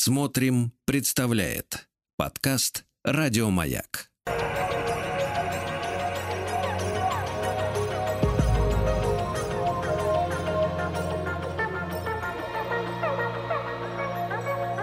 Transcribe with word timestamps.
Смотрим, 0.00 0.70
представляет 0.84 1.88
подкаст 2.16 2.84
Радиомаяк. 3.02 4.12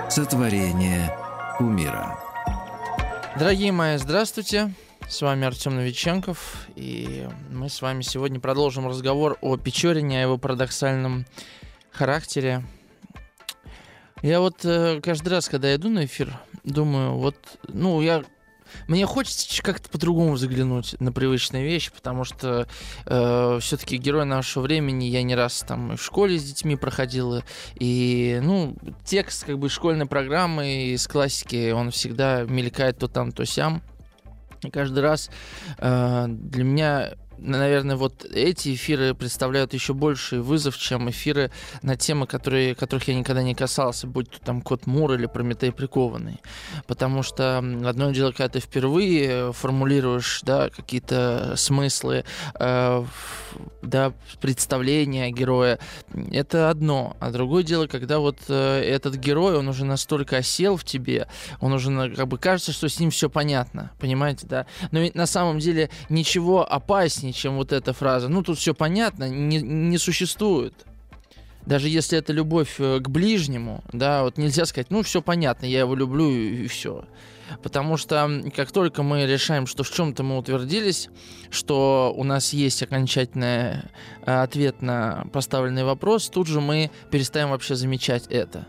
Сотворение 0.10 1.18
умира. 1.62 2.20
Дорогие 3.40 3.72
мои, 3.72 3.96
здравствуйте. 3.96 4.74
С 5.08 5.22
вами 5.22 5.48
Артем 5.48 5.78
Новиченков, 5.78 6.68
и 6.76 7.26
мы 7.52 7.70
с 7.70 7.82
вами 7.82 8.02
сегодня 8.02 8.42
продолжим 8.42 8.86
разговор 8.86 9.38
о 9.40 9.56
Печорине, 9.56 10.20
о 10.20 10.22
его 10.24 10.38
парадоксальном 10.38 11.26
характере. 11.90 12.66
Я 14.26 14.40
вот 14.40 14.66
э, 14.66 15.02
каждый 15.04 15.30
раз, 15.30 15.48
когда 15.48 15.76
иду 15.76 15.88
на 15.88 16.06
эфир, 16.06 16.36
думаю, 16.64 17.14
вот, 17.14 17.36
ну, 17.68 18.02
я 18.02 18.24
мне 18.88 19.06
хочется 19.06 19.62
как-то 19.62 19.88
по-другому 19.88 20.32
взглянуть 20.32 21.00
на 21.00 21.12
привычные 21.12 21.64
вещи, 21.64 21.92
потому 21.94 22.24
что 22.24 22.68
э, 23.06 23.60
все-таки 23.62 23.98
герой 23.98 24.26
нашего 24.26 24.64
времени 24.64 25.06
я 25.06 25.22
не 25.22 25.36
раз 25.36 25.64
там 25.68 25.96
в 25.96 26.02
школе 26.02 26.40
с 26.40 26.44
детьми 26.44 26.76
проходил, 26.76 27.44
и 27.76 28.40
ну 28.42 28.76
текст 29.04 29.46
как 29.46 29.60
бы 29.60 29.70
школьной 29.70 30.08
программы 30.08 30.86
из 30.94 31.08
классики, 31.08 31.70
он 31.70 31.92
всегда 31.92 32.46
мелькает 32.46 32.98
то 32.98 33.08
там, 33.08 33.32
то 33.32 33.46
сям. 33.46 33.84
И 34.64 34.72
каждый 34.72 35.04
раз 35.04 35.30
э, 35.78 36.26
для 36.28 36.64
меня 36.64 37.12
наверное, 37.38 37.96
вот 37.96 38.26
эти 38.26 38.74
эфиры 38.74 39.14
представляют 39.14 39.74
еще 39.74 39.94
больший 39.94 40.42
вызов, 40.42 40.78
чем 40.78 41.10
эфиры 41.10 41.52
на 41.82 41.96
темы, 41.96 42.28
которые, 42.28 42.76
которых 42.76 43.08
я 43.08 43.16
никогда 43.16 43.44
не 43.44 43.56
касался, 43.56 44.08
будь 44.08 44.30
то 44.30 44.40
там 44.40 44.62
Кот 44.62 44.88
Мур 44.88 45.14
или 45.14 45.26
Прометей 45.26 45.72
Прикованный. 45.72 46.42
Потому 46.88 47.24
что 47.24 47.58
одно 47.58 48.12
дело, 48.12 48.32
когда 48.32 48.50
ты 48.50 48.60
впервые 48.60 49.54
формулируешь 49.54 50.42
да, 50.44 50.70
какие-то 50.70 51.54
смыслы, 51.56 52.26
э, 52.60 53.06
да, 53.82 54.14
представления 54.42 55.32
героя, 55.32 55.80
это 56.32 56.70
одно. 56.70 57.16
А 57.20 57.32
другое 57.32 57.64
дело, 57.64 57.88
когда 57.88 58.20
вот 58.20 58.38
э, 58.48 58.82
этот 58.82 59.16
герой, 59.16 59.58
он 59.58 59.68
уже 59.68 59.86
настолько 59.86 60.38
осел 60.38 60.78
в 60.78 60.84
тебе, 60.84 61.28
он 61.60 61.74
уже 61.74 62.14
как 62.16 62.28
бы 62.28 62.38
кажется, 62.38 62.72
что 62.72 62.90
с 62.90 63.00
ним 63.00 63.12
все 63.12 63.30
понятно, 63.30 63.92
понимаете, 64.00 64.48
да? 64.48 64.66
Но 64.92 65.00
ведь 65.00 65.16
на 65.16 65.26
самом 65.26 65.60
деле 65.60 65.90
ничего 66.10 66.70
опаснее 66.70 67.25
интереснее, 67.26 67.34
чем 67.34 67.56
вот 67.56 67.72
эта 67.72 67.94
фраза. 67.94 68.30
Ну, 68.30 68.44
тут 68.44 68.58
все 68.58 68.74
понятно, 68.74 69.30
не, 69.30 69.62
не 69.62 69.98
существует. 69.98 70.74
Даже 71.66 71.90
если 71.90 72.20
это 72.20 72.32
любовь 72.32 72.76
э, 72.80 73.00
к 73.00 73.10
ближнему, 73.10 73.84
да, 73.92 74.24
вот 74.24 74.38
нельзя 74.38 74.66
сказать, 74.66 74.92
ну, 74.92 75.02
все 75.02 75.22
понятно, 75.22 75.66
я 75.66 75.80
его 75.80 75.96
люблю 75.96 76.30
и, 76.30 76.66
и 76.66 76.68
все. 76.68 77.06
Потому 77.64 77.98
что 77.98 78.30
как 78.56 78.72
только 78.72 79.04
мы 79.04 79.26
решаем, 79.26 79.68
что 79.68 79.84
в 79.84 79.92
чем-то 79.92 80.24
мы 80.24 80.38
утвердились, 80.38 81.10
что 81.50 82.14
у 82.16 82.24
нас 82.24 82.54
есть 82.54 82.84
окончательный 82.84 83.82
э, 84.26 84.44
ответ 84.44 84.82
на 84.82 85.26
поставленный 85.34 85.84
вопрос, 85.84 86.30
тут 86.30 86.48
же 86.48 86.62
мы 86.62 86.92
перестаем 87.10 87.50
вообще 87.50 87.76
замечать 87.76 88.28
это. 88.28 88.68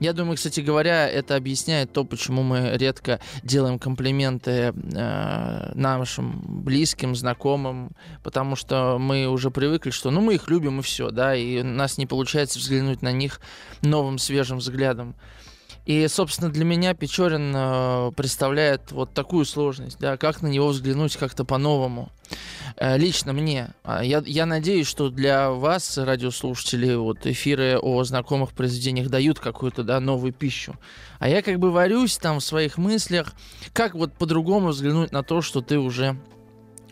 Я 0.00 0.12
думаю, 0.12 0.36
кстати 0.36 0.60
говоря, 0.60 1.08
это 1.08 1.36
объясняет 1.36 1.92
то, 1.92 2.04
почему 2.04 2.42
мы 2.42 2.72
редко 2.76 3.20
делаем 3.42 3.78
комплименты 3.78 4.72
э, 4.74 5.72
нашим 5.74 6.42
близким, 6.46 7.14
знакомым, 7.14 7.92
потому 8.22 8.56
что 8.56 8.98
мы 8.98 9.26
уже 9.28 9.50
привыкли, 9.50 9.90
что 9.90 10.10
ну 10.10 10.20
мы 10.20 10.34
их 10.34 10.48
любим 10.48 10.80
и 10.80 10.82
все, 10.82 11.10
да, 11.10 11.34
и 11.34 11.60
у 11.60 11.64
нас 11.64 11.98
не 11.98 12.06
получается 12.06 12.58
взглянуть 12.58 13.02
на 13.02 13.12
них 13.12 13.40
новым 13.82 14.18
свежим 14.18 14.58
взглядом. 14.58 15.14
И, 15.86 16.08
собственно, 16.08 16.50
для 16.50 16.64
меня 16.64 16.94
Печорин 16.94 17.52
э, 17.54 18.12
представляет 18.16 18.90
вот 18.92 19.12
такую 19.12 19.44
сложность, 19.44 19.98
да, 19.98 20.16
как 20.16 20.40
на 20.40 20.46
него 20.46 20.68
взглянуть 20.68 21.16
как-то 21.16 21.44
по-новому. 21.44 22.10
Э, 22.76 22.96
лично 22.96 23.34
мне. 23.34 23.74
А 23.82 24.02
я, 24.02 24.22
я 24.24 24.46
надеюсь, 24.46 24.86
что 24.86 25.10
для 25.10 25.50
вас, 25.50 25.98
радиослушателей, 25.98 26.96
вот 26.96 27.26
эфиры 27.26 27.78
о 27.78 28.02
знакомых 28.04 28.52
произведениях 28.52 29.08
дают 29.08 29.40
какую-то, 29.40 29.82
да, 29.82 30.00
новую 30.00 30.32
пищу. 30.32 30.74
А 31.18 31.28
я 31.28 31.42
как 31.42 31.58
бы 31.58 31.70
варюсь 31.70 32.16
там 32.16 32.40
в 32.40 32.44
своих 32.44 32.78
мыслях, 32.78 33.34
как 33.74 33.94
вот 33.94 34.14
по-другому 34.14 34.68
взглянуть 34.68 35.12
на 35.12 35.22
то, 35.22 35.42
что 35.42 35.60
ты 35.60 35.78
уже 35.78 36.16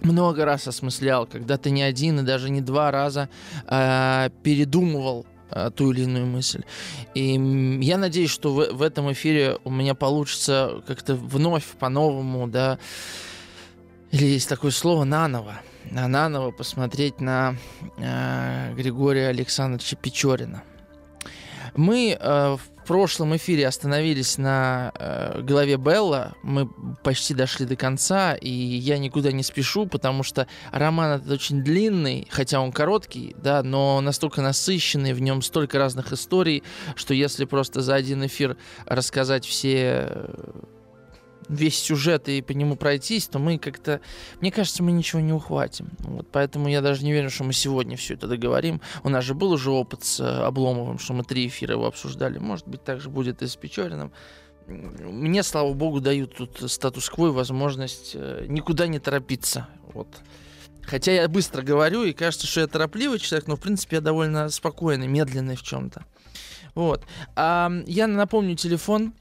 много 0.02 0.44
раз 0.44 0.68
осмыслял, 0.68 1.26
когда 1.26 1.56
ты 1.56 1.70
не 1.70 1.82
один 1.82 2.20
и 2.20 2.22
даже 2.22 2.50
не 2.50 2.60
два 2.60 2.90
раза 2.90 3.28
э, 3.66 4.28
передумывал 4.42 5.26
ту 5.74 5.92
или 5.92 6.02
иную 6.02 6.26
мысль. 6.26 6.62
И 7.14 7.32
я 7.82 7.98
надеюсь, 7.98 8.30
что 8.30 8.52
в, 8.52 8.72
в 8.72 8.82
этом 8.82 9.12
эфире 9.12 9.58
у 9.64 9.70
меня 9.70 9.94
получится 9.94 10.82
как-то 10.86 11.14
вновь 11.14 11.64
по-новому, 11.78 12.48
да, 12.48 12.78
или 14.10 14.26
есть 14.26 14.48
такое 14.48 14.70
слово 14.70 15.04
наново, 15.04 15.60
на 15.90 16.06
наново 16.06 16.50
посмотреть 16.50 17.20
на 17.20 17.56
э, 17.96 18.74
Григория 18.74 19.28
Александровича 19.28 19.96
Печорина. 19.96 20.62
Мы 21.74 22.16
э, 22.18 22.56
в 22.56 22.71
прошлом 22.84 23.36
эфире 23.36 23.66
остановились 23.66 24.38
на 24.38 24.92
э, 24.94 25.40
голове 25.42 25.76
Белла. 25.76 26.34
Мы 26.42 26.68
почти 27.02 27.34
дошли 27.34 27.66
до 27.66 27.76
конца, 27.76 28.34
и 28.34 28.50
я 28.50 28.98
никуда 28.98 29.32
не 29.32 29.42
спешу, 29.42 29.86
потому 29.86 30.22
что 30.22 30.46
роман 30.70 31.20
этот 31.20 31.30
очень 31.30 31.62
длинный, 31.62 32.26
хотя 32.30 32.60
он 32.60 32.72
короткий, 32.72 33.34
да, 33.38 33.62
но 33.62 34.00
настолько 34.00 34.42
насыщенный, 34.42 35.12
в 35.12 35.20
нем 35.20 35.42
столько 35.42 35.78
разных 35.78 36.12
историй, 36.12 36.62
что 36.96 37.14
если 37.14 37.44
просто 37.44 37.80
за 37.82 37.94
один 37.94 38.24
эфир 38.26 38.56
рассказать 38.86 39.44
все 39.44 40.26
весь 41.52 41.78
сюжет 41.78 42.28
и 42.28 42.42
по 42.42 42.52
нему 42.52 42.76
пройтись, 42.76 43.28
то 43.28 43.38
мы 43.38 43.58
как-то, 43.58 44.00
мне 44.40 44.50
кажется, 44.50 44.82
мы 44.82 44.92
ничего 44.92 45.20
не 45.20 45.32
ухватим. 45.32 45.90
Вот, 46.00 46.28
поэтому 46.32 46.68
я 46.68 46.80
даже 46.80 47.04
не 47.04 47.12
верю, 47.12 47.30
что 47.30 47.44
мы 47.44 47.52
сегодня 47.52 47.96
все 47.96 48.14
это 48.14 48.26
договорим. 48.26 48.80
У 49.02 49.08
нас 49.08 49.24
же 49.24 49.34
был 49.34 49.52
уже 49.52 49.70
опыт 49.70 50.04
с 50.04 50.20
э, 50.20 50.24
Обломовым, 50.24 50.98
что 50.98 51.12
мы 51.12 51.24
три 51.24 51.46
эфира 51.46 51.74
его 51.74 51.86
обсуждали. 51.86 52.38
Может 52.38 52.66
быть, 52.66 52.82
так 52.82 53.00
же 53.00 53.08
будет 53.08 53.42
и 53.42 53.46
с 53.46 53.56
Печориным. 53.56 54.12
Мне, 54.66 55.42
слава 55.42 55.72
богу, 55.72 56.00
дают 56.00 56.36
тут 56.36 56.70
статус-кво 56.70 57.28
и 57.28 57.30
возможность 57.30 58.12
э, 58.14 58.46
никуда 58.48 58.86
не 58.86 58.98
торопиться. 58.98 59.68
Вот. 59.92 60.08
Хотя 60.82 61.12
я 61.12 61.28
быстро 61.28 61.62
говорю, 61.62 62.04
и 62.04 62.12
кажется, 62.12 62.46
что 62.46 62.60
я 62.60 62.66
торопливый 62.66 63.18
человек, 63.18 63.46
но, 63.46 63.56
в 63.56 63.60
принципе, 63.60 63.96
я 63.96 64.02
довольно 64.02 64.48
спокойный, 64.48 65.06
медленный 65.06 65.56
в 65.56 65.62
чем-то. 65.62 66.04
Вот. 66.74 67.04
А, 67.36 67.70
я 67.86 68.06
напомню 68.06 68.56
телефон 68.56 69.14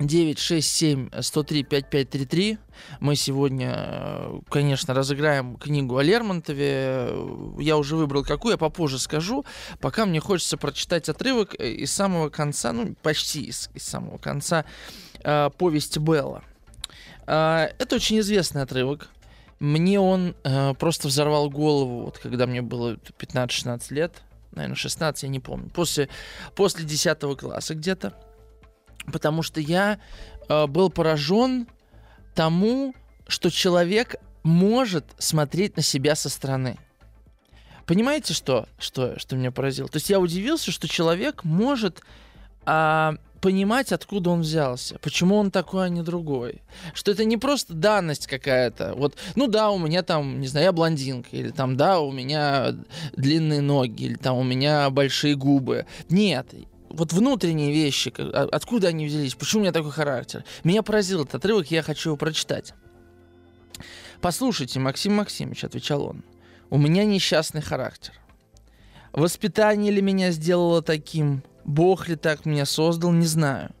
967-103-5533. 0.00 2.58
Мы 3.00 3.16
сегодня, 3.16 3.74
э, 3.76 4.40
конечно, 4.48 4.94
разыграем 4.94 5.56
книгу 5.56 5.98
о 5.98 6.02
Лермонтове. 6.02 7.10
Я 7.58 7.76
уже 7.76 7.96
выбрал 7.96 8.24
какую, 8.24 8.52
я 8.52 8.58
попозже 8.58 8.98
скажу. 8.98 9.44
Пока 9.80 10.06
мне 10.06 10.20
хочется 10.20 10.56
прочитать 10.56 11.10
отрывок 11.10 11.54
из 11.54 11.92
самого 11.92 12.30
конца, 12.30 12.72
ну, 12.72 12.94
почти 13.02 13.42
из, 13.42 13.68
из 13.74 13.82
самого 13.84 14.16
конца 14.18 14.64
э, 15.22 15.50
повести 15.56 15.98
Белла. 15.98 16.42
Э, 17.26 17.68
это 17.78 17.96
очень 17.96 18.20
известный 18.20 18.62
отрывок. 18.62 19.10
Мне 19.58 20.00
он 20.00 20.34
э, 20.42 20.72
просто 20.74 21.08
взорвал 21.08 21.50
голову, 21.50 22.04
вот 22.04 22.16
когда 22.18 22.46
мне 22.46 22.62
было 22.62 22.94
15-16 22.94 23.92
лет, 23.92 24.22
наверное, 24.52 24.76
16, 24.76 25.24
я 25.24 25.28
не 25.28 25.40
помню, 25.40 25.68
после, 25.68 26.08
после 26.56 26.86
10 26.86 27.18
класса 27.38 27.74
где-то 27.74 28.14
потому 29.06 29.42
что 29.42 29.60
я 29.60 29.98
э, 30.48 30.66
был 30.66 30.90
поражен 30.90 31.66
тому, 32.34 32.94
что 33.26 33.50
человек 33.50 34.16
может 34.42 35.04
смотреть 35.18 35.76
на 35.76 35.82
себя 35.82 36.14
со 36.14 36.28
стороны. 36.28 36.78
Понимаете, 37.86 38.34
что, 38.34 38.68
что, 38.78 39.18
что 39.18 39.36
меня 39.36 39.50
поразило? 39.50 39.88
То 39.88 39.96
есть 39.96 40.10
я 40.10 40.20
удивился, 40.20 40.70
что 40.70 40.86
человек 40.86 41.44
может 41.44 42.02
а, 42.64 43.16
понимать, 43.40 43.90
откуда 43.92 44.30
он 44.30 44.42
взялся, 44.42 44.98
почему 45.00 45.36
он 45.36 45.50
такой, 45.50 45.86
а 45.86 45.88
не 45.88 46.02
другой. 46.02 46.62
Что 46.94 47.10
это 47.10 47.24
не 47.24 47.36
просто 47.36 47.74
данность 47.74 48.26
какая-то. 48.26 48.94
Вот, 48.94 49.16
ну 49.34 49.46
да, 49.46 49.70
у 49.70 49.78
меня 49.78 50.02
там, 50.02 50.40
не 50.40 50.46
знаю, 50.46 50.66
я 50.66 50.72
блондинка, 50.72 51.30
или 51.32 51.50
там, 51.50 51.76
да, 51.76 52.00
у 52.00 52.12
меня 52.12 52.74
длинные 53.16 53.60
ноги, 53.60 54.04
или 54.04 54.14
там 54.14 54.36
у 54.36 54.44
меня 54.44 54.88
большие 54.90 55.34
губы. 55.34 55.86
Нет, 56.08 56.46
вот 56.90 57.12
внутренние 57.12 57.72
вещи, 57.72 58.12
а, 58.18 58.48
откуда 58.50 58.88
они 58.88 59.06
взялись, 59.06 59.34
почему 59.34 59.60
у 59.60 59.62
меня 59.62 59.72
такой 59.72 59.92
характер. 59.92 60.44
Меня 60.64 60.82
поразил 60.82 61.22
этот 61.22 61.36
отрывок, 61.36 61.70
я 61.70 61.82
хочу 61.82 62.10
его 62.10 62.16
прочитать. 62.16 62.74
«Послушайте, 64.20 64.80
Максим 64.80 65.14
Максимович»,— 65.14 65.64
отвечал 65.64 66.04
он,— 66.04 66.24
«у 66.70 66.76
меня 66.76 67.04
несчастный 67.04 67.62
характер. 67.62 68.14
Воспитание 69.12 69.90
ли 69.90 70.02
меня 70.02 70.30
сделало 70.30 70.82
таким, 70.82 71.42
Бог 71.64 72.08
ли 72.08 72.16
так 72.16 72.44
меня 72.44 72.66
создал, 72.66 73.12
не 73.12 73.26
знаю. 73.26 73.74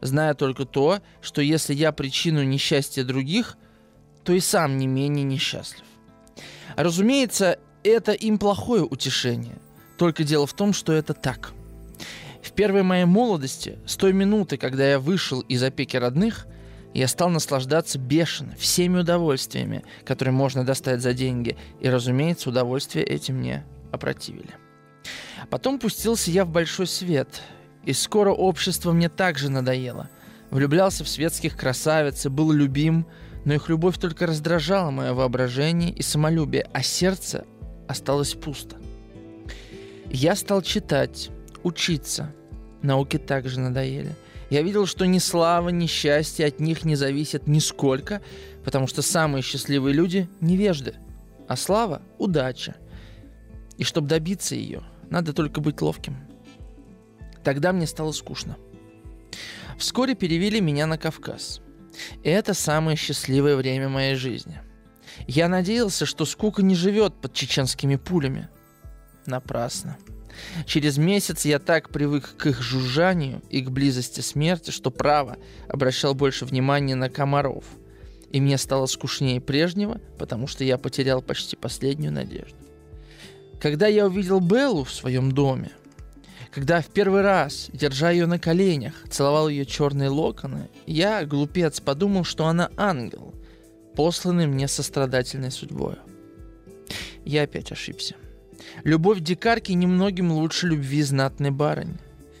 Знаю 0.00 0.34
только 0.34 0.64
то, 0.64 1.00
что 1.22 1.40
если 1.40 1.72
я 1.74 1.92
причину 1.92 2.42
несчастья 2.42 3.04
других, 3.04 3.56
то 4.24 4.32
и 4.32 4.40
сам 4.40 4.76
не 4.76 4.86
менее 4.86 5.24
несчастлив. 5.24 5.84
Разумеется, 6.76 7.58
это 7.82 8.12
им 8.12 8.38
плохое 8.38 8.82
утешение. 8.82 9.58
Только 9.96 10.24
дело 10.24 10.46
в 10.46 10.52
том, 10.52 10.72
что 10.72 10.92
это 10.92 11.14
так. 11.14 11.52
Первой 12.54 12.82
моей 12.82 13.04
молодости, 13.04 13.78
с 13.86 13.96
той 13.96 14.12
минуты, 14.12 14.56
когда 14.56 14.88
я 14.88 14.98
вышел 14.98 15.40
из 15.40 15.62
опеки 15.62 15.96
родных, 15.96 16.46
я 16.94 17.08
стал 17.08 17.28
наслаждаться 17.28 17.98
бешено 17.98 18.54
всеми 18.56 18.98
удовольствиями, 18.98 19.84
которые 20.04 20.32
можно 20.32 20.64
достать 20.64 21.02
за 21.02 21.12
деньги, 21.12 21.56
и, 21.80 21.88
разумеется, 21.88 22.50
удовольствия 22.50 23.02
эти 23.02 23.32
мне 23.32 23.64
опротивили. 23.90 24.54
Потом 25.50 25.78
пустился 25.78 26.30
я 26.30 26.44
в 26.44 26.50
большой 26.50 26.86
свет, 26.86 27.42
и 27.84 27.92
скоро 27.92 28.30
общество 28.30 28.92
мне 28.92 29.08
также 29.08 29.50
надоело. 29.50 30.08
Влюблялся 30.50 31.04
в 31.04 31.08
светских 31.08 31.56
красавиц 31.56 32.26
и 32.26 32.28
был 32.28 32.52
любим, 32.52 33.06
но 33.44 33.54
их 33.54 33.68
любовь 33.68 33.98
только 33.98 34.26
раздражала 34.26 34.90
мое 34.90 35.12
воображение 35.12 35.90
и 35.90 36.02
самолюбие, 36.02 36.66
а 36.72 36.82
сердце 36.82 37.44
осталось 37.88 38.34
пусто. 38.34 38.76
Я 40.10 40.36
стал 40.36 40.62
читать, 40.62 41.30
учиться. 41.64 42.32
Науки 42.84 43.16
также 43.16 43.60
надоели. 43.60 44.14
Я 44.50 44.60
видел, 44.60 44.84
что 44.84 45.06
ни 45.06 45.18
слава, 45.18 45.70
ни 45.70 45.86
счастье 45.86 46.44
от 46.44 46.60
них 46.60 46.84
не 46.84 46.96
зависят 46.96 47.46
нисколько, 47.46 48.20
потому 48.62 48.86
что 48.86 49.00
самые 49.00 49.42
счастливые 49.42 49.94
люди– 49.94 50.28
невежды, 50.42 50.94
а 51.48 51.56
слава– 51.56 52.02
удача. 52.18 52.76
И 53.78 53.84
чтобы 53.84 54.08
добиться 54.08 54.54
ее, 54.54 54.82
надо 55.08 55.32
только 55.32 55.62
быть 55.62 55.80
ловким. 55.80 56.18
Тогда 57.42 57.72
мне 57.72 57.86
стало 57.86 58.12
скучно. 58.12 58.58
Вскоре 59.78 60.14
перевели 60.14 60.60
меня 60.60 60.86
на 60.86 60.98
Кавказ. 60.98 61.62
И 62.22 62.28
это 62.28 62.52
самое 62.52 62.98
счастливое 62.98 63.56
время 63.56 63.88
моей 63.88 64.14
жизни. 64.14 64.60
Я 65.26 65.48
надеялся, 65.48 66.04
что 66.04 66.26
скука 66.26 66.62
не 66.62 66.74
живет 66.74 67.14
под 67.14 67.32
чеченскими 67.32 67.96
пулями. 67.96 68.50
Напрасно. 69.24 69.96
Через 70.66 70.98
месяц 70.98 71.44
я 71.44 71.58
так 71.58 71.90
привык 71.90 72.36
к 72.36 72.46
их 72.46 72.62
жужжанию 72.62 73.42
и 73.50 73.60
к 73.60 73.70
близости 73.70 74.20
смерти, 74.20 74.70
что 74.70 74.90
право 74.90 75.36
обращал 75.68 76.14
больше 76.14 76.44
внимания 76.44 76.94
на 76.94 77.08
комаров. 77.08 77.64
И 78.30 78.40
мне 78.40 78.58
стало 78.58 78.86
скучнее 78.86 79.40
прежнего, 79.40 80.00
потому 80.18 80.46
что 80.46 80.64
я 80.64 80.78
потерял 80.78 81.22
почти 81.22 81.56
последнюю 81.56 82.12
надежду. 82.12 82.56
Когда 83.60 83.86
я 83.86 84.06
увидел 84.06 84.40
Беллу 84.40 84.84
в 84.84 84.92
своем 84.92 85.32
доме, 85.32 85.70
когда 86.54 86.80
в 86.80 86.86
первый 86.86 87.22
раз, 87.22 87.68
держа 87.72 88.10
ее 88.10 88.26
на 88.26 88.38
коленях, 88.38 88.94
целовал 89.10 89.48
ее 89.48 89.66
черные 89.66 90.08
локоны, 90.08 90.68
я, 90.86 91.24
глупец, 91.24 91.80
подумал, 91.80 92.24
что 92.24 92.46
она 92.46 92.70
ангел, 92.76 93.34
посланный 93.96 94.46
мне 94.46 94.68
сострадательной 94.68 95.50
судьбой. 95.50 95.96
Я 97.24 97.42
опять 97.42 97.72
ошибся. 97.72 98.14
Любовь 98.82 99.20
дикарки 99.20 99.72
немногим 99.72 100.32
лучше 100.32 100.66
любви 100.66 101.02
знатной 101.02 101.50
барыни. 101.50 101.98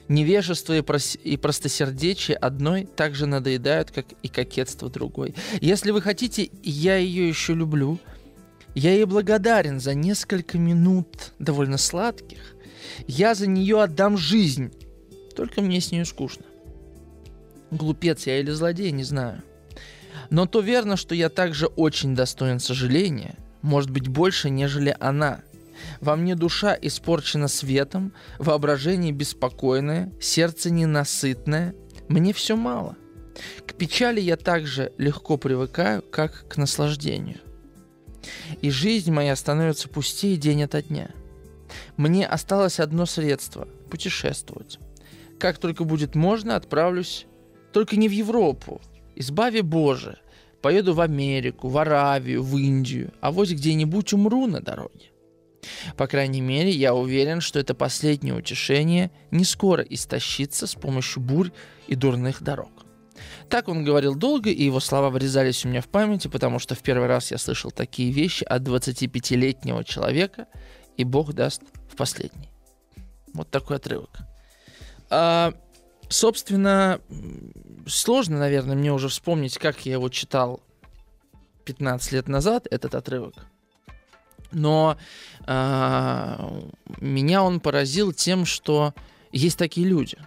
Невежество 0.08 0.76
и, 0.76 0.82
прос... 0.82 1.16
и 1.22 1.36
простосердечие 1.36 2.36
одной 2.36 2.84
так 2.84 3.14
же 3.14 3.26
надоедают, 3.26 3.90
как 3.90 4.06
и 4.22 4.28
кокетство 4.28 4.90
другой. 4.90 5.34
Если 5.60 5.92
вы 5.92 6.02
хотите, 6.02 6.50
я 6.62 6.96
ее 6.96 7.28
еще 7.28 7.54
люблю. 7.54 7.98
Я 8.74 8.92
ей 8.92 9.04
благодарен 9.04 9.80
за 9.80 9.94
несколько 9.94 10.58
минут 10.58 11.32
довольно 11.38 11.78
сладких. 11.78 12.56
Я 13.06 13.34
за 13.34 13.46
нее 13.46 13.82
отдам 13.82 14.18
жизнь. 14.18 14.72
Только 15.34 15.62
мне 15.62 15.80
с 15.80 15.90
ней 15.90 16.04
скучно. 16.04 16.44
Глупец 17.70 18.26
я 18.26 18.40
или 18.40 18.50
злодей, 18.50 18.90
не 18.90 19.04
знаю. 19.04 19.42
Но 20.28 20.46
то 20.46 20.60
верно, 20.60 20.96
что 20.96 21.14
я 21.14 21.28
также 21.28 21.66
очень 21.66 22.14
достоин 22.14 22.60
сожаления, 22.60 23.36
может 23.62 23.90
быть 23.90 24.08
больше, 24.08 24.50
нежели 24.50 24.94
она– 25.00 25.40
во 26.04 26.16
мне 26.16 26.36
душа 26.36 26.76
испорчена 26.80 27.48
светом, 27.48 28.12
воображение 28.38 29.10
беспокойное, 29.10 30.12
сердце 30.20 30.70
ненасытное. 30.70 31.74
Мне 32.08 32.32
все 32.32 32.56
мало. 32.56 32.96
К 33.66 33.72
печали 33.74 34.20
я 34.20 34.36
так 34.36 34.66
же 34.66 34.92
легко 34.98 35.38
привыкаю, 35.38 36.02
как 36.02 36.46
к 36.48 36.56
наслаждению. 36.58 37.38
И 38.60 38.70
жизнь 38.70 39.10
моя 39.10 39.34
становится 39.34 39.88
пустее 39.88 40.36
день 40.36 40.62
ото 40.62 40.82
дня. 40.82 41.10
Мне 41.96 42.26
осталось 42.26 42.80
одно 42.80 43.06
средство– 43.06 43.66
путешествовать. 43.90 44.78
Как 45.40 45.58
только 45.58 45.84
будет 45.84 46.14
можно, 46.14 46.54
отправлюсь, 46.54 47.26
только 47.72 47.96
не 47.96 48.08
в 48.08 48.12
Европу. 48.12 48.80
Избави 49.16 49.62
Боже, 49.62 50.18
поеду 50.60 50.92
в 50.92 51.00
Америку, 51.00 51.68
в 51.68 51.78
Аравию, 51.78 52.42
в 52.42 52.56
Индию, 52.58 53.12
а 53.20 53.32
вот 53.32 53.48
где-нибудь 53.48 54.12
умру 54.12 54.46
на 54.46 54.60
дороге. 54.60 55.13
По 55.96 56.06
крайней 56.06 56.40
мере, 56.40 56.70
я 56.70 56.94
уверен, 56.94 57.40
что 57.40 57.58
это 57.58 57.74
последнее 57.74 58.34
утешение 58.34 59.10
не 59.30 59.44
скоро 59.44 59.82
истощится 59.82 60.66
с 60.66 60.74
помощью 60.74 61.22
бурь 61.22 61.50
и 61.86 61.94
дурных 61.94 62.42
дорог. 62.42 62.70
Так 63.48 63.68
он 63.68 63.84
говорил 63.84 64.14
долго, 64.14 64.50
и 64.50 64.64
его 64.64 64.80
слова 64.80 65.10
врезались 65.10 65.64
у 65.64 65.68
меня 65.68 65.80
в 65.80 65.88
памяти, 65.88 66.28
потому 66.28 66.58
что 66.58 66.74
в 66.74 66.80
первый 66.80 67.06
раз 67.06 67.30
я 67.30 67.38
слышал 67.38 67.70
такие 67.70 68.10
вещи 68.10 68.44
от 68.44 68.62
25-летнего 68.62 69.84
человека, 69.84 70.46
и 70.96 71.04
Бог 71.04 71.32
даст 71.32 71.62
в 71.90 71.96
последний. 71.96 72.50
Вот 73.32 73.50
такой 73.50 73.76
отрывок. 73.76 74.18
А, 75.10 75.54
собственно, 76.08 77.00
сложно, 77.86 78.38
наверное, 78.38 78.76
мне 78.76 78.92
уже 78.92 79.08
вспомнить, 79.08 79.58
как 79.58 79.86
я 79.86 79.92
его 79.92 80.08
читал 80.08 80.60
15 81.64 82.12
лет 82.12 82.28
назад, 82.28 82.66
этот 82.70 82.94
отрывок 82.94 83.46
но 84.54 84.96
э, 85.46 86.60
меня 87.00 87.42
он 87.42 87.60
поразил 87.60 88.12
тем, 88.12 88.44
что 88.44 88.94
есть 89.32 89.58
такие 89.58 89.86
люди. 89.86 90.18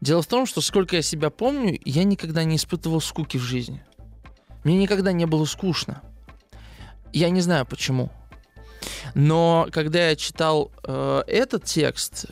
Дело 0.00 0.22
в 0.22 0.26
том, 0.26 0.46
что 0.46 0.60
сколько 0.60 0.96
я 0.96 1.02
себя 1.02 1.30
помню, 1.30 1.78
я 1.84 2.04
никогда 2.04 2.44
не 2.44 2.56
испытывал 2.56 3.00
скуки 3.00 3.36
в 3.36 3.42
жизни. 3.42 3.82
Мне 4.64 4.76
никогда 4.76 5.12
не 5.12 5.26
было 5.26 5.44
скучно. 5.44 6.02
Я 7.12 7.30
не 7.30 7.40
знаю 7.40 7.66
почему. 7.66 8.10
Но 9.14 9.68
когда 9.70 10.08
я 10.08 10.16
читал 10.16 10.72
э, 10.82 11.22
этот 11.26 11.64
текст, 11.64 12.26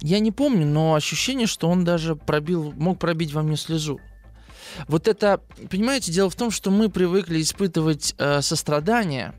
я 0.00 0.18
не 0.18 0.32
помню, 0.32 0.66
но 0.66 0.94
ощущение, 0.94 1.46
что 1.46 1.68
он 1.68 1.84
даже 1.84 2.16
пробил, 2.16 2.72
мог 2.72 2.98
пробить 2.98 3.32
во 3.32 3.42
мне 3.42 3.56
слезу. 3.56 4.00
Вот 4.88 5.08
это, 5.08 5.40
понимаете, 5.70 6.12
дело 6.12 6.30
в 6.30 6.36
том, 6.36 6.50
что 6.50 6.70
мы 6.70 6.88
привыкли 6.88 7.40
испытывать 7.40 8.14
э, 8.18 8.40
сострадание 8.42 9.34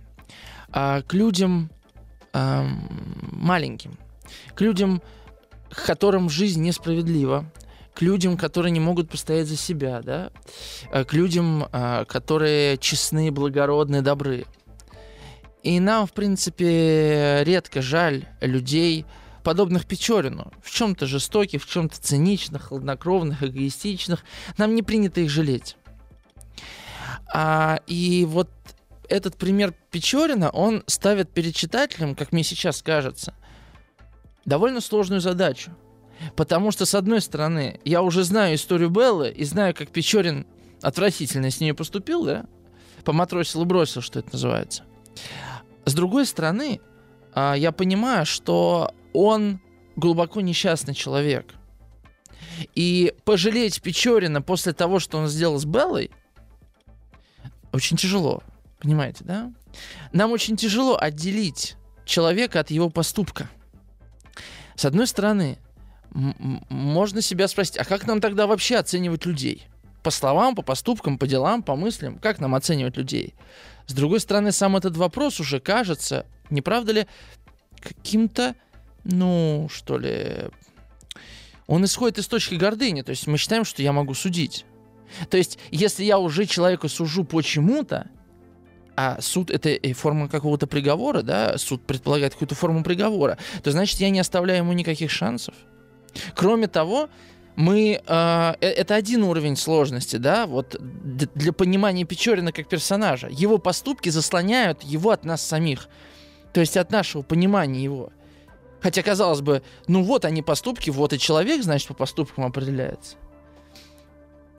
а, 0.76 1.02
к 1.02 1.14
людям 1.14 1.72
а, 2.34 2.68
маленьким, 3.32 3.98
к 4.54 4.62
людям, 4.62 5.02
которым 5.70 6.30
жизнь 6.30 6.62
несправедлива, 6.62 7.50
к 7.94 8.02
людям, 8.02 8.38
которые 8.38 8.72
не 8.72 8.82
могут 8.82 9.10
постоять 9.10 9.48
за 9.48 9.56
себя, 9.56 10.02
да, 10.02 10.32
а, 10.92 11.06
к 11.06 11.14
людям, 11.14 11.66
а, 11.72 12.04
которые 12.04 12.78
честны, 12.78 13.32
благородны, 13.32 14.02
добры. 14.02 14.46
И 15.64 15.80
нам, 15.80 16.06
в 16.06 16.12
принципе, 16.12 17.42
редко 17.46 17.82
жаль 17.82 18.26
людей, 18.42 19.06
подобных 19.44 19.86
Печорину, 19.86 20.52
в 20.62 20.72
чем-то 20.72 21.06
жестоких, 21.06 21.64
в 21.64 21.70
чем-то 21.70 22.02
циничных, 22.02 22.64
хладнокровных, 22.64 23.44
эгоистичных. 23.44 24.26
Нам 24.58 24.76
не 24.76 24.84
принято 24.84 25.22
их 25.22 25.30
жалеть. 25.30 25.78
А, 27.34 27.80
и 27.88 28.26
вот 28.28 28.50
этот 29.10 29.38
пример 29.38 29.74
Печорина, 29.92 30.50
он 30.50 30.84
ставит 30.88 31.32
перед 31.32 31.56
читателем, 31.56 32.16
как 32.16 32.32
мне 32.32 32.44
сейчас 32.44 32.82
кажется, 32.82 33.34
довольно 34.46 34.82
сложную 34.82 35.22
задачу. 35.22 35.72
Потому 36.36 36.72
что, 36.72 36.86
с 36.86 36.96
одной 36.96 37.22
стороны, 37.22 37.80
я 37.84 38.02
уже 38.02 38.24
знаю 38.24 38.56
историю 38.56 38.90
Беллы 38.90 39.30
и 39.30 39.44
знаю, 39.44 39.74
как 39.76 39.90
Печорин 39.90 40.48
отвратительно 40.82 41.52
с 41.52 41.60
ней 41.60 41.74
поступил, 41.74 42.24
да? 42.24 42.46
Поматросил 43.04 43.64
и 43.64 43.66
бросил, 43.66 44.02
что 44.02 44.20
это 44.20 44.30
называется. 44.32 44.84
С 45.86 45.94
другой 45.94 46.26
стороны, 46.26 46.80
а, 47.34 47.54
я 47.56 47.72
понимаю, 47.72 48.26
что 48.26 48.94
он 49.14 49.60
глубоко 49.96 50.42
несчастный 50.42 50.94
человек. 50.94 51.54
И 52.74 53.14
пожалеть 53.26 53.82
Печорина 53.82 54.42
после 54.42 54.74
того, 54.74 55.00
что 55.00 55.18
он 55.18 55.28
сделал 55.28 55.60
с 55.60 55.66
Беллой, 55.66 56.12
очень 57.72 57.98
тяжело. 57.98 58.42
Понимаете, 58.80 59.24
да? 59.24 59.52
Нам 60.12 60.32
очень 60.32 60.58
тяжело 60.58 60.98
отделить 61.00 61.76
человека 62.06 62.60
от 62.60 62.72
его 62.72 62.90
поступка. 62.90 63.50
С 64.76 64.86
одной 64.86 65.08
стороны, 65.08 65.58
можно 66.12 67.22
себя 67.22 67.48
спросить, 67.48 67.78
а 67.78 67.86
как 67.86 68.08
нам 68.08 68.22
тогда 68.22 68.48
вообще 68.48 68.78
оценивать 68.78 69.26
людей? 69.26 69.68
По 70.04 70.12
словам, 70.12 70.56
по 70.56 70.62
поступкам, 70.62 71.18
по 71.18 71.28
делам, 71.28 71.64
по 71.64 71.76
мыслям, 71.76 72.20
как 72.20 72.40
нам 72.40 72.56
оценивать 72.56 72.96
людей? 72.96 73.34
С 73.88 73.94
другой 73.94 74.20
стороны, 74.20 74.52
сам 74.52 74.78
этот 74.78 74.96
вопрос 74.98 75.40
уже 75.40 75.60
кажется, 75.60 76.26
не 76.50 76.62
правда 76.62 76.92
ли, 76.92 77.08
каким-то, 77.80 78.56
ну, 79.04 79.68
что 79.72 79.98
ли, 79.98 80.50
он 81.68 81.86
исходит 81.86 82.20
из 82.20 82.28
точки 82.28 82.56
гордыни. 82.56 83.02
То 83.02 83.12
есть 83.12 83.28
мы 83.28 83.38
считаем, 83.38 83.66
что 83.66 83.82
я 83.82 83.92
могу 83.94 84.14
судить. 84.14 84.66
То 85.30 85.38
есть, 85.38 85.60
если 85.72 86.04
я 86.04 86.18
уже 86.20 86.46
человека 86.46 86.88
сужу 86.88 87.24
почему-то, 87.24 88.10
а 88.96 89.22
суд 89.22 89.52
это 89.52 89.78
форма 89.94 90.28
какого-то 90.28 90.68
приговора, 90.68 91.22
да, 91.22 91.58
суд 91.58 91.82
предполагает 91.86 92.34
какую-то 92.34 92.56
форму 92.56 92.84
приговора, 92.84 93.38
то 93.64 93.72
значит 93.72 94.00
я 94.00 94.10
не 94.10 94.20
оставляю 94.20 94.60
ему 94.60 94.74
никаких 94.74 95.12
шансов. 95.12 95.54
Кроме 96.34 96.68
того, 96.68 97.10
мы 97.56 98.02
э, 98.06 98.54
э 98.62 98.68
это 98.68 98.96
один 98.96 99.24
уровень 99.24 99.56
сложности, 99.56 100.18
да, 100.18 100.46
вот 100.46 100.78
для 100.80 101.54
понимания 101.54 102.06
Печорина 102.06 102.52
как 102.52 102.68
персонажа. 102.68 103.28
Его 103.30 103.58
поступки 103.58 104.10
заслоняют 104.10 104.84
его 104.84 105.12
от 105.12 105.26
нас 105.26 105.42
самих, 105.42 105.88
то 106.54 106.60
есть 106.60 106.78
от 106.78 106.92
нашего 106.92 107.22
понимания 107.22 107.84
его. 107.84 108.12
Хотя 108.82 109.02
казалось 109.02 109.42
бы, 109.42 109.62
ну 109.88 110.04
вот 110.04 110.26
они 110.26 110.42
поступки, 110.42 110.90
вот 110.90 111.14
и 111.14 111.20
человек, 111.20 111.64
значит, 111.64 111.88
по 111.88 111.94
поступкам 111.94 112.46
определяется. 112.46 113.16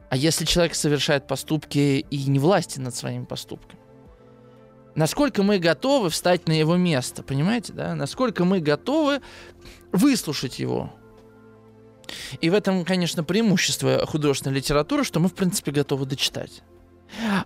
А 0.09 0.17
если 0.17 0.45
человек 0.45 0.75
совершает 0.75 1.27
поступки 1.27 2.07
и 2.11 2.25
не 2.25 2.39
власти 2.39 2.79
над 2.79 2.95
своими 2.95 3.25
поступками? 3.25 3.86
Насколько 4.97 5.43
мы 5.43 5.59
готовы 5.59 6.09
встать 6.09 6.49
на 6.49 6.53
его 6.53 6.77
место, 6.77 7.23
понимаете, 7.23 7.75
да? 7.75 7.95
Насколько 7.95 8.47
мы 8.47 8.61
готовы 8.61 9.21
выслушать 9.93 10.59
его? 10.59 10.91
И 12.41 12.49
в 12.49 12.55
этом, 12.55 12.85
конечно, 12.85 13.23
преимущество 13.23 14.07
художественной 14.07 14.57
литературы, 14.57 15.05
что 15.05 15.21
мы, 15.21 15.29
в 15.29 15.35
принципе, 15.35 15.71
готовы 15.71 16.07
дочитать. 16.07 16.63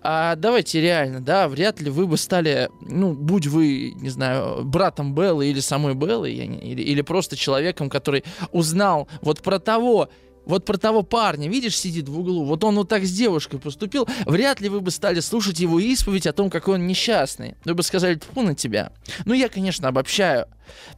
А 0.03 0.37
давайте 0.37 0.81
реально, 0.81 1.21
да, 1.21 1.49
вряд 1.49 1.81
ли 1.81 1.91
вы 1.91 2.07
бы 2.07 2.17
стали, 2.17 2.71
ну, 2.81 3.13
будь 3.15 3.47
вы, 3.47 3.93
не 3.97 4.09
знаю, 4.09 4.65
братом 4.65 5.15
Беллы 5.15 5.49
или 5.49 5.61
самой 5.61 5.95
Беллы, 5.95 6.31
или, 6.31 6.83
или 6.83 7.03
просто 7.03 7.37
человеком, 7.37 7.91
который 7.91 8.25
узнал 8.53 9.09
вот 9.23 9.43
про 9.43 9.59
того, 9.59 10.09
вот 10.51 10.65
про 10.65 10.77
того 10.77 11.03
парня, 11.03 11.49
видишь, 11.49 11.79
сидит 11.79 12.09
в 12.09 12.19
углу, 12.19 12.45
вот 12.45 12.63
он 12.65 12.77
вот 12.77 12.89
так 12.89 13.05
с 13.05 13.13
девушкой 13.13 13.59
поступил, 13.59 14.09
вряд 14.27 14.61
ли 14.61 14.69
вы 14.69 14.81
бы 14.81 14.91
стали 14.91 15.21
слушать 15.21 15.61
его 15.61 15.79
исповедь 15.79 16.27
о 16.27 16.33
том, 16.33 16.51
какой 16.51 16.75
он 16.75 16.87
несчастный. 16.87 17.55
Вы 17.65 17.75
бы 17.75 17.83
сказали, 17.83 18.17
тьфу 18.17 18.43
на 18.43 18.55
тебя. 18.55 18.93
Ну, 19.25 19.33
я, 19.33 19.49
конечно, 19.49 19.89
обобщаю. 19.89 20.47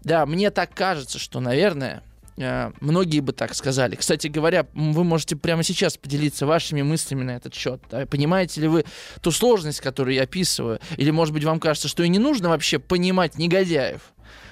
Да, 0.03 0.27
мне 0.27 0.51
так 0.51 0.75
кажется, 0.75 1.19
что, 1.19 1.41
наверное, 1.41 2.03
э, 2.37 2.73
многие 2.81 3.21
бы 3.21 3.33
так 3.33 3.55
сказали. 3.55 3.95
Кстати 3.95 4.27
говоря, 4.27 4.67
вы 4.75 5.05
можете 5.05 5.37
прямо 5.37 5.63
сейчас 5.63 5.97
поделиться 5.97 6.47
вашими 6.47 6.83
мыслями 6.83 7.23
на 7.23 7.33
этот 7.33 7.55
счет. 7.55 7.83
Понимаете 8.11 8.63
ли 8.63 8.69
вы 8.69 8.85
ту 9.21 9.31
сложность, 9.31 9.81
которую 9.81 10.15
я 10.15 10.23
описываю? 10.23 10.81
Или, 10.97 11.11
может 11.11 11.35
быть, 11.35 11.45
вам 11.45 11.61
кажется, 11.61 11.89
что 11.89 12.03
и 12.03 12.09
не 12.09 12.19
нужно 12.19 12.49
вообще 12.49 12.79
понимать 12.79 13.39
негодяев? 13.39 14.01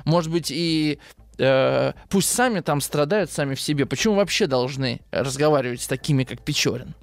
Может 0.04 0.30
быть, 0.30 0.50
и 0.50 0.98
э, 1.40 1.92
пусть 2.08 2.30
сами 2.30 2.60
там 2.60 2.80
страдают 2.80 3.30
сами 3.30 3.54
в 3.54 3.60
себе. 3.60 3.86
Почему 3.86 4.14
вообще 4.14 4.46
должны 4.46 5.00
разговаривать 5.10 5.82
с 5.82 5.86
такими, 5.86 6.24
как 6.24 6.42
Печорин? 6.42 6.94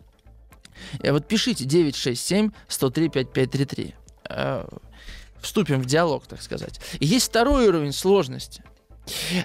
И 1.02 1.10
вот 1.10 1.28
пишите 1.28 1.66
967 1.66 2.52
103 2.68 3.10
5533. 3.10 3.96
Э, 4.30 4.66
вступим 5.42 5.82
в 5.82 5.86
диалог, 5.86 6.28
так 6.28 6.42
сказать. 6.42 6.80
И 7.00 7.06
есть 7.06 7.30
второй 7.30 7.68
уровень 7.68 7.94
сложности, 7.94 8.64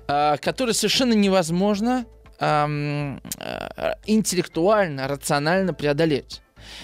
э, 0.08 0.36
который 0.38 0.74
совершенно 0.74 1.12
невозможно 1.12 2.06
э, 2.38 3.18
интеллектуально, 4.06 5.08
рационально 5.08 5.74
преодолеть. 5.74 6.42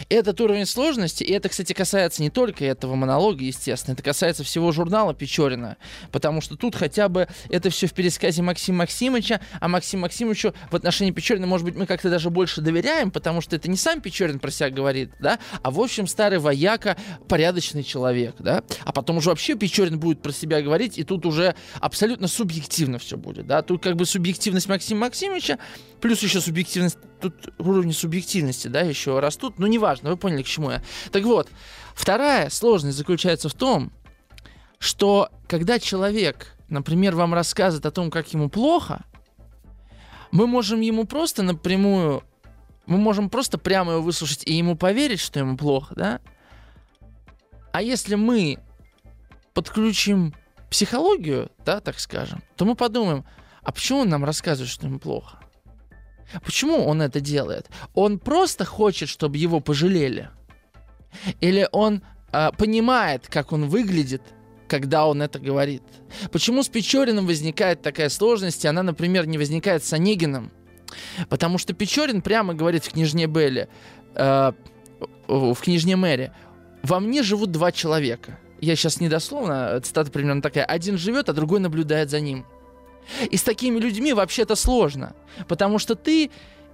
Этот 0.09 0.41
уровень 0.41 0.67
сложности, 0.67 1.25
и 1.25 1.33
это, 1.33 1.49
кстати, 1.49 1.73
касается 1.73 2.23
не 2.23 2.31
только 2.31 2.65
этого 2.65 2.95
монолога, 2.95 3.45
естественно, 3.45 3.95
это 3.95 4.03
касается 4.03 4.45
всего 4.45 4.73
журнала 4.73 5.15
Печорина, 5.15 5.77
потому 6.13 6.41
что 6.41 6.57
тут 6.57 6.75
хотя 6.75 7.09
бы 7.09 7.29
это 7.51 7.71
все 7.71 7.87
в 7.87 7.93
пересказе 7.93 8.43
Максима 8.43 8.79
Максимовича, 8.79 9.41
а 9.61 9.69
Максим 9.69 10.01
Максимовичу 10.01 10.55
в 10.71 10.77
отношении 10.77 11.11
Печорина, 11.11 11.47
может 11.47 11.65
быть, 11.65 11.77
мы 11.77 11.87
как-то 11.87 12.11
даже 12.11 12.31
больше 12.31 12.61
доверяем, 12.61 13.11
потому 13.11 13.41
что 13.41 13.57
это 13.57 13.69
не 13.69 13.77
сам 13.77 14.01
Печорин 14.01 14.39
про 14.39 14.51
себя 14.51 14.71
говорит, 14.71 15.11
да, 15.21 15.39
а 15.63 15.71
в 15.71 15.81
общем 15.81 16.07
старый 16.07 16.39
вояка, 16.39 16.97
порядочный 17.29 17.83
человек, 17.83 18.37
да, 18.39 18.63
а 18.85 18.93
потом 18.93 19.19
уже 19.19 19.31
вообще 19.31 19.55
Печорин 19.55 19.99
будет 19.99 20.23
про 20.23 20.33
себя 20.33 20.63
говорить, 20.63 20.99
и 20.99 21.05
тут 21.05 21.27
уже 21.27 21.55
абсолютно 21.81 22.29
субъективно 22.29 22.99
все 22.99 23.17
будет, 23.17 23.47
да, 23.47 23.63
тут 23.63 23.83
как 23.83 23.97
бы 23.97 24.07
субъективность 24.07 24.69
Максима 24.69 25.01
Максимовича, 25.01 25.59
плюс 26.01 26.23
еще 26.23 26.41
субъективность, 26.41 26.99
тут 27.21 27.53
уровни 27.59 27.93
субъективности, 27.93 28.69
да, 28.69 28.81
еще 28.81 29.19
растут, 29.21 29.59
но 29.59 29.67
неважно, 29.67 30.11
вы 30.11 30.17
поняли, 30.17 30.43
к 30.43 30.47
чему 30.47 30.71
я. 30.71 30.83
Так 31.13 31.25
вот, 31.25 31.49
вторая 31.95 32.51
сложность 32.51 32.97
заключается 32.97 33.49
в 33.49 33.55
том, 33.55 33.93
что 34.79 35.31
когда 35.49 35.79
человек, 35.79 36.55
например, 36.69 37.15
вам 37.17 37.35
рассказывает 37.35 37.87
о 37.87 37.91
том, 37.91 38.11
как 38.11 38.33
ему 38.33 38.49
плохо, 38.49 39.05
мы 40.31 40.47
можем 40.47 40.81
ему 40.81 41.05
просто 41.05 41.43
напрямую, 41.43 42.23
мы 42.87 42.99
можем 42.99 43.31
просто 43.31 43.59
прямо 43.59 43.93
его 43.93 44.03
выслушать 44.03 44.45
и 44.47 44.55
ему 44.55 44.77
поверить, 44.77 45.21
что 45.21 45.39
ему 45.39 45.57
плохо, 45.57 45.95
да? 45.95 46.21
А 47.73 47.83
если 47.83 48.15
мы 48.15 48.59
подключим 49.55 50.35
психологию, 50.71 51.51
да, 51.65 51.81
так 51.81 51.99
скажем, 51.99 52.43
то 52.57 52.65
мы 52.65 52.75
подумаем, 52.75 53.25
а 53.63 53.73
почему 53.73 54.01
он 54.01 54.09
нам 54.09 54.25
рассказывает, 54.25 54.71
что 54.71 54.87
ему 54.87 54.99
плохо? 54.99 55.39
Почему 56.45 56.85
он 56.85 57.03
это 57.03 57.21
делает? 57.21 57.69
Он 57.95 58.19
просто 58.19 58.65
хочет, 58.65 59.09
чтобы 59.09 59.37
его 59.37 59.61
пожалели? 59.61 60.31
Или 61.41 61.69
он 61.73 62.03
э, 62.33 62.51
понимает, 62.57 63.29
как 63.29 63.53
он 63.53 63.69
выглядит, 63.69 64.23
когда 64.69 65.07
он 65.07 65.23
это 65.23 65.39
говорит? 65.39 65.83
Почему 66.31 66.63
с 66.63 66.69
Печориным 66.69 67.27
возникает 67.27 67.83
такая 67.83 68.09
сложность, 68.09 68.65
и 68.65 68.69
она, 68.69 68.83
например, 68.83 69.27
не 69.27 69.39
возникает 69.39 69.85
с 69.85 69.93
Онегиным? 69.93 70.51
Потому 71.29 71.59
что 71.59 71.73
Печорин 71.73 72.23
прямо 72.23 72.55
говорит 72.55 72.85
в 72.85 72.93
книжне 72.93 73.27
Белли, 73.27 73.69
э, 74.15 74.53
в 75.27 75.57
книжне 75.57 75.97
Мэри, 75.97 76.33
во 76.83 77.01
мне 77.01 77.23
живут 77.23 77.51
два 77.51 77.73
человека. 77.73 78.39
Я 78.61 78.77
сейчас 78.77 79.01
недословно, 79.01 79.81
цитата 79.81 80.11
примерно 80.11 80.43
такая. 80.43 80.65
Один 80.65 80.99
живет, 80.99 81.29
а 81.29 81.33
другой 81.33 81.61
наблюдает 81.61 82.11
за 82.11 82.21
ним. 82.21 82.45
И 83.31 83.37
с 83.37 83.43
такими 83.43 83.79
людьми 83.79 84.13
вообще-то 84.13 84.55
сложно, 84.55 85.15
потому 85.49 85.79
что 85.79 85.95
ты, 85.95 86.31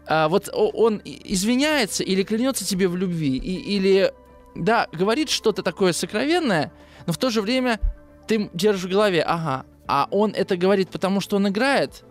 а, 0.06 0.28
вот 0.28 0.48
он 0.52 1.00
извиняется 1.04 2.02
или 2.02 2.22
клянется 2.22 2.64
тебе 2.64 2.88
в 2.88 2.96
любви, 2.96 3.36
и, 3.36 3.76
или, 3.76 4.12
да, 4.54 4.88
говорит 4.92 5.30
что-то 5.30 5.62
такое 5.62 5.92
сокровенное, 5.92 6.72
но 7.06 7.12
в 7.12 7.18
то 7.18 7.30
же 7.30 7.40
время 7.40 7.80
ты 8.26 8.50
держишь 8.52 8.84
в 8.84 8.90
голове, 8.90 9.22
ага, 9.22 9.66
а 9.86 10.08
он 10.10 10.32
это 10.32 10.56
говорит, 10.56 10.90
потому 10.90 11.20
что 11.20 11.36
он 11.36 11.48
играет, 11.48 12.04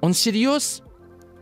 он 0.00 0.14
серьез, 0.14 0.82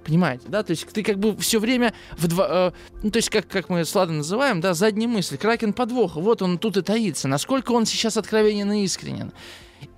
понимаете, 0.04 0.44
да, 0.48 0.62
то 0.62 0.70
есть 0.70 0.86
ты 0.88 1.02
как 1.02 1.18
бы 1.18 1.36
все 1.36 1.58
время 1.58 1.92
в 2.16 2.26
два, 2.28 2.46
э, 2.48 2.72
ну, 3.02 3.10
то 3.10 3.18
есть 3.18 3.28
как, 3.28 3.46
как 3.48 3.68
мы 3.68 3.84
с 3.84 3.94
Ладой 3.94 4.16
называем, 4.16 4.60
да, 4.60 4.72
задние 4.72 5.08
мысли, 5.08 5.36
кракен 5.36 5.72
подвоха, 5.72 6.20
вот 6.20 6.42
он 6.42 6.58
тут 6.58 6.76
и 6.76 6.82
таится, 6.82 7.28
насколько 7.28 7.72
он 7.72 7.86
сейчас 7.86 8.16
откровенен 8.16 8.72
и 8.72 8.84
искренен. 8.84 9.32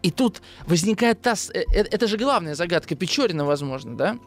И 0.02 0.10
тут 0.10 0.42
возникает 0.66 1.22
та... 1.22 1.34
Э, 1.52 1.60
э, 1.72 1.82
это 1.90 2.06
же 2.06 2.16
главная 2.16 2.54
загадка 2.54 2.94
Печорина, 2.94 3.44
возможно, 3.44 3.96
да? 3.96 4.18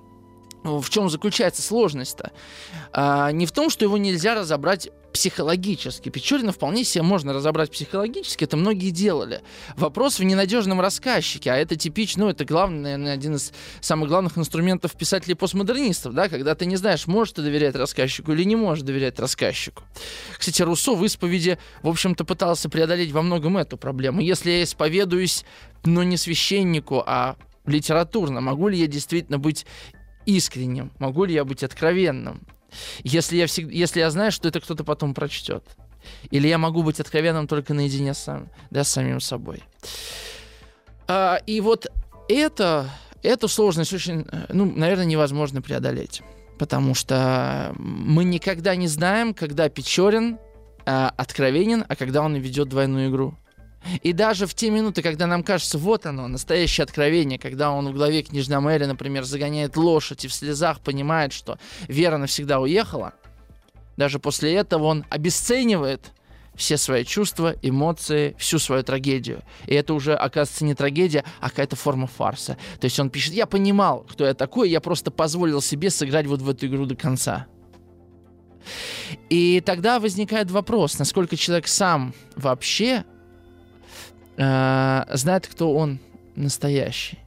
В 0.64 0.90
чем 0.90 1.10
заключается 1.10 1.62
сложность-то? 1.62 2.32
А, 2.94 3.32
не 3.32 3.46
в 3.46 3.52
том, 3.52 3.70
что 3.70 3.86
его 3.86 3.98
нельзя 3.98 4.36
разобрать 4.36 4.90
психологически. 5.12 6.10
Печорина 6.10 6.52
вполне 6.52 6.84
себе 6.84 7.04
можно 7.04 7.34
разобрать 7.34 7.72
психологически, 7.72 8.44
это 8.44 8.58
многие 8.58 8.90
делали. 8.92 9.42
Вопрос 9.76 10.20
в 10.20 10.24
ненадежном 10.24 10.82
рассказчике, 10.82 11.52
а 11.52 11.58
это 11.58 11.76
типично, 11.76 12.26
ну, 12.26 12.30
это 12.30 12.46
главный, 12.46 12.82
наверное, 12.82 13.14
один 13.14 13.36
из 13.36 13.52
самых 13.80 14.10
главных 14.10 14.38
инструментов 14.38 14.94
писателей-постмодернистов, 14.94 16.14
да, 16.14 16.30
когда 16.30 16.54
ты 16.56 16.66
не 16.66 16.76
знаешь, 16.76 17.08
можешь 17.08 17.34
ты 17.34 17.42
доверять 17.42 17.76
рассказчику 17.76 18.32
или 18.34 18.44
не 18.44 18.56
можешь 18.56 18.84
доверять 18.84 19.20
рассказчику. 19.20 19.84
Кстати, 20.38 20.62
Руссо 20.62 20.94
в 20.94 21.04
исповеди, 21.04 21.58
в 21.82 21.88
общем-то, 21.88 22.26
пытался 22.26 22.70
преодолеть 22.70 23.12
во 23.12 23.22
многом 23.22 23.58
эту 23.58 23.78
проблему. 23.78 24.22
Если 24.22 24.52
я 24.52 24.64
исповедуюсь, 24.64 25.46
но 25.84 26.04
не 26.04 26.18
священнику, 26.18 27.04
а 27.06 27.38
литературно, 27.66 28.42
могу 28.42 28.68
ли 28.68 28.78
я 28.78 28.88
действительно 28.88 29.40
быть 29.40 29.66
искренним? 30.26 30.92
Могу 31.00 31.26
ли 31.26 31.34
я 31.34 31.46
быть 31.46 31.64
откровенным? 31.64 32.42
Если 33.04 33.38
я, 33.38 33.48
всегда, 33.48 33.72
если 33.74 34.00
я 34.00 34.10
знаю, 34.10 34.32
что 34.32 34.48
это 34.48 34.60
кто-то 34.60 34.84
потом 34.84 35.14
прочтет. 35.14 35.64
Или 36.30 36.48
я 36.48 36.58
могу 36.58 36.84
быть 36.84 37.00
откровенным 37.00 37.48
только 37.48 37.74
наедине 37.74 38.14
сам, 38.14 38.50
да, 38.70 38.84
с 38.84 38.90
самим 38.90 39.20
собой. 39.20 39.64
А, 41.08 41.40
и 41.46 41.62
вот 41.62 41.88
это, 42.30 42.90
эту 43.24 43.48
сложность 43.48 43.94
очень, 43.94 44.26
ну, 44.50 44.66
наверное, 44.66 45.06
невозможно 45.06 45.62
преодолеть. 45.62 46.22
Потому 46.58 46.94
что 46.94 47.74
мы 47.78 48.24
никогда 48.24 48.76
не 48.76 48.88
знаем, 48.88 49.34
когда 49.34 49.68
Печорин 49.68 50.38
а, 50.86 51.14
откровенен, 51.18 51.86
а 51.88 51.96
когда 51.96 52.22
он 52.22 52.36
ведет 52.36 52.70
двойную 52.70 53.10
игру. 53.10 53.36
И 54.04 54.14
даже 54.14 54.46
в 54.46 54.54
те 54.54 54.70
минуты, 54.70 55.02
когда 55.02 55.28
нам 55.28 55.44
кажется, 55.44 55.78
вот 55.78 56.06
оно, 56.06 56.28
настоящее 56.28 56.84
откровение, 56.84 57.40
когда 57.40 57.72
он 57.72 57.90
в 57.90 57.94
главе 57.94 58.22
княжна 58.22 58.62
Мэри, 58.62 58.86
например, 58.86 59.24
загоняет 59.24 59.76
лошадь 59.76 60.26
и 60.26 60.28
в 60.28 60.34
слезах 60.34 60.80
понимает, 60.82 61.34
что 61.34 61.58
Вера 61.88 62.18
навсегда 62.18 62.60
уехала, 62.60 63.14
даже 63.98 64.20
после 64.20 64.54
этого 64.54 64.86
он 64.86 65.06
обесценивает 65.10 66.12
все 66.56 66.78
свои 66.78 67.06
чувства, 67.06 67.56
эмоции, 67.62 68.36
всю 68.38 68.60
свою 68.60 68.84
трагедию. 68.84 69.42
И 69.66 69.74
это 69.74 69.94
уже, 69.94 70.14
оказывается, 70.14 70.66
не 70.66 70.76
трагедия, 70.76 71.24
а 71.40 71.50
какая-то 71.50 71.76
форма 71.76 72.08
фарса. 72.08 72.58
То 72.80 72.86
есть 72.86 73.00
он 73.00 73.10
пишет, 73.10 73.34
я 73.34 73.46
понимал, 73.46 74.06
кто 74.10 74.26
я 74.26 74.34
такой, 74.34 74.70
я 74.70 74.82
просто 74.82 75.12
позволил 75.12 75.62
себе 75.62 75.90
сыграть 75.90 76.28
вот 76.28 76.42
в 76.42 76.50
эту 76.50 76.68
игру 76.68 76.86
до 76.86 76.96
конца. 76.96 77.48
И 79.30 79.62
тогда 79.66 80.00
возникает 80.00 80.52
вопрос, 80.52 81.00
насколько 81.00 81.36
человек 81.36 81.68
сам 81.68 82.14
вообще 82.36 83.06
э, 84.42 85.06
знает, 85.14 85.48
кто 85.48 85.74
он 85.74 86.00
настоящий. 86.36 87.20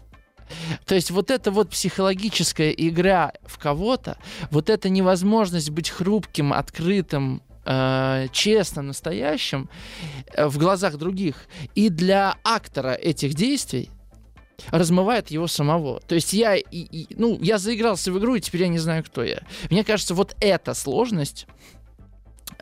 То 0.85 0.94
есть 0.94 1.11
вот 1.11 1.30
эта 1.30 1.50
вот 1.50 1.71
психологическая 1.71 2.71
игра 2.71 3.33
в 3.44 3.59
кого-то, 3.59 4.18
вот 4.50 4.68
эта 4.68 4.88
невозможность 4.88 5.71
быть 5.71 5.90
хрупким, 5.90 6.52
открытым, 6.52 7.42
э, 7.64 8.26
честным, 8.33 8.88
настоящим 8.88 9.71
э, 10.33 10.47
в 10.47 10.59
глазах 10.59 10.97
других. 10.97 11.47
И 11.75 11.88
для 11.88 12.37
актора 12.44 12.92
этих 12.92 13.35
действий 13.35 13.90
размывает 14.71 15.30
его 15.30 15.47
самого. 15.47 16.00
То 16.00 16.14
есть 16.14 16.33
я, 16.33 16.56
и, 16.56 16.62
и, 16.71 17.06
ну, 17.16 17.38
я 17.40 17.59
заигрался 17.59 18.12
в 18.12 18.18
игру, 18.18 18.35
и 18.35 18.40
теперь 18.40 18.62
я 18.62 18.68
не 18.68 18.78
знаю, 18.78 19.02
кто 19.04 19.25
я. 19.25 19.40
Мне 19.71 19.85
кажется, 19.85 20.14
вот 20.14 20.37
эта 20.40 20.75
сложность 20.75 21.47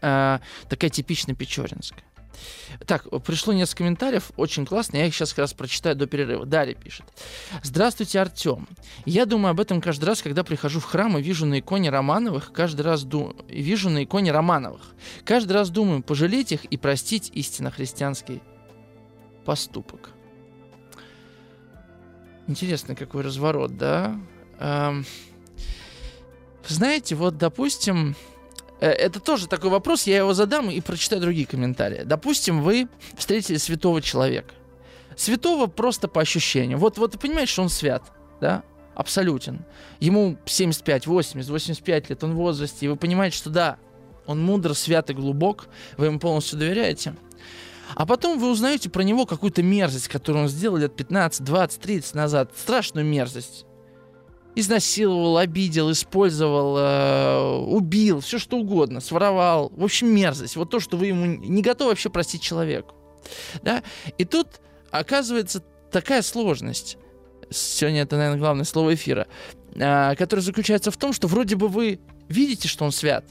э, 0.00 0.38
такая 0.68 0.90
типично 0.90 1.34
печоринская. 1.34 2.04
Так, 2.86 3.08
пришло 3.24 3.52
несколько 3.52 3.78
комментариев, 3.78 4.30
очень 4.36 4.66
классно, 4.66 4.96
я 4.96 5.06
их 5.06 5.14
сейчас 5.14 5.30
как 5.30 5.38
раз 5.38 5.54
прочитаю 5.54 5.96
до 5.96 6.06
перерыва. 6.06 6.46
Дарья 6.46 6.74
пишет. 6.74 7.06
Здравствуйте, 7.62 8.20
Артем. 8.20 8.68
Я 9.04 9.26
думаю 9.26 9.50
об 9.52 9.60
этом 9.60 9.80
каждый 9.80 10.04
раз, 10.04 10.22
когда 10.22 10.44
прихожу 10.44 10.80
в 10.80 10.84
храм 10.84 11.16
и 11.18 11.22
вижу 11.22 11.46
на 11.46 11.60
иконе 11.60 11.90
Романовых, 11.90 12.52
каждый 12.52 12.82
раз 12.82 13.04
ду... 13.04 13.36
вижу 13.48 13.90
на 13.90 14.04
иконе 14.04 14.32
Романовых. 14.32 14.82
Каждый 15.24 15.52
раз 15.52 15.70
думаю, 15.70 16.02
пожалеть 16.02 16.52
их 16.52 16.64
и 16.64 16.76
простить 16.76 17.30
истинно 17.34 17.70
христианский 17.70 18.42
поступок. 19.44 20.10
Интересный 22.46 22.96
какой 22.96 23.22
разворот, 23.22 23.76
да? 23.76 24.18
Эм... 24.58 25.04
Знаете, 26.66 27.14
вот, 27.16 27.38
допустим, 27.38 28.14
это 28.86 29.20
тоже 29.20 29.46
такой 29.46 29.70
вопрос, 29.70 30.06
я 30.06 30.18
его 30.18 30.34
задам 30.34 30.70
и 30.70 30.80
прочитаю 30.80 31.22
другие 31.22 31.46
комментарии. 31.46 32.02
Допустим, 32.04 32.62
вы 32.62 32.88
встретили 33.16 33.56
святого 33.56 34.02
человека. 34.02 34.54
Святого 35.16 35.66
просто 35.66 36.08
по 36.08 36.20
ощущению. 36.20 36.78
Вот, 36.78 36.98
вот 36.98 37.12
ты 37.12 37.18
понимаешь, 37.18 37.48
что 37.48 37.62
он 37.62 37.68
свят, 37.68 38.02
да? 38.40 38.64
Абсолютен. 38.94 39.64
Ему 40.00 40.36
75, 40.46 41.06
80, 41.06 41.48
85 41.48 42.10
лет, 42.10 42.24
он 42.24 42.32
в 42.32 42.36
возрасте, 42.36 42.86
и 42.86 42.88
вы 42.88 42.96
понимаете, 42.96 43.36
что 43.36 43.50
да, 43.50 43.78
он 44.26 44.42
мудр, 44.42 44.74
свят 44.74 45.10
и 45.10 45.14
глубок, 45.14 45.68
вы 45.96 46.06
ему 46.06 46.18
полностью 46.18 46.58
доверяете. 46.58 47.14
А 47.94 48.04
потом 48.04 48.38
вы 48.38 48.50
узнаете 48.50 48.90
про 48.90 49.02
него 49.02 49.26
какую-то 49.26 49.62
мерзость, 49.62 50.08
которую 50.08 50.44
он 50.44 50.48
сделал 50.48 50.78
лет 50.78 50.96
15, 50.96 51.44
20, 51.44 51.80
30 51.80 52.14
назад. 52.14 52.50
Страшную 52.56 53.06
мерзость 53.06 53.66
изнасиловал, 54.54 55.38
обидел, 55.38 55.90
использовал, 55.90 56.76
э, 56.78 57.64
убил, 57.66 58.20
все 58.20 58.38
что 58.38 58.58
угодно, 58.58 59.00
своровал. 59.00 59.70
В 59.74 59.84
общем, 59.84 60.08
мерзость. 60.08 60.56
Вот 60.56 60.70
то, 60.70 60.80
что 60.80 60.96
вы 60.96 61.06
ему 61.06 61.26
не 61.26 61.62
готовы 61.62 61.90
вообще 61.90 62.10
простить 62.10 62.42
человеку. 62.42 62.94
Да? 63.62 63.82
И 64.18 64.24
тут 64.24 64.48
оказывается 64.90 65.62
такая 65.90 66.22
сложность. 66.22 66.98
Сегодня 67.50 68.02
это, 68.02 68.16
наверное, 68.16 68.38
главное 68.38 68.64
слово 68.64 68.94
эфира. 68.94 69.26
Э, 69.74 70.14
которое 70.16 70.42
заключается 70.42 70.90
в 70.90 70.96
том, 70.96 71.12
что 71.12 71.28
вроде 71.28 71.56
бы 71.56 71.68
вы 71.68 72.00
видите, 72.28 72.68
что 72.68 72.84
он 72.84 72.92
свят, 72.92 73.24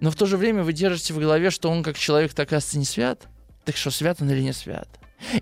но 0.00 0.10
в 0.10 0.16
то 0.16 0.26
же 0.26 0.36
время 0.36 0.62
вы 0.62 0.72
держите 0.72 1.14
в 1.14 1.18
голове, 1.18 1.50
что 1.50 1.70
он 1.70 1.82
как 1.82 1.96
человек, 1.96 2.34
так 2.34 2.48
оказывается, 2.48 2.78
не 2.78 2.84
свят. 2.84 3.28
Так 3.64 3.76
что, 3.76 3.90
свят 3.90 4.20
он 4.20 4.30
или 4.30 4.40
не 4.40 4.52
свят? 4.52 4.88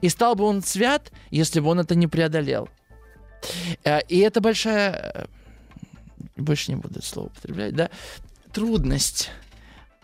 И 0.01 0.09
стал 0.09 0.37
бы 0.37 0.45
он 0.45 0.63
свят, 0.63 1.11
если 1.31 1.61
бы 1.61 1.69
он 1.69 1.81
это 1.81 1.95
не 1.95 2.07
преодолел. 2.07 2.69
Э, 3.85 4.01
и 4.09 4.19
это 4.19 4.41
большая, 4.41 4.93
э, 5.15 5.27
больше 6.37 6.73
не 6.73 6.77
буду 6.77 6.99
это 6.99 7.07
слово 7.07 7.27
употреблять, 7.27 7.75
да, 7.75 7.91
трудность 8.53 9.31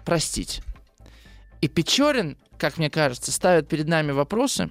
простить. 0.04 0.62
И 1.60 1.68
Печорин, 1.68 2.36
как 2.56 2.78
мне 2.78 2.90
кажется, 2.90 3.32
ставит 3.32 3.68
перед 3.68 3.88
нами 3.88 4.12
вопросы, 4.12 4.70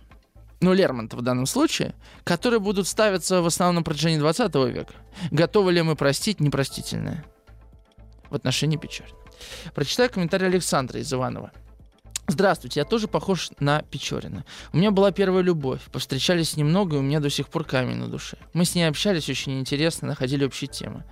ну, 0.59 0.73
Лермонтов 0.73 1.19
в 1.19 1.23
данном 1.23 1.45
случае, 1.45 1.93
которые 2.23 2.59
будут 2.59 2.87
ставиться 2.87 3.41
в 3.41 3.45
основном 3.45 3.83
протяжении 3.83 4.17
20 4.17 4.55
века. 4.55 4.93
Готовы 5.29 5.71
ли 5.71 5.81
мы 5.81 5.95
простить 5.95 6.39
непростительное 6.39 7.23
в 8.29 8.35
отношении 8.35 8.77
Печорина? 8.77 9.15
Прочитаю 9.75 10.09
комментарий 10.09 10.47
Александра 10.47 10.99
из 10.99 11.13
Иванова. 11.13 11.51
Здравствуйте, 12.29 12.81
я 12.81 12.85
тоже 12.85 13.07
похож 13.07 13.51
на 13.59 13.83
Печорина. 13.83 14.43
У 14.73 14.77
меня 14.77 14.91
была 14.91 15.11
первая 15.11 15.41
любовь. 15.41 15.81
Повстречались 15.91 16.57
немного, 16.57 16.97
и 16.97 16.99
у 16.99 17.01
меня 17.01 17.21
до 17.21 17.29
сих 17.29 17.47
пор 17.47 17.63
камень 17.63 17.95
на 17.95 18.07
душе. 18.07 18.37
Мы 18.53 18.65
с 18.65 18.75
ней 18.75 18.83
общались 18.83 19.29
очень 19.29 19.59
интересно, 19.59 20.09
находили 20.09 20.43
общие 20.43 20.67
темы. 20.67 21.05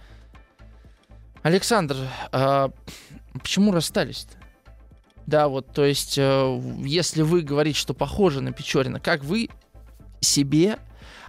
Александр, 1.41 1.95
а 2.33 2.69
почему 3.33 3.71
расстались-то? 3.71 4.33
Да, 5.25 5.47
вот, 5.47 5.71
то 5.71 5.85
есть, 5.85 6.17
э, 6.17 6.61
если 6.83 7.21
вы 7.21 7.41
говорите, 7.41 7.79
что 7.79 7.93
похоже 7.93 8.41
на 8.41 8.51
Печорина, 8.51 8.99
как 8.99 9.23
вы 9.23 9.49
себе 10.19 10.77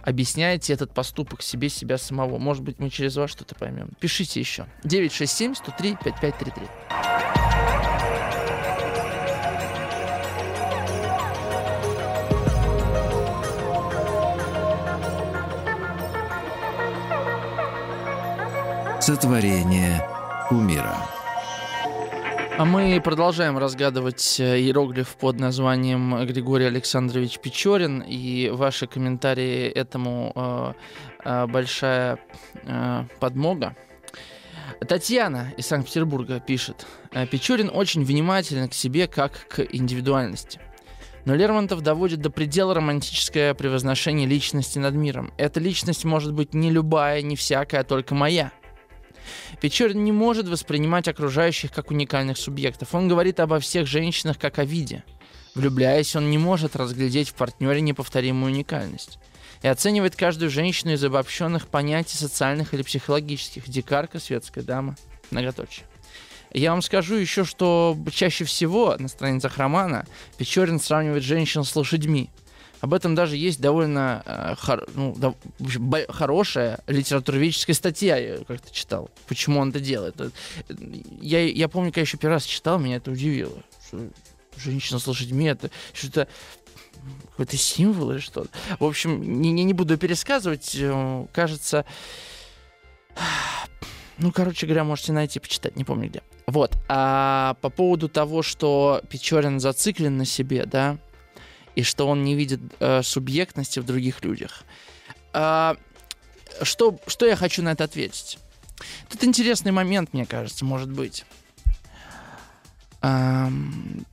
объясняете 0.01 0.73
этот 0.73 0.93
поступок 0.93 1.41
себе, 1.41 1.69
себя 1.69 1.97
самого? 1.97 2.37
Может 2.37 2.63
быть, 2.63 2.79
мы 2.79 2.89
через 2.89 3.15
вас 3.15 3.31
что-то 3.31 3.55
поймем. 3.55 3.91
Пишите 3.99 4.39
еще. 4.39 4.67
967 4.83 5.55
103 5.55 5.97
5533. 6.03 7.46
Сотворение 19.07 20.05
кумира. 20.49 20.97
А 22.57 22.65
мы 22.65 22.99
продолжаем 23.01 23.57
разгадывать 23.57 24.37
э, 24.37 24.59
иероглиф 24.59 25.15
под 25.15 25.39
названием 25.39 26.25
Григорий 26.25 26.65
Александрович 26.65 27.39
Печорин. 27.39 28.01
И 28.01 28.49
ваши 28.49 28.85
комментарии 28.85 29.69
этому 29.69 30.33
э, 30.35 30.73
э, 31.23 31.47
большая 31.47 32.19
э, 32.63 33.05
подмога. 33.21 33.77
Татьяна 34.85 35.53
из 35.55 35.67
Санкт-Петербурга 35.67 36.41
пишет. 36.41 36.85
«Э, 37.13 37.25
Печорин 37.25 37.71
очень 37.73 38.03
внимателен 38.03 38.67
к 38.67 38.73
себе 38.73 39.07
как 39.07 39.47
к 39.47 39.61
индивидуальности. 39.61 40.59
Но 41.23 41.33
Лермонтов 41.33 41.79
доводит 41.79 42.19
до 42.19 42.29
предела 42.29 42.73
романтическое 42.73 43.53
превозношение 43.53 44.27
личности 44.27 44.79
над 44.79 44.95
миром. 44.95 45.31
Эта 45.37 45.61
личность 45.61 46.03
может 46.03 46.33
быть 46.33 46.53
не 46.53 46.71
любая, 46.71 47.21
не 47.21 47.37
всякая, 47.37 47.79
а 47.79 47.83
только 47.85 48.13
моя– 48.13 48.51
Печорин 49.61 50.03
не 50.03 50.11
может 50.11 50.47
воспринимать 50.47 51.07
окружающих 51.07 51.71
как 51.71 51.91
уникальных 51.91 52.37
субъектов. 52.37 52.93
Он 52.93 53.07
говорит 53.07 53.39
обо 53.39 53.59
всех 53.59 53.87
женщинах 53.87 54.37
как 54.37 54.59
о 54.59 54.65
виде. 54.65 55.03
Влюбляясь, 55.55 56.15
он 56.15 56.29
не 56.29 56.37
может 56.37 56.75
разглядеть 56.75 57.29
в 57.29 57.33
партнере 57.33 57.81
неповторимую 57.81 58.53
уникальность. 58.53 59.17
И 59.63 59.67
оценивает 59.67 60.15
каждую 60.15 60.51
женщину 60.51 60.93
из 60.93 61.03
обобщенных 61.03 61.67
понятий 61.67 62.17
социальных 62.17 62.73
или 62.73 62.83
психологических. 62.83 63.67
Дикарка, 63.67 64.19
светская 64.19 64.63
дама, 64.63 64.95
многоточие. 65.31 65.85
Я 66.53 66.71
вам 66.71 66.81
скажу 66.81 67.15
еще, 67.15 67.43
что 67.43 67.97
чаще 68.11 68.45
всего 68.45 68.95
на 68.97 69.07
страницах 69.07 69.57
романа 69.57 70.05
Печорин 70.37 70.79
сравнивает 70.79 71.23
женщин 71.23 71.63
с 71.63 71.75
лошадьми– 71.75 72.29
об 72.81 72.93
этом 72.93 73.15
даже 73.15 73.35
есть 73.37 73.59
довольно 73.59 74.23
э, 74.25 74.55
хор, 74.55 74.87
ну, 74.95 75.15
да, 75.17 75.33
хорошая 76.09 76.79
литературоведческая 76.87 77.75
статья, 77.75 78.17
я 78.17 78.37
как-то 78.43 78.71
читал, 78.71 79.09
почему 79.27 79.59
он 79.59 79.69
это 79.69 79.79
делает. 79.79 80.15
Я, 81.21 81.43
я 81.43 81.67
помню, 81.67 81.91
когда 81.91 82.01
еще 82.01 82.17
первый 82.17 82.35
раз 82.35 82.45
читал, 82.45 82.79
меня 82.79 82.97
это 82.97 83.11
удивило. 83.11 83.57
Что 83.87 84.09
женщина 84.57 84.99
с 84.99 85.07
лошадьми, 85.07 85.45
это 85.45 85.71
что-то 85.93 86.27
какой-то 87.31 87.57
символ 87.57 88.11
или 88.11 88.19
что-то. 88.19 88.49
В 88.79 88.85
общем, 88.85 89.41
не, 89.41 89.51
не, 89.51 89.63
не 89.63 89.73
буду 89.73 89.97
пересказывать. 89.97 90.75
Э, 90.79 91.25
кажется, 91.31 91.85
ну, 94.17 94.31
короче 94.31 94.65
говоря, 94.65 94.83
можете 94.83 95.13
найти, 95.13 95.39
почитать, 95.39 95.75
не 95.75 95.83
помню 95.83 96.09
где. 96.09 96.21
Вот. 96.47 96.75
А 96.87 97.55
по 97.61 97.69
поводу 97.69 98.09
того, 98.09 98.41
что 98.41 99.01
Печорин 99.09 99.59
зациклен 99.59 100.17
на 100.17 100.25
себе, 100.25 100.65
да, 100.65 100.97
и 101.77 101.83
что 101.83 102.07
он 102.07 102.23
не 102.23 102.33
видит 102.33 102.59
э, 102.79 103.03
субъектности 103.03 103.79
в 103.79 103.85
других 103.85 104.23
людях. 104.23 104.63
А, 105.31 105.77
что, 106.63 106.99
что 107.05 107.27
я 107.27 107.35
хочу 107.35 107.61
на 107.61 107.73
это 107.73 107.83
ответить? 107.83 108.39
Тут 109.09 109.23
интересный 109.23 109.71
момент, 109.71 110.11
мне 110.11 110.25
кажется, 110.25 110.65
может 110.65 110.91
быть. 110.91 111.23
А, 113.03 113.51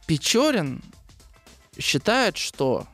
Печорин 0.06 0.84
считает, 1.78 2.36
что... 2.36 2.86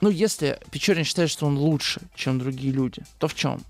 Ну, 0.00 0.10
если 0.10 0.60
Печорин 0.70 1.02
считает, 1.02 1.28
что 1.28 1.46
он 1.46 1.58
лучше, 1.58 2.00
чем 2.14 2.38
другие 2.38 2.72
люди, 2.72 3.02
то 3.18 3.26
в 3.26 3.34
чем? 3.34 3.64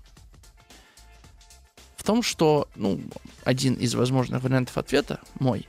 В 1.97 2.03
том, 2.03 2.21
что, 2.21 2.67
ну, 2.75 3.01
один 3.45 3.73
из 3.73 3.95
возможных 3.95 4.43
вариантов 4.43 4.77
ответа 4.77 5.21
мой, 5.39 5.67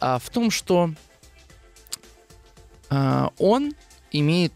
а, 0.00 0.18
в 0.18 0.28
том, 0.28 0.50
что 0.50 0.92
а, 2.90 3.32
он 3.38 3.72
имеет... 4.12 4.52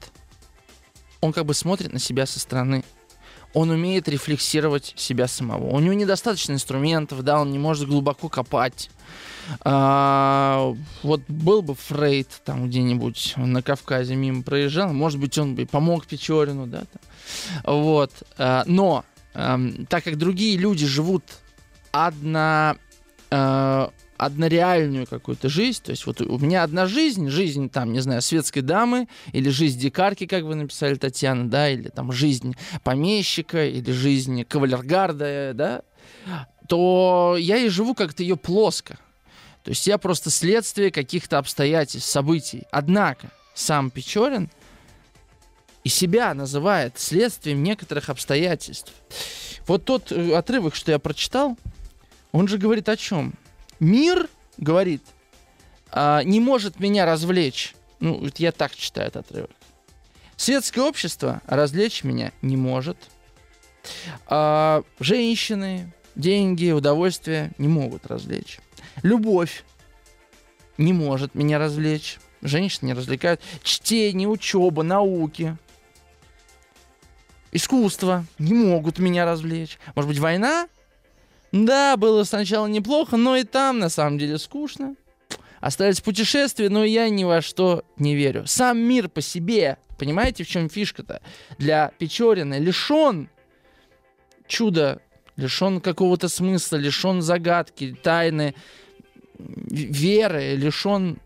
Он 1.21 1.33
как 1.33 1.47
бы 1.47 1.55
смотрит 1.55 1.93
на 1.93 1.99
себя 1.99 2.27
со 2.27 2.41
стороны. 2.41 2.85
он 3.55 3.71
умеет 3.71 4.09
рефлексировать 4.09 4.95
себя 4.97 5.29
самого. 5.29 5.67
У 5.67 5.79
него 5.79 5.95
недостаточно 5.95 6.53
инструментов, 6.53 7.23
да, 7.23 7.41
он 7.41 7.53
не 7.53 7.59
может 7.59 7.88
глубоко 7.88 8.29
копать. 8.29 8.91
А, 9.61 10.75
вот 11.03 11.21
был 11.29 11.62
бы 11.62 11.75
Фрейд 11.75 12.29
там 12.45 12.69
где-нибудь 12.69 13.35
на 13.37 13.62
Кавказе 13.62 14.15
мимо 14.15 14.43
проезжал, 14.43 14.93
может 14.93 15.19
быть, 15.19 15.37
он 15.37 15.55
бы 15.55 15.67
помог 15.67 16.07
Печорину, 16.07 16.67
да. 16.67 16.81
Там. 16.81 17.75
Вот. 17.75 18.11
А, 18.38 18.65
но 18.67 19.05
а, 19.35 19.61
так 19.88 20.05
как 20.05 20.17
другие 20.17 20.57
люди 20.57 20.87
живут 20.87 21.25
одна 21.91 22.77
а, 23.31 23.91
однореальную 24.24 25.06
какую-то 25.06 25.48
жизнь. 25.48 25.82
То 25.82 25.90
есть 25.90 26.06
вот 26.06 26.20
у 26.20 26.38
меня 26.38 26.62
одна 26.62 26.87
жизнь, 26.87 27.28
жизнь 27.28 27.68
там, 27.68 27.92
не 27.92 28.00
знаю, 28.00 28.22
светской 28.22 28.61
дамы, 28.61 29.08
или 29.32 29.48
жизнь 29.48 29.78
дикарки, 29.78 30.26
как 30.26 30.44
вы 30.44 30.54
написали, 30.54 30.94
Татьяна, 30.94 31.48
да, 31.48 31.70
или 31.70 31.88
там 31.88 32.12
жизнь 32.12 32.56
помещика, 32.85 33.66
или 33.66 33.90
жизнь 33.90 34.44
кавалергарда, 34.44 35.52
да, 35.54 35.82
то 36.68 37.37
я 37.38 37.56
и 37.56 37.68
живу 37.68 37.94
как-то 37.94 38.22
ее 38.22 38.37
плоско. 38.37 38.98
То 39.64 39.70
есть 39.70 39.87
я 39.87 39.98
просто 39.98 40.30
следствие 40.30 40.90
каких-то 40.90 41.38
обстоятельств, 41.38 42.11
событий. 42.11 42.64
Однако 42.70 43.30
сам 43.54 43.90
Печорин 43.90 44.50
и 45.85 45.88
себя 45.88 46.35
называет 46.35 46.98
следствием 46.98 47.62
некоторых 47.62 48.08
обстоятельств. 48.08 48.92
Вот 49.66 49.85
тот 49.85 50.11
э, 50.11 50.35
отрывок, 50.35 50.74
что 50.74 50.92
я 50.92 50.98
прочитал, 50.98 51.56
он 52.32 52.48
же 52.48 52.58
говорит 52.58 52.88
о 52.88 52.96
чем? 52.96 53.35
Мир, 53.83 54.29
говорит, 54.59 55.03
а, 55.90 56.23
не 56.23 56.38
может 56.38 56.79
меня 56.79 57.05
развлечь. 57.05 57.75
Ну, 57.99 58.29
я 58.37 58.53
так 58.53 58.77
читаю 58.77 59.09
этот 59.09 59.27
отрывок. 59.27 59.51
Светское 60.37 60.85
общество 60.85 61.42
развлечь 61.47 62.05
меня 62.05 62.31
не 62.42 62.57
может. 62.57 62.97
А, 64.27 64.85
женщины, 65.01 65.92
деньги, 66.14 66.71
удовольствие 66.71 67.51
не 67.59 67.66
могут 67.66 68.07
развлечь. 68.07 68.61
Любовь 69.03 69.64
не 70.79 70.92
может 70.92 71.35
меня 71.35 71.59
развлечь. 71.59 72.21
Женщины 72.40 72.87
не 72.87 72.95
развлекают. 72.95 73.40
Чтение, 73.64 74.29
учеба, 74.29 74.85
науки. 74.85 75.57
Искусство 77.51 78.25
не 78.38 78.55
могут 78.55 79.01
меня 79.01 79.25
развлечь. 79.25 79.81
Может 79.97 80.09
быть, 80.09 80.21
война? 80.21 80.68
Да, 81.53 81.97
было 81.99 82.25
сначала 82.25 82.67
неплохо, 82.67 83.17
но 83.17 83.37
и 83.37 83.45
там 83.45 83.79
на 83.79 83.91
самом 83.91 84.19
деле 84.19 84.38
скучно. 84.38 84.97
Остались 85.61 86.01
путешествия, 86.01 86.69
но 86.71 86.83
я 86.83 87.09
ни 87.09 87.25
во 87.25 87.41
что 87.41 87.85
не 87.97 88.17
верю. 88.17 88.47
Сам 88.47 88.79
мир 88.79 89.09
по 89.09 89.21
себе, 89.21 89.79
понимаете, 89.99 90.43
в 90.43 90.49
чем 90.49 90.69
фишка-то? 90.69 91.23
Для 91.59 91.93
Печорина 91.99 92.59
лишен 92.59 93.29
чуда, 94.49 95.01
лишен 95.37 95.81
какого-то 95.81 96.29
смысла, 96.29 96.79
лишен 96.79 97.23
загадки, 97.23 97.97
тайны, 98.03 98.55
веры, 99.38 100.57
лишен 100.57 101.21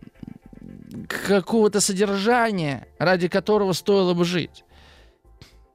какого-то 1.08 1.80
содержания, 1.80 2.86
ради 2.98 3.28
которого 3.28 3.72
стоило 3.72 4.12
бы 4.12 4.24
жить. 4.24 4.64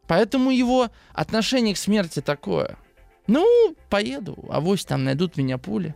Поэтому 0.08 0.52
его 0.52 0.90
отношение 1.14 1.74
к 1.74 1.78
смерти 1.78 2.22
такое. 2.22 2.78
Ну, 3.28 3.76
поеду, 3.90 4.38
авось 4.50 4.86
там 4.86 5.04
найдут 5.04 5.38
меня 5.38 5.58
пули. 5.58 5.96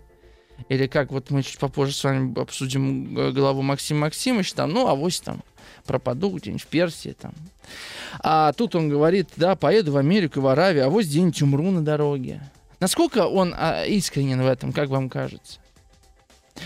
Или 0.70 0.88
как 0.88 1.12
вот 1.12 1.32
мы 1.32 1.44
чуть 1.44 1.60
попозже 1.60 1.94
с 1.94 2.04
вами 2.04 2.40
обсудим 2.40 3.18
э, 3.18 3.32
главу 3.32 3.62
Максима 3.62 4.02
Максимович, 4.02 4.54
там, 4.54 4.72
ну, 4.72 4.88
авось 4.88 5.20
там 5.20 5.44
пропаду 5.86 6.30
где-нибудь 6.30 6.64
в 6.64 6.68
Персии 6.68 7.12
там. 7.12 7.34
А 8.20 8.54
тут 8.54 8.76
он 8.76 8.90
говорит, 8.90 9.30
да, 9.36 9.56
поеду 9.56 9.92
в 9.92 9.98
Америку, 9.98 10.42
в 10.42 10.48
Аравию, 10.48 10.86
авось 10.86 11.08
где-нибудь 11.08 11.42
умру 11.42 11.72
на 11.72 11.84
дороге. 11.84 12.42
Насколько 12.80 13.28
он 13.28 13.54
а, 13.56 13.86
искренен 13.86 14.42
в 14.42 14.48
этом, 14.48 14.74
как 14.74 14.90
вам 14.90 15.10
кажется? 15.10 15.60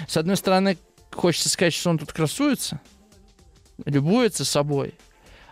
С 0.08 0.18
одной 0.18 0.38
стороны, 0.38 0.78
хочется 1.12 1.50
сказать, 1.50 1.74
что 1.74 1.90
он 1.90 1.98
тут 1.98 2.14
красуется, 2.14 2.80
любуется 3.86 4.46
собой. 4.46 4.94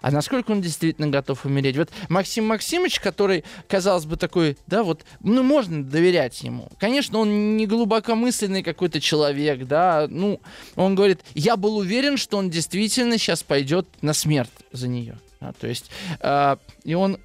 А 0.02 0.12
насколько 0.12 0.52
он 0.52 0.62
действительно 0.62 1.08
готов 1.08 1.46
умереть? 1.46 1.78
Вот 1.78 1.90
Максим 2.10 2.48
Максимович, 2.48 3.00
который, 3.00 3.44
казалось 3.68 4.06
бы, 4.06 4.18
такой, 4.18 4.58
да, 4.68 4.84
вот, 4.84 5.04
ну, 5.22 5.44
можно 5.44 5.84
доверять 5.84 6.42
ему. 6.42 6.70
Конечно, 6.80 7.20
он 7.20 7.58
не 7.58 7.68
глубокомысленный 7.68 8.64
какой-то 8.64 9.00
человек, 9.02 9.66
да, 9.66 10.08
ну, 10.10 10.40
он 10.76 10.96
говорит, 10.96 11.22
я 11.34 11.58
был 11.58 11.78
уверен, 11.78 12.18
что 12.18 12.38
он 12.38 12.50
действительно 12.50 13.18
сейчас 13.18 13.44
пойдет 13.44 13.88
на 14.02 14.14
смерть 14.14 14.52
за 14.72 14.88
нее. 14.88 15.18
Да, 15.40 15.54
то 15.54 15.68
есть, 15.68 15.92
э, 16.20 16.58
и 16.84 16.96
он 16.96 17.20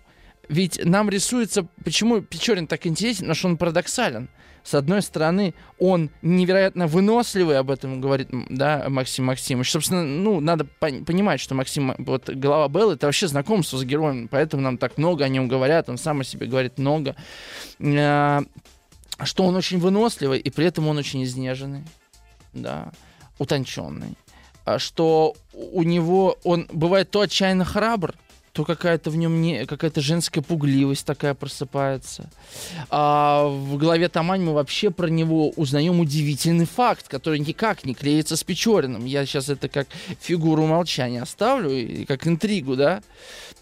ведь 0.49 0.85
нам 0.85 1.09
рисуется, 1.09 1.67
почему 1.83 2.21
Печорин 2.21 2.67
так 2.67 2.87
интересен, 2.87 3.21
потому 3.21 3.35
что 3.35 3.49
он 3.49 3.57
парадоксален. 3.57 4.29
С 4.65 4.75
одной 4.75 5.03
стороны, 5.03 5.55
он 5.79 6.11
невероятно 6.23 6.87
выносливый, 6.87 7.59
об 7.59 7.71
этом 7.71 8.01
говорит 8.01 8.29
да, 8.49 8.85
Максим 8.89 9.27
Максимович. 9.27 9.71
Собственно, 9.71 10.05
ну, 10.05 10.41
надо 10.41 10.65
понимать, 10.65 11.41
что 11.41 11.55
Максим, 11.55 11.95
вот 11.99 12.31
глава 12.31 12.69
Беллы, 12.69 12.95
это 12.95 13.07
вообще 13.07 13.27
знакомство 13.27 13.77
с 13.77 13.85
героем, 13.85 14.29
поэтому 14.29 14.63
нам 14.63 14.79
так 14.79 14.99
много 14.99 15.25
о 15.25 15.29
нем 15.29 15.49
говорят, 15.49 15.89
он 15.89 15.99
сам 15.99 16.21
о 16.21 16.25
себе 16.25 16.47
говорит 16.47 16.79
много. 16.79 17.17
А, 17.85 18.43
что 19.25 19.45
он 19.45 19.57
очень 19.57 19.79
выносливый, 19.79 20.39
и 20.39 20.51
при 20.51 20.67
этом 20.67 20.87
он 20.89 20.99
очень 20.99 21.25
изнеженный, 21.25 21.85
да, 22.53 22.93
утонченный. 23.39 24.17
А 24.65 24.79
что 24.79 25.35
у 25.53 25.83
него, 25.83 26.39
он 26.45 26.69
бывает 26.73 27.11
то 27.11 27.23
отчаянно 27.23 27.65
храбр, 27.65 28.15
то 28.53 28.65
какая-то 28.65 29.11
в 29.11 29.17
нем 29.17 29.41
не 29.41 29.65
какая-то 29.65 30.01
женская 30.01 30.43
пугливость 30.43 31.07
такая 31.07 31.35
просыпается. 31.35 32.31
А 32.91 33.47
в 33.47 33.79
главе 33.79 34.09
Тамань 34.09 34.43
мы 34.43 34.53
вообще 34.53 34.91
про 34.91 35.07
него 35.07 35.51
узнаем 35.51 36.01
удивительный 36.01 36.67
факт, 36.67 37.09
который 37.09 37.39
никак 37.39 37.85
не 37.85 37.95
клеится 37.95 38.37
с 38.37 38.45
Печориным. 38.45 39.07
Я 39.07 39.25
сейчас 39.25 39.49
это 39.49 39.69
как 39.69 39.89
фигуру 40.21 40.67
молчания 40.67 41.23
оставлю, 41.23 41.71
и 41.71 42.05
как 42.05 42.27
интригу, 42.27 42.77
да. 42.77 43.03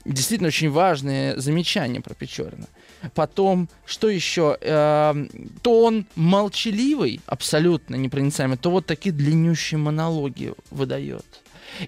Действительно 0.05 0.49
очень 0.49 0.71
важное 0.71 1.37
замечание 1.37 2.01
про 2.01 2.15
Печорина. 2.15 2.67
Потом, 3.15 3.69
что 3.87 4.09
еще? 4.09 4.57
Э, 4.61 5.15
то 5.63 5.85
он 5.85 6.07
молчаливый, 6.17 7.21
абсолютно 7.27 7.95
непроницаемый, 7.95 8.57
то 8.57 8.71
вот 8.71 8.87
такие 8.87 9.15
длиннющие 9.15 9.79
монологи 9.79 10.55
выдает. 10.71 11.25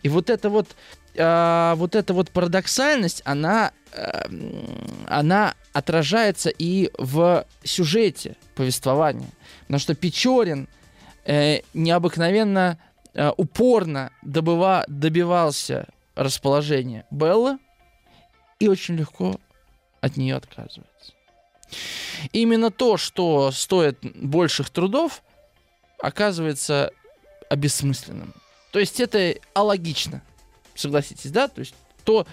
И 0.02 0.08
вот 0.08 0.30
это 0.30 0.50
вот 0.50 0.74
э, 1.14 1.74
вот 1.76 1.94
эта 1.94 2.14
вот 2.14 2.30
парадоксальность, 2.30 3.22
она, 3.24 3.72
э, 3.92 4.24
она 5.08 5.54
отражается 5.72 6.50
и 6.50 6.90
в 6.98 7.46
сюжете 7.64 8.36
повествования. 8.54 9.30
Потому 9.62 9.78
что 9.78 9.94
Печорин 9.94 10.68
э, 11.24 11.60
необыкновенно 11.74 12.78
э, 13.14 13.30
упорно 13.36 14.10
добыва, 14.22 14.84
добивался 14.88 15.86
расположения 16.14 17.06
Беллы 17.10 17.58
и 18.58 18.68
очень 18.68 18.96
легко 18.96 19.40
от 20.00 20.16
нее 20.16 20.36
отказывается. 20.36 21.12
Именно 22.32 22.70
то, 22.70 22.96
что 22.96 23.50
стоит 23.50 23.98
больших 24.02 24.70
трудов, 24.70 25.22
оказывается 25.98 26.90
обессмысленным. 27.48 28.34
То 28.72 28.78
есть 28.78 28.98
это 28.98 29.36
алогично. 29.54 30.22
Согласитесь, 30.74 31.30
да? 31.30 31.46
То 31.46 31.60
есть 31.60 31.74
то, 32.04 32.26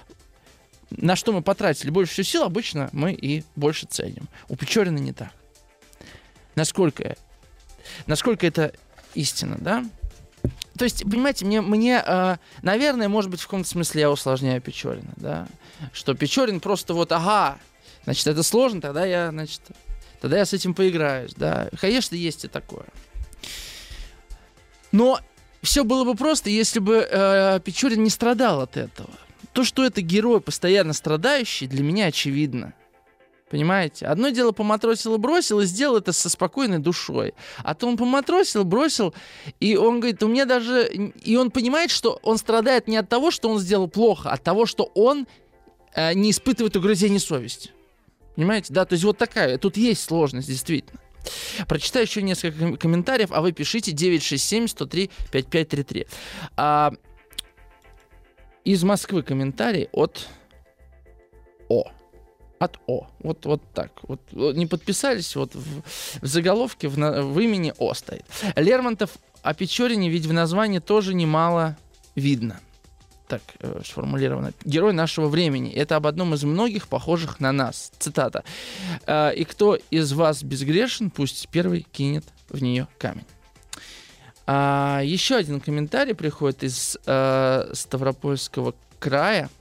на 0.90 1.16
что 1.16 1.32
мы 1.34 1.44
потратили 1.44 1.92
больше 1.92 2.14
всего 2.14 2.24
сил, 2.24 2.44
обычно 2.44 2.90
мы 2.94 3.14
и 3.14 3.44
больше 3.56 3.86
ценим. 3.86 4.28
У 4.48 4.56
Печорина 4.56 4.98
не 4.98 5.14
так. 5.14 5.34
Насколько, 6.56 7.18
насколько 8.08 8.48
это 8.48 8.74
истина, 9.14 9.58
да? 9.60 9.86
То 10.78 10.86
есть, 10.86 11.04
понимаете, 11.04 11.46
мне, 11.46 11.60
мне 11.60 12.02
э, 12.06 12.38
наверное, 12.62 13.10
может 13.10 13.30
быть, 13.30 13.42
в 13.42 13.44
каком-то 13.44 13.68
смысле 13.68 14.02
я 14.02 14.10
усложняю 14.12 14.62
Печорина, 14.62 15.12
да? 15.18 15.48
Что 15.92 16.14
Печорин 16.14 16.62
просто 16.62 16.94
вот, 16.94 17.12
ага, 17.12 17.60
значит, 18.06 18.28
это 18.28 18.44
сложно, 18.44 18.80
тогда 18.80 19.06
я, 19.06 19.30
значит, 19.32 19.62
тогда 20.22 20.38
я 20.38 20.46
с 20.46 20.54
этим 20.54 20.74
поиграюсь, 20.74 21.34
да? 21.36 21.70
Конечно, 21.82 22.16
есть 22.16 22.46
и 22.46 22.48
такое. 22.48 22.86
Но 24.94 25.20
все 25.62 25.84
было 25.84 26.04
бы 26.04 26.16
просто, 26.16 26.50
если 26.50 26.80
бы 26.80 27.08
э, 27.10 27.60
Печорин 27.64 28.04
не 28.04 28.10
страдал 28.10 28.62
от 28.62 28.78
этого. 28.78 29.10
То, 29.54 29.64
что 29.64 29.84
это 29.84 30.02
герой, 30.02 30.42
постоянно 30.42 30.94
страдающий, 30.94 31.68
для 31.68 31.84
меня 31.84 32.06
очевидно. 32.06 32.74
Понимаете? 33.50 34.06
Одно 34.06 34.30
дело 34.30 34.52
поматросил 34.52 35.16
и 35.16 35.18
бросил, 35.18 35.60
и 35.60 35.66
сделал 35.66 35.98
это 35.98 36.14
со 36.14 36.30
спокойной 36.30 36.78
душой. 36.78 37.34
А 37.64 37.74
то 37.74 37.88
он 37.88 37.98
поматросил, 37.98 38.64
бросил, 38.64 39.14
и 39.60 39.76
он 39.76 40.00
говорит, 40.00 40.22
у 40.22 40.28
меня 40.28 40.46
даже... 40.46 40.88
И 40.88 41.36
он 41.36 41.50
понимает, 41.50 41.90
что 41.90 42.20
он 42.22 42.38
страдает 42.38 42.88
не 42.88 42.98
от 42.98 43.10
того, 43.10 43.32
что 43.32 43.50
он 43.50 43.60
сделал 43.60 43.88
плохо, 43.88 44.30
а 44.30 44.34
от 44.34 44.44
того, 44.44 44.68
что 44.68 44.92
он 44.94 45.28
э, 45.96 46.14
не 46.14 46.30
испытывает 46.30 46.76
угрызений 46.78 47.20
совести. 47.20 47.72
Понимаете? 48.36 48.72
Да, 48.72 48.86
то 48.86 48.94
есть 48.94 49.04
вот 49.04 49.18
такая, 49.18 49.58
тут 49.58 49.78
есть 49.78 50.04
сложность, 50.04 50.48
действительно. 50.48 51.00
Прочитаю 51.68 52.06
еще 52.06 52.22
несколько 52.22 52.78
комментариев, 52.78 53.32
а 53.32 53.42
вы 53.42 53.52
пишите 53.52 53.92
967-103-5533. 53.92 56.08
А, 56.58 56.94
из 58.64 58.84
Москвы 58.84 59.24
комментарий 59.24 59.90
от 59.92 60.28
О. 61.70 61.92
от 62.60 62.80
О. 62.88 63.08
Вот, 63.20 63.46
вот 63.46 63.62
так. 63.74 63.92
Вот 64.04 64.22
не 64.32 64.68
подписались, 64.68 65.36
вот 65.36 65.56
в, 65.56 65.82
в 66.22 66.26
заголовке 66.26 66.88
в, 66.88 66.96
в 66.96 67.40
имени 67.40 67.74
О 67.78 67.94
стоит. 67.94 68.26
Лермонтов 68.56 69.12
о 69.42 69.54
Печорине 69.54 70.10
ведь 70.10 70.26
в 70.26 70.34
названии 70.34 70.80
тоже 70.80 71.14
немало 71.14 71.78
видно. 72.16 72.60
Так 73.30 73.44
э, 73.60 73.82
сформулировано. 73.86 74.54
Герой 74.66 74.92
нашего 74.92 75.28
времени. 75.28 75.72
Это 75.72 75.96
об 75.96 76.08
одном 76.08 76.34
из 76.34 76.44
многих 76.44 76.88
похожих 76.88 77.40
на 77.40 77.52
нас. 77.52 77.92
Цитата. 78.00 78.44
«Э, 79.06 79.36
«И 79.36 79.44
кто 79.44 79.78
из 79.92 80.12
вас 80.14 80.42
безгрешен, 80.42 81.12
пусть 81.12 81.48
первый 81.50 81.86
кинет 81.92 82.26
в 82.50 82.60
нее 82.60 82.88
камень». 82.98 83.26
А, 84.48 85.02
еще 85.04 85.36
один 85.36 85.60
комментарий 85.60 86.16
приходит 86.16 86.64
из 86.64 86.98
э, 87.06 87.70
Ставропольского 87.72 88.74
края. 88.98 89.52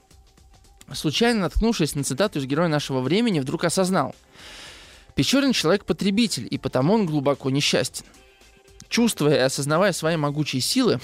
Случайно 0.94 1.40
наткнувшись 1.40 1.94
на 1.94 2.04
цитату 2.04 2.38
из 2.38 2.46
героя 2.46 2.68
нашего 2.68 3.00
времени, 3.02 3.40
вдруг 3.40 3.64
осознал. 3.64 4.16
Печорин 5.14 5.52
человек-потребитель, 5.52 6.48
и 6.50 6.56
потому 6.56 6.94
он 6.94 7.04
глубоко 7.04 7.50
несчастен. 7.50 8.06
Чувствуя 8.88 9.34
и 9.34 9.40
осознавая 9.40 9.92
свои 9.92 10.16
могучие 10.16 10.62
силы, 10.62 11.00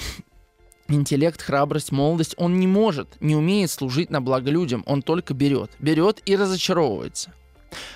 интеллект, 0.89 1.41
храбрость, 1.41 1.93
молодость, 1.93 2.35
он 2.37 2.59
не 2.59 2.67
может, 2.67 3.17
не 3.21 3.37
умеет 3.37 3.71
служить 3.71 4.11
на 4.11 4.21
благо 4.21 4.51
людям, 4.51 4.83
он 4.87 5.03
только 5.03 5.35
берет, 5.35 5.71
берет 5.79 6.21
и 6.27 6.37
разочаровывается. 6.37 7.33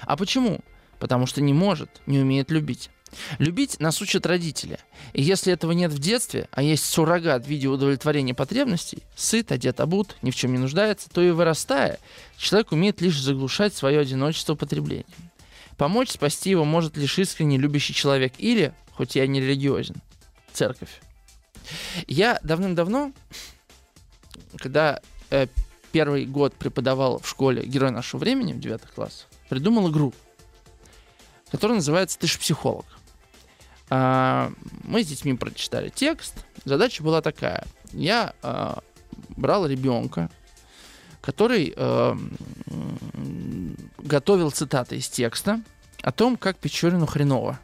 А 0.02 0.16
почему? 0.16 0.60
Потому 0.98 1.26
что 1.26 1.40
не 1.40 1.52
может, 1.52 2.00
не 2.06 2.18
умеет 2.18 2.50
любить. 2.50 2.90
Любить 3.38 3.80
нас 3.80 4.02
учат 4.02 4.26
родители. 4.26 4.78
И 5.12 5.22
если 5.22 5.52
этого 5.52 5.72
нет 5.72 5.92
в 5.92 5.98
детстве, 5.98 6.48
а 6.52 6.62
есть 6.62 6.84
суррогат 6.84 7.46
в 7.46 7.48
виде 7.48 7.68
удовлетворения 7.68 8.34
потребностей, 8.34 9.02
сыт, 9.16 9.50
одет, 9.52 9.80
обут, 9.80 10.16
ни 10.22 10.30
в 10.30 10.36
чем 10.36 10.52
не 10.52 10.58
нуждается, 10.58 11.08
то 11.08 11.22
и 11.22 11.30
вырастая, 11.30 11.98
человек 12.36 12.72
умеет 12.72 13.00
лишь 13.00 13.18
заглушать 13.18 13.74
свое 13.74 14.00
одиночество 14.00 14.54
потреблением. 14.54 15.06
Помочь 15.76 16.10
спасти 16.10 16.50
его 16.50 16.64
может 16.64 16.96
лишь 16.96 17.18
искренне 17.18 17.56
любящий 17.56 17.94
человек 17.94 18.32
или, 18.38 18.74
хоть 18.92 19.16
я 19.16 19.26
не 19.26 19.40
религиозен, 19.40 19.96
церковь. 20.52 21.00
Я 22.06 22.38
давным-давно, 22.42 23.12
когда 24.56 25.00
э, 25.30 25.46
первый 25.92 26.26
год 26.26 26.54
преподавал 26.54 27.18
в 27.18 27.28
школе 27.28 27.64
«Герой 27.64 27.90
нашего 27.90 28.20
времени» 28.20 28.52
в 28.52 28.60
девятых 28.60 28.92
классах, 28.92 29.26
придумал 29.48 29.90
игру, 29.90 30.12
которая 31.50 31.76
называется 31.76 32.18
«Ты 32.18 32.26
ж 32.26 32.38
психолог». 32.38 32.86
А, 33.90 34.52
мы 34.84 35.02
с 35.02 35.06
детьми 35.06 35.34
прочитали 35.34 35.88
текст. 35.88 36.44
Задача 36.64 37.02
была 37.02 37.22
такая. 37.22 37.64
Я 37.92 38.34
а, 38.42 38.82
брал 39.36 39.66
ребенка, 39.66 40.30
который 41.20 41.72
а, 41.76 42.16
готовил 43.98 44.50
цитаты 44.50 44.96
из 44.96 45.08
текста 45.08 45.62
о 46.02 46.12
том, 46.12 46.36
как 46.36 46.58
Печорину 46.58 47.06
хреново. 47.06 47.58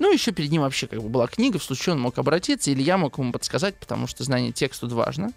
Ну, 0.00 0.10
еще 0.10 0.32
перед 0.32 0.50
ним 0.50 0.62
вообще 0.62 0.86
как 0.86 1.00
бы 1.02 1.08
была 1.10 1.26
книга, 1.26 1.58
в 1.58 1.62
случае 1.62 1.94
он 1.94 2.00
мог 2.00 2.18
обратиться, 2.18 2.70
или 2.70 2.82
я 2.82 2.96
мог 2.96 3.18
ему 3.18 3.32
подсказать, 3.32 3.76
потому 3.78 4.06
что 4.06 4.24
знание 4.24 4.50
текста 4.50 4.86
тут 4.86 4.92
важно. 4.92 5.32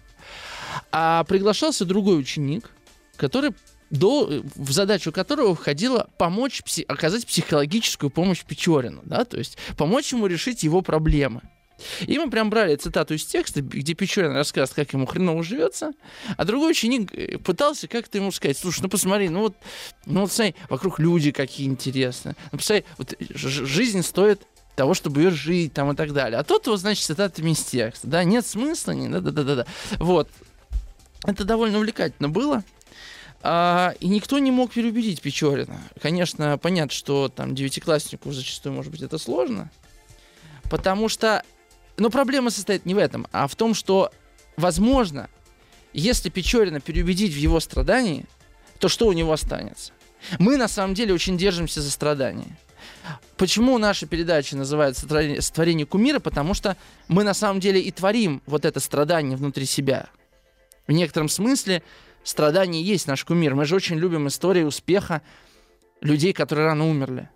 А 0.90 1.22
приглашался 1.24 1.84
другой 1.84 2.18
ученик, 2.18 2.70
который 3.16 3.52
до, 3.90 4.42
в 4.56 4.72
задачу 4.72 5.12
которого 5.12 5.54
входило 5.54 6.08
помочь, 6.16 6.62
пси, 6.64 6.82
оказать 6.88 7.26
психологическую 7.26 8.08
помощь 8.08 8.42
Печорину, 8.42 9.02
да, 9.04 9.26
то 9.26 9.36
есть 9.36 9.58
помочь 9.76 10.10
ему 10.12 10.26
решить 10.26 10.62
его 10.62 10.80
проблемы. 10.80 11.42
И 12.06 12.18
мы 12.18 12.30
прям 12.30 12.48
брали 12.48 12.76
цитату 12.76 13.14
из 13.14 13.26
текста, 13.26 13.60
где 13.60 13.92
Печорин 13.92 14.32
рассказывает, 14.32 14.74
как 14.74 14.94
ему 14.94 15.04
хреново 15.04 15.42
живется, 15.44 15.92
а 16.36 16.44
другой 16.44 16.70
ученик 16.70 17.12
э, 17.12 17.36
пытался 17.36 17.86
как-то 17.86 18.16
ему 18.16 18.32
сказать, 18.32 18.56
слушай, 18.56 18.80
ну 18.80 18.88
посмотри, 18.88 19.28
ну 19.28 19.40
вот, 19.40 19.56
ну 20.06 20.22
вот 20.22 20.32
смотри, 20.32 20.54
вокруг 20.70 20.98
люди 20.98 21.32
какие 21.32 21.66
интересные, 21.66 22.34
ну 22.50 22.58
посмотри, 22.58 22.84
вот 22.96 23.14
жизнь 23.20 24.02
стоит 24.02 24.46
того, 24.74 24.94
чтобы 24.94 25.22
ее 25.22 25.30
жить 25.30 25.72
там 25.72 25.92
и 25.92 25.96
так 25.96 26.12
далее. 26.12 26.38
А 26.38 26.44
тот 26.44 26.66
вот, 26.66 26.80
значит, 26.80 27.04
цитатами 27.04 27.50
из 27.50 27.62
текста, 27.62 28.06
да, 28.06 28.24
нет 28.24 28.46
смысла, 28.46 28.92
не, 28.92 29.08
да-да-да-да. 29.08 29.66
Вот. 29.98 30.28
Это 31.24 31.44
довольно 31.44 31.78
увлекательно 31.78 32.28
было. 32.28 32.64
А, 33.42 33.94
и 34.00 34.08
никто 34.08 34.38
не 34.38 34.50
мог 34.50 34.72
переубедить 34.72 35.20
Печорина. 35.20 35.80
Конечно, 36.00 36.58
понятно, 36.58 36.92
что 36.92 37.28
там 37.28 37.54
девятикласснику 37.54 38.32
зачастую, 38.32 38.74
может 38.74 38.90
быть, 38.90 39.02
это 39.02 39.18
сложно. 39.18 39.70
Потому 40.70 41.08
что... 41.08 41.42
Но 41.96 42.10
проблема 42.10 42.50
состоит 42.50 42.86
не 42.86 42.94
в 42.94 42.98
этом, 42.98 43.26
а 43.30 43.46
в 43.46 43.54
том, 43.54 43.74
что, 43.74 44.10
возможно, 44.56 45.28
если 45.92 46.28
Печорина 46.28 46.80
переубедить 46.80 47.32
в 47.32 47.36
его 47.36 47.60
страдании, 47.60 48.26
то 48.80 48.88
что 48.88 49.06
у 49.06 49.12
него 49.12 49.32
останется? 49.32 49.92
Мы, 50.38 50.56
на 50.56 50.66
самом 50.66 50.94
деле, 50.94 51.14
очень 51.14 51.38
держимся 51.38 51.80
за 51.80 51.90
страдания. 51.90 52.56
Почему 53.36 53.78
наша 53.78 54.06
передача 54.06 54.56
называется 54.56 55.02
«Сотворение 55.40 55.86
кумира»? 55.86 56.20
Потому 56.20 56.54
что 56.54 56.76
мы 57.08 57.24
на 57.24 57.34
самом 57.34 57.60
деле 57.60 57.80
и 57.80 57.90
творим 57.90 58.42
вот 58.46 58.64
это 58.64 58.80
страдание 58.80 59.36
внутри 59.36 59.66
себя. 59.66 60.08
В 60.86 60.92
некотором 60.92 61.28
смысле 61.28 61.82
страдание 62.22 62.82
есть 62.82 63.06
наш 63.06 63.24
кумир. 63.24 63.54
Мы 63.54 63.64
же 63.64 63.74
очень 63.74 63.96
любим 63.96 64.28
истории 64.28 64.62
успеха 64.62 65.22
людей, 66.00 66.32
которые 66.32 66.66
рано 66.66 66.88
умерли. 66.88 67.28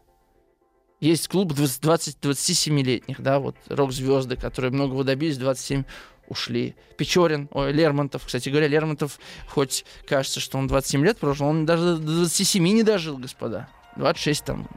Есть 1.01 1.29
клуб 1.29 1.53
20-27-летних, 1.53 3.21
да, 3.21 3.39
вот 3.39 3.57
рок-звезды, 3.69 4.37
которые 4.37 4.73
многого 4.73 5.05
добились, 5.05 5.39
27 5.39 5.85
ушли. 6.27 6.75
Печорин, 6.97 7.49
ой, 7.53 7.73
Лермонтов, 7.73 8.27
кстати 8.27 8.49
говоря, 8.49 8.67
Лермонтов, 8.67 9.19
хоть 9.47 9.85
кажется, 10.07 10.41
что 10.41 10.59
он 10.59 10.67
27 10.67 11.05
лет 11.05 11.19
прожил, 11.19 11.47
он 11.47 11.67
даже 11.67 11.97
до 11.97 11.99
27 11.99 12.65
не 12.65 12.83
дожил, 12.83 13.17
господа. 13.17 13.69
26 13.97 14.45
там 14.45 14.69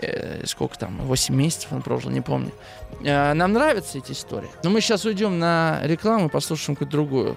э, 0.00 0.46
сколько 0.46 0.78
там, 0.78 0.98
8 0.98 1.34
месяцев 1.34 1.72
он 1.72 1.82
прожил, 1.82 2.10
не 2.10 2.20
помню. 2.20 2.52
Э, 3.04 3.32
нам 3.34 3.52
нравятся 3.52 3.98
эти 3.98 4.12
истории. 4.12 4.50
Но 4.62 4.70
мы 4.70 4.80
сейчас 4.80 5.04
уйдем 5.04 5.38
на 5.38 5.80
рекламу, 5.84 6.28
послушаем 6.28 6.76
какую-то 6.76 6.92
другую. 6.92 7.36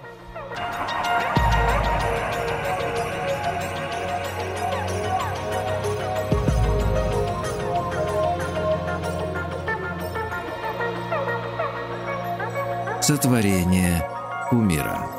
Сотворение 13.01 14.07
умира. 14.51 15.13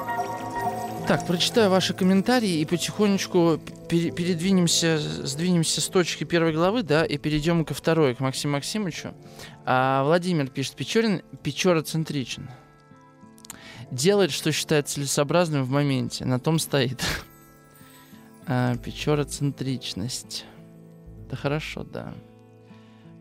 Так, 1.07 1.27
прочитаю 1.27 1.69
ваши 1.69 1.93
комментарии 1.93 2.61
и 2.61 2.65
потихонечку 2.65 3.61
пере- 3.89 4.11
передвинемся, 4.11 4.99
сдвинемся 4.99 5.81
с 5.81 5.89
точки 5.89 6.25
первой 6.25 6.53
главы, 6.53 6.83
да, 6.83 7.05
и 7.05 7.19
перейдем 7.19 7.65
ко 7.65 7.75
второй, 7.75 8.15
к 8.15 8.21
Максиму 8.21 8.55
Максимовичу. 8.55 9.15
А 9.65 10.05
Владимир 10.05 10.49
пишет, 10.49 10.75
Печорин 10.75 11.23
печороцентричен. 11.43 12.49
Делает, 13.91 14.31
что 14.33 14.53
считает 14.53 14.89
целесообразным 14.89 15.65
в 15.65 15.71
моменте. 15.71 16.25
На 16.25 16.39
том 16.39 16.59
стоит. 16.59 17.03
А, 18.47 18.77
печороцентричность. 18.77 20.45
Это 21.27 21.35
хорошо, 21.35 21.83
да. 21.83 22.13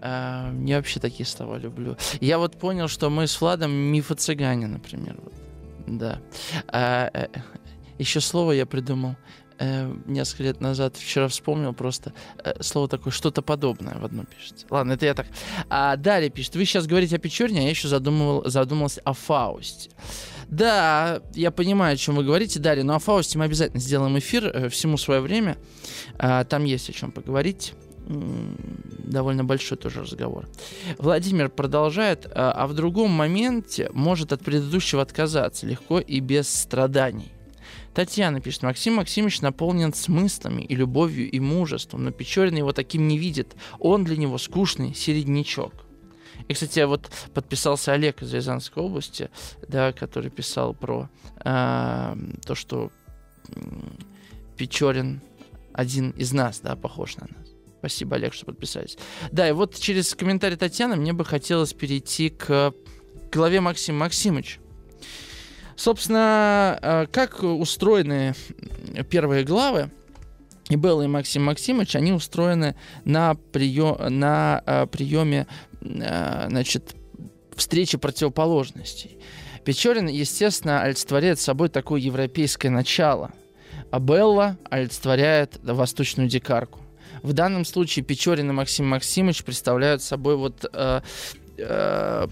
А, 0.02 0.54
я 0.66 0.76
вообще 0.76 1.00
такие 1.00 1.26
слова 1.26 1.58
люблю. 1.58 1.96
Я 2.20 2.40
вот 2.40 2.60
понял, 2.60 2.90
что 2.90 3.10
мы 3.10 3.26
с 3.26 3.40
Владом 3.40 3.72
мифоцыгане, 3.72 4.68
например. 4.68 5.18
Вот. 5.24 5.34
Да. 5.88 6.22
А, 6.68 7.10
э, 7.14 7.28
еще 7.98 8.20
слово 8.20 8.52
я 8.52 8.66
придумал 8.66 9.16
э, 9.60 9.94
несколько 10.06 10.44
лет 10.44 10.62
назад, 10.62 10.98
вчера 10.98 11.28
вспомнил 11.28 11.74
просто 11.74 12.14
э, 12.44 12.62
слово 12.62 12.88
такое, 12.88 13.12
что-то 13.12 13.42
подобное 13.42 13.96
в 13.96 14.06
одном 14.06 14.26
пишется. 14.26 14.66
Ладно, 14.70 14.94
это 14.94 15.06
я 15.06 15.14
так. 15.14 15.28
А 15.70 15.96
далее 15.96 16.30
пишет, 16.30 16.56
вы 16.56 16.66
сейчас 16.66 16.88
говорите 16.88 17.16
о 17.16 17.20
Печорне, 17.20 17.62
а 17.62 17.64
я 17.64 17.70
еще 17.70 17.88
задумывал, 17.88 18.44
задумался 18.50 19.02
о 19.04 19.14
Фаусте. 19.14 19.90
Да, 20.48 21.22
я 21.34 21.52
понимаю, 21.52 21.94
о 21.94 21.98
чем 21.98 22.16
вы 22.16 22.24
говорите, 22.24 22.60
Дарья, 22.60 22.84
но 22.84 22.96
о 22.96 23.00
Фаусте 23.00 23.38
мы 23.40 23.46
обязательно 23.46 23.80
сделаем 23.80 24.18
эфир, 24.18 24.46
э, 24.46 24.70
всему 24.70 24.98
свое 24.98 25.22
время. 25.22 25.58
Э, 26.20 26.46
там 26.48 26.64
есть 26.66 26.90
о 26.90 26.94
чем 26.94 27.12
поговорить 27.12 27.74
довольно 28.06 29.44
большой 29.44 29.78
тоже 29.78 30.02
разговор. 30.02 30.48
Владимир 30.98 31.50
продолжает, 31.50 32.26
а, 32.32 32.52
а 32.52 32.68
в 32.68 32.74
другом 32.74 33.12
моменте 33.12 33.90
может 33.94 34.34
от 34.34 34.42
предыдущего 34.42 35.02
отказаться 35.02 35.66
легко 35.66 36.00
и 36.00 36.20
без 36.20 36.50
страданий. 36.50 37.33
Татьяна 37.94 38.42
пишет, 38.42 38.64
Максим 38.64 38.96
Максимович 38.96 39.42
наполнен 39.42 39.94
смыслами 39.94 40.64
и 40.64 40.76
любовью 40.76 41.30
и 41.30 41.40
мужеством, 41.40 42.04
но 42.04 42.12
Печорин 42.12 42.56
его 42.56 42.72
таким 42.72 43.08
не 43.08 43.18
видит. 43.18 43.56
Он 43.80 44.04
для 44.04 44.18
него 44.18 44.38
скучный 44.38 44.94
середнячок. 44.94 45.74
И, 46.48 46.54
кстати, 46.54 46.80
вот 46.82 47.10
подписался 47.34 47.94
Олег 47.94 48.22
из 48.22 48.34
Рязанской 48.34 48.84
области, 48.84 49.30
да, 49.68 49.94
который 49.94 50.30
писал 50.30 50.74
про 50.74 51.10
э, 51.44 52.16
то, 52.46 52.56
что 52.56 52.92
э, 53.50 53.60
Печорин 54.58 55.22
один 55.74 56.12
из 56.12 56.34
нас, 56.34 56.60
да, 56.60 56.76
похож 56.76 57.18
на 57.18 57.28
нас. 57.28 57.48
Спасибо, 57.80 58.16
Олег, 58.16 58.34
что 58.34 58.46
подписались. 58.46 58.98
Да, 59.32 59.48
и 59.48 59.52
вот 59.52 59.78
через 59.78 60.16
комментарий 60.16 60.58
Татьяны 60.58 60.96
мне 60.96 61.14
бы 61.14 61.26
хотелось 61.26 61.74
перейти 61.74 62.30
к 62.30 62.74
главе 63.32 63.62
Максима 63.62 64.00
Максимовича. 64.00 64.63
Собственно, 65.76 66.78
э, 66.82 67.06
как 67.12 67.44
устроены 67.44 68.36
первые 69.10 69.44
главы, 69.44 69.90
и 70.70 70.76
Белла 70.76 71.04
и 71.04 71.08
Максим 71.08 71.44
Максимович, 71.44 71.96
они 71.96 72.14
устроены 72.14 72.76
на, 73.06 73.36
прием, 73.36 73.98
на 74.18 74.62
э, 74.66 74.88
приеме 74.88 75.48
э, 75.82 76.46
значит, 76.48 76.96
встречи 77.56 77.98
противоположностей. 77.98 79.18
Печорин, 79.66 80.08
естественно, 80.08 80.82
олицетворяет 80.82 81.40
собой 81.40 81.70
такое 81.70 82.02
европейское 82.02 82.72
начало, 82.72 83.32
а 83.92 84.00
Белла 84.00 84.58
олицетворяет 84.70 85.60
восточную 85.64 86.30
дикарку. 86.30 86.80
В 87.22 87.34
данном 87.34 87.64
случае 87.64 88.04
Печорин 88.04 88.50
и 88.50 88.54
Максим 88.54 88.88
Максимович 88.88 89.44
представляют 89.44 90.02
собой 90.02 90.36
вот 90.36 90.66
э, 90.74 91.02
э, 91.58 92.28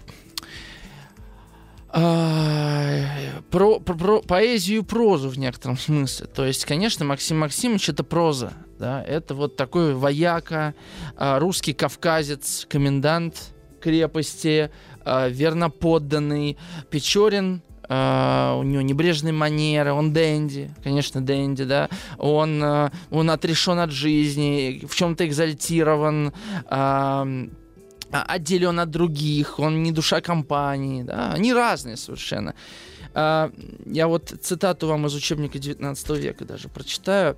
про, 1.91 3.79
про, 3.79 3.79
про 3.79 4.21
поэзию 4.21 4.81
и 4.81 4.83
прозу 4.83 5.29
в 5.29 5.37
некотором 5.37 5.77
смысле. 5.77 6.27
То 6.27 6.45
есть, 6.45 6.65
конечно, 6.65 7.05
Максим 7.05 7.39
Максимович 7.39 7.89
это 7.89 8.03
проза. 8.03 8.53
Да? 8.79 9.03
Это 9.03 9.35
вот 9.35 9.55
такой 9.57 9.93
вояка, 9.93 10.73
а, 11.15 11.37
русский 11.37 11.73
кавказец, 11.73 12.65
комендант 12.69 13.53
крепости, 13.79 14.71
а, 15.03 15.27
верноподданный. 15.27 16.57
Печорин 16.89 17.61
Uh, 17.89 18.57
у 18.57 18.63
него 18.63 18.81
небрежные 18.81 19.33
манеры, 19.33 19.91
он 19.91 20.13
дэнди, 20.13 20.73
конечно, 20.81 21.19
дэнди, 21.19 21.65
да, 21.65 21.89
он, 22.17 22.63
uh, 22.63 22.89
он 23.09 23.29
отрешен 23.29 23.79
от 23.79 23.91
жизни, 23.91 24.85
в 24.87 24.95
чем-то 24.95 25.27
экзальтирован, 25.27 26.27
uh, 26.27 26.33
а, 26.67 27.27
отделен 28.11 28.79
от 28.79 28.89
других, 28.89 29.59
он 29.59 29.83
не 29.83 29.91
душа 29.91 30.21
компании, 30.21 31.03
да, 31.03 31.31
они 31.31 31.53
разные 31.53 31.97
совершенно. 31.97 32.55
А, 33.13 33.51
я 33.85 34.07
вот 34.07 34.33
цитату 34.41 34.87
вам 34.87 35.05
из 35.07 35.15
учебника 35.15 35.59
19 35.59 36.09
века 36.17 36.45
даже 36.45 36.69
прочитаю. 36.69 37.37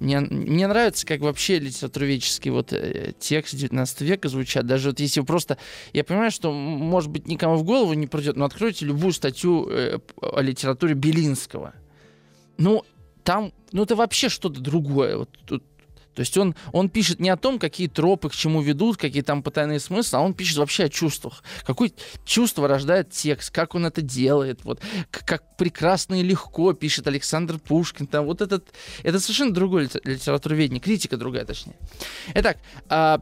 Мне, 0.00 0.20
мне 0.20 0.66
нравится, 0.66 1.06
как 1.06 1.20
вообще 1.20 1.58
литературоведческий 1.58 2.50
вот 2.50 2.72
э, 2.72 3.12
текст 3.18 3.54
19 3.54 4.00
века 4.00 4.30
звучат. 4.30 4.66
Даже 4.66 4.88
вот 4.90 5.00
если 5.00 5.20
просто... 5.20 5.58
Я 5.92 6.04
понимаю, 6.04 6.30
что, 6.30 6.52
может 6.52 7.10
быть, 7.10 7.28
никому 7.28 7.56
в 7.56 7.64
голову 7.64 7.92
не 7.92 8.06
придет, 8.06 8.36
но 8.36 8.46
откройте 8.46 8.86
любую 8.86 9.12
статью 9.12 9.68
э, 9.68 9.98
о 10.22 10.40
литературе 10.40 10.94
Белинского. 10.94 11.74
Ну, 12.56 12.82
там, 13.24 13.52
ну 13.72 13.82
это 13.82 13.94
вообще 13.94 14.30
что-то 14.30 14.60
другое. 14.60 15.18
Вот 15.18 15.28
тут 15.44 15.62
то 16.14 16.20
есть 16.20 16.36
он, 16.36 16.54
он 16.72 16.88
пишет 16.88 17.20
не 17.20 17.28
о 17.30 17.36
том, 17.36 17.58
какие 17.58 17.88
тропы 17.88 18.28
к 18.28 18.34
чему 18.34 18.60
ведут, 18.60 18.96
какие 18.96 19.22
там 19.22 19.42
потайные 19.42 19.80
смыслы, 19.80 20.18
а 20.18 20.22
он 20.22 20.34
пишет 20.34 20.58
вообще 20.58 20.84
о 20.84 20.88
чувствах. 20.88 21.42
Какое 21.64 21.92
чувство 22.24 22.66
рождает 22.66 23.10
текст, 23.10 23.52
как 23.52 23.74
он 23.74 23.86
это 23.86 24.02
делает, 24.02 24.64
вот, 24.64 24.80
как 25.10 25.56
прекрасно 25.56 26.20
и 26.20 26.22
легко 26.22 26.72
пишет 26.72 27.06
Александр 27.06 27.58
Пушкин. 27.58 28.06
Там, 28.06 28.26
вот 28.26 28.40
этот, 28.40 28.68
это 29.02 29.20
совершенно 29.20 29.52
другой 29.52 29.88
литературоведение, 30.04 30.80
критика 30.80 31.16
другая, 31.16 31.44
точнее. 31.44 31.76
Итак, 32.34 32.58
а, 32.88 33.20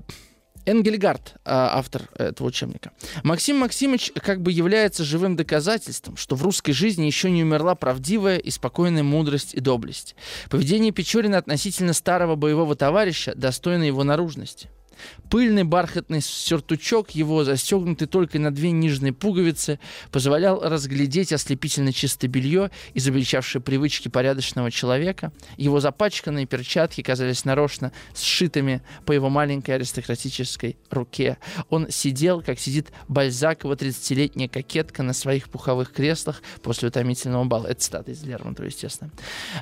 Энгельгард, 0.69 1.37
а, 1.47 1.79
автор 1.79 2.03
этого 2.15 2.49
учебника. 2.49 2.93
Максим 3.23 3.57
Максимович 3.57 4.13
как 4.23 4.43
бы 4.43 4.53
является 4.53 5.03
живым 5.03 5.35
доказательством, 5.35 6.19
что 6.19 6.37
в 6.37 6.43
русской 6.43 6.73
жизни 6.73 7.07
еще 7.07 7.31
не 7.31 7.43
умерла 7.43 7.75
правдивая 7.75 8.37
и 8.37 8.51
спокойная 8.51 9.03
мудрость 9.03 9.55
и 9.55 9.61
доблесть. 9.61 10.15
Поведение 10.51 10.93
Печорина 10.93 11.39
относительно 11.39 11.95
старого 11.95 12.37
боевого 12.37 12.77
товарища 12.77 13.35
достойно 13.35 13.85
его 13.85 14.05
наружности. 14.05 14.69
Пыльный 15.31 15.65
бархатный 15.65 16.21
сюртучок 16.21 17.11
его, 17.11 17.45
застегнутый 17.45 18.09
только 18.09 18.39
на 18.39 18.51
две 18.51 18.71
нижние 18.71 19.13
пуговицы, 19.13 19.79
позволял 20.11 20.61
разглядеть 20.61 21.33
ослепительно 21.33 21.93
чистое 21.93 22.31
белье, 22.31 22.71
изобличавшее 22.95 23.61
привычки 23.63 24.09
порядочного 24.09 24.71
человека. 24.71 25.33
Его 25.57 25.81
запачканные 25.81 26.47
перчатки 26.47 27.03
казались 27.03 27.45
нарочно 27.45 27.93
сшитыми 28.15 28.83
по 29.05 29.13
его 29.13 29.29
маленькой 29.29 29.77
аристократической 29.77 30.79
руке. 30.91 31.39
Он 31.69 31.91
сидел, 31.91 32.43
как 32.43 32.59
сидит 32.59 32.93
Бальзакова 33.09 33.75
30-летняя 33.75 34.49
кокетка 34.49 35.03
на 35.03 35.13
своих 35.13 35.49
пуховых 35.51 35.93
креслах 35.93 36.43
после 36.63 36.89
утомительного 36.89 37.45
бала. 37.45 37.67
Это 37.67 37.81
цитата 37.81 38.11
из 38.11 38.23
Лермонтова, 38.23 38.67
естественно. 38.67 39.11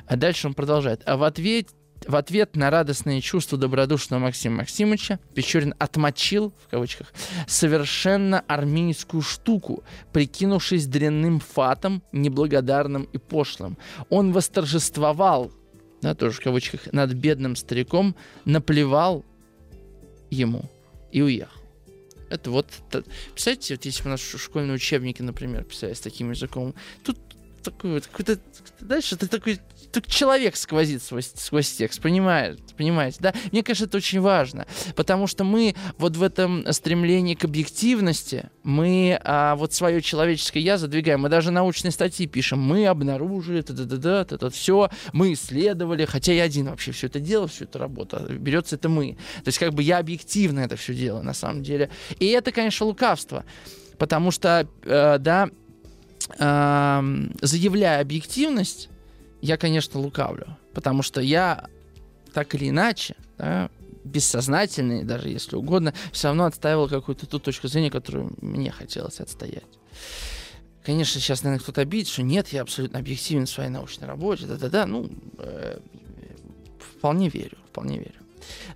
А 0.05 0.15
дальше 0.15 0.47
он 0.47 0.53
продолжает. 0.53 1.01
А 1.05 1.17
в 1.17 1.23
ответ 1.23 1.69
в 2.05 2.15
ответ 2.15 2.55
на 2.55 2.69
радостные 2.69 3.21
чувства 3.21 3.57
добродушного 3.57 4.19
Максима 4.21 4.57
Максимовича 4.57 5.19
Печорин 5.33 5.73
отмочил, 5.79 6.53
в 6.65 6.69
кавычках, 6.69 7.13
совершенно 7.47 8.41
армейскую 8.47 9.21
штуку, 9.21 9.83
прикинувшись 10.13 10.85
дрянным 10.85 11.39
фатом, 11.39 12.03
неблагодарным 12.11 13.03
и 13.03 13.17
пошлым. 13.17 13.77
Он 14.09 14.31
восторжествовал, 14.31 15.51
да, 16.01 16.15
тоже 16.15 16.37
в 16.37 16.43
кавычках, 16.43 16.91
над 16.91 17.13
бедным 17.13 17.55
стариком, 17.55 18.15
наплевал 18.45 19.25
ему 20.29 20.63
и 21.11 21.21
уехал. 21.21 21.51
Это 22.29 22.51
вот, 22.51 22.67
представляете, 23.31 23.75
вот 23.75 23.85
если 23.85 24.03
бы 24.03 24.09
наши 24.09 24.37
школьные 24.37 24.75
учебники, 24.75 25.21
например, 25.21 25.63
писали 25.63 25.93
с 25.93 26.01
таким 26.01 26.31
языком, 26.31 26.75
тут 27.03 27.17
такой 27.71 27.93
вот 27.93 28.07
какой-то, 28.07 28.39
дальше 28.81 29.15
ты 29.17 29.27
такой 29.27 29.59
так 29.91 30.07
человек 30.07 30.55
сквозит 30.55 31.01
сквозь, 31.01 31.31
сквозь 31.35 31.71
текст, 31.71 32.01
понимаете, 32.01 32.61
понимаете, 32.75 33.17
да? 33.19 33.33
Мне 33.51 33.63
кажется, 33.63 33.85
это 33.85 33.97
очень 33.97 34.19
важно, 34.19 34.67
потому 34.95 35.27
что 35.27 35.43
мы 35.43 35.75
вот 35.97 36.17
в 36.17 36.23
этом 36.23 36.71
стремлении 36.73 37.35
к 37.35 37.45
объективности, 37.45 38.49
мы 38.63 39.19
а, 39.23 39.55
вот 39.55 39.73
свое 39.73 40.01
человеческое 40.01 40.59
я 40.59 40.77
задвигаем, 40.77 41.21
мы 41.21 41.29
даже 41.29 41.51
научные 41.51 41.91
статьи 41.91 42.27
пишем, 42.27 42.59
мы 42.59 42.85
обнаружили, 42.87 43.59
это, 43.59 43.73
да, 43.73 43.85
да, 43.85 43.97
да, 43.97 44.35
это 44.35 44.49
все, 44.49 44.89
мы 45.13 45.33
исследовали, 45.33 46.05
хотя 46.05 46.33
я 46.33 46.43
один 46.43 46.67
вообще 46.69 46.91
все 46.91 47.07
это 47.07 47.19
делал, 47.19 47.47
всю 47.47 47.63
эту 47.63 47.79
работу, 47.79 48.19
берется 48.29 48.75
это 48.75 48.89
мы. 48.89 49.17
То 49.43 49.47
есть 49.47 49.57
как 49.57 49.73
бы 49.73 49.83
я 49.83 49.99
объективно 49.99 50.59
это 50.61 50.75
все 50.75 50.93
делаю 50.93 51.23
на 51.23 51.33
самом 51.33 51.63
деле. 51.63 51.89
И 52.19 52.27
это, 52.27 52.51
конечно, 52.51 52.85
лукавство, 52.85 53.45
потому 53.97 54.31
что, 54.31 54.67
э, 54.83 55.17
да, 55.19 55.49
заявляя 56.37 58.01
объективность, 58.01 58.89
я, 59.41 59.57
конечно, 59.57 59.99
лукавлю, 59.99 60.57
потому 60.73 61.03
что 61.03 61.21
я 61.21 61.67
так 62.33 62.53
или 62.55 62.69
иначе, 62.69 63.15
да, 63.37 63.69
бессознательный, 64.03 65.03
даже 65.03 65.29
если 65.29 65.55
угодно, 65.55 65.93
все 66.11 66.29
равно 66.29 66.45
отстаивал 66.45 66.87
какую-то 66.87 67.27
ту 67.27 67.39
точку 67.39 67.67
зрения, 67.67 67.91
которую 67.91 68.33
мне 68.41 68.71
хотелось 68.71 69.19
отстоять. 69.19 69.63
Конечно, 70.83 71.19
сейчас, 71.19 71.43
наверное, 71.43 71.61
кто-то 71.61 71.81
обидит, 71.81 72.07
что 72.07 72.23
нет, 72.23 72.47
я 72.49 72.61
абсолютно 72.61 72.99
объективен 72.99 73.45
в 73.45 73.49
своей 73.49 73.69
научной 73.69 74.07
работе, 74.07 74.45
да-да-да, 74.45 74.85
ну, 74.85 75.09
э, 75.37 75.79
вполне 76.79 77.27
верю, 77.27 77.57
вполне 77.69 77.97
верю. 77.97 78.13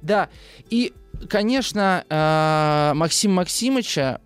Да, 0.02 0.30
и, 0.70 0.94
конечно, 1.29 2.05
э, 2.10 2.93
Максим 2.95 3.34
Максимовича 3.34 4.19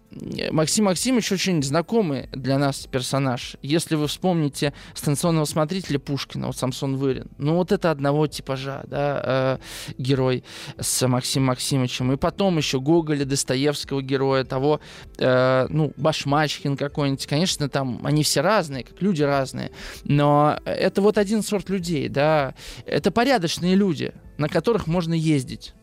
Максим 0.52 0.86
Максимович 0.86 1.34
очень 1.34 1.62
знакомый 1.62 2.30
для 2.32 2.58
нас 2.58 2.88
персонаж. 2.90 3.58
Если 3.62 3.96
вы 3.96 4.08
вспомните 4.08 4.74
станционного 4.94 5.46
смотрителя 5.46 6.00
Пушкина, 6.00 6.48
вот 6.48 6.58
Самсон 6.58 6.96
Вырин, 6.96 7.28
ну 7.38 7.56
вот 7.56 7.74
это 7.74 7.92
одного 7.92 8.28
типажа, 8.28 8.84
да, 8.88 9.60
э, 9.60 9.94
герой 9.98 10.46
с 10.80 11.06
Максимом 11.06 11.48
Максимовичем. 11.48 12.14
И 12.14 12.18
потом 12.18 12.58
еще 12.58 12.80
Гоголя, 12.80 13.26
Достоевского 13.26 14.02
героя, 14.02 14.46
того, 14.46 14.80
э, 15.18 15.68
ну, 15.70 15.92
Башмачкин 15.98 16.78
какой-нибудь. 16.78 17.26
Конечно, 17.28 17.68
там 17.68 18.00
они 18.04 18.24
все 18.24 18.40
разные, 18.40 18.86
как 18.86 19.02
люди 19.02 19.22
разные, 19.22 19.72
но 20.06 20.58
это 20.64 21.02
вот 21.02 21.18
один 21.18 21.44
сорт 21.44 21.70
людей, 21.70 22.08
да. 22.08 22.56
Это 22.86 23.12
порядочные 23.12 23.76
люди, 23.76 24.14
на 24.38 24.48
которых 24.48 24.88
можно 24.88 25.14
ездить. 25.14 25.74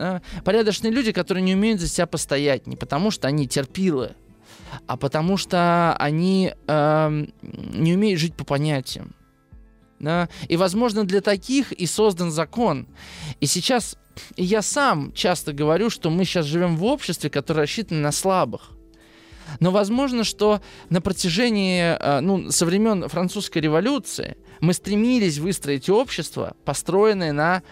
Да? 0.00 0.22
Порядочные 0.44 0.90
люди, 0.90 1.12
которые 1.12 1.44
не 1.44 1.54
умеют 1.54 1.78
за 1.78 1.86
себя 1.86 2.06
постоять, 2.06 2.66
не 2.66 2.74
потому 2.74 3.10
что 3.10 3.28
они 3.28 3.46
терпилы, 3.46 4.14
а 4.86 4.96
потому 4.96 5.36
что 5.36 5.94
они 5.98 6.54
э, 6.66 7.26
не 7.42 7.94
умеют 7.94 8.18
жить 8.18 8.34
по 8.34 8.44
понятиям. 8.44 9.14
Да? 9.98 10.30
И, 10.48 10.56
возможно, 10.56 11.04
для 11.04 11.20
таких 11.20 11.72
и 11.72 11.84
создан 11.84 12.30
закон. 12.30 12.88
И 13.40 13.46
сейчас 13.46 13.98
я 14.38 14.62
сам 14.62 15.12
часто 15.12 15.52
говорю, 15.52 15.90
что 15.90 16.08
мы 16.08 16.24
сейчас 16.24 16.46
живем 16.46 16.78
в 16.78 16.84
обществе, 16.84 17.28
которое 17.28 17.60
рассчитано 17.60 18.00
на 18.00 18.12
слабых. 18.12 18.70
Но 19.58 19.70
возможно, 19.70 20.24
что 20.24 20.62
на 20.88 21.02
протяжении, 21.02 21.82
э, 21.82 22.20
ну, 22.20 22.50
со 22.50 22.64
времен 22.64 23.06
французской 23.10 23.58
революции 23.58 24.38
мы 24.60 24.72
стремились 24.72 25.36
выстроить 25.36 25.90
общество, 25.90 26.56
построенное 26.64 27.32
на 27.32 27.62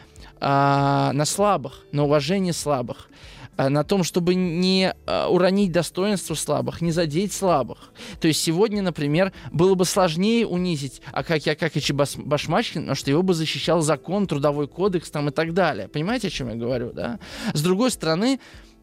а, 0.40 1.12
на 1.12 1.24
слабых, 1.24 1.84
на 1.92 2.04
уважение 2.04 2.52
слабых, 2.52 3.08
а, 3.56 3.68
на 3.68 3.82
том, 3.82 4.04
чтобы 4.04 4.34
не 4.34 4.94
а, 5.06 5.28
уронить 5.28 5.72
достоинство 5.72 6.34
слабых, 6.34 6.80
не 6.80 6.92
задеть 6.92 7.32
слабых. 7.32 7.92
То 8.20 8.28
есть 8.28 8.40
сегодня, 8.40 8.82
например, 8.82 9.32
было 9.52 9.74
бы 9.74 9.84
сложнее 9.84 10.46
унизить 10.46 11.02
Акаки 11.12 11.50
Акакича 11.50 11.92
Башмачкина, 11.92 12.82
потому 12.82 12.94
что 12.94 13.10
его 13.10 13.22
бы 13.22 13.34
защищал 13.34 13.80
закон, 13.80 14.26
трудовой 14.26 14.68
кодекс 14.68 15.10
там 15.10 15.28
и 15.28 15.32
так 15.32 15.54
далее. 15.54 15.88
Понимаете, 15.88 16.28
о 16.28 16.30
чем 16.30 16.50
я 16.50 16.54
говорю, 16.54 16.92
да? 16.92 17.18
С 17.52 17.60
другой 17.60 17.90
стороны, 17.90 18.38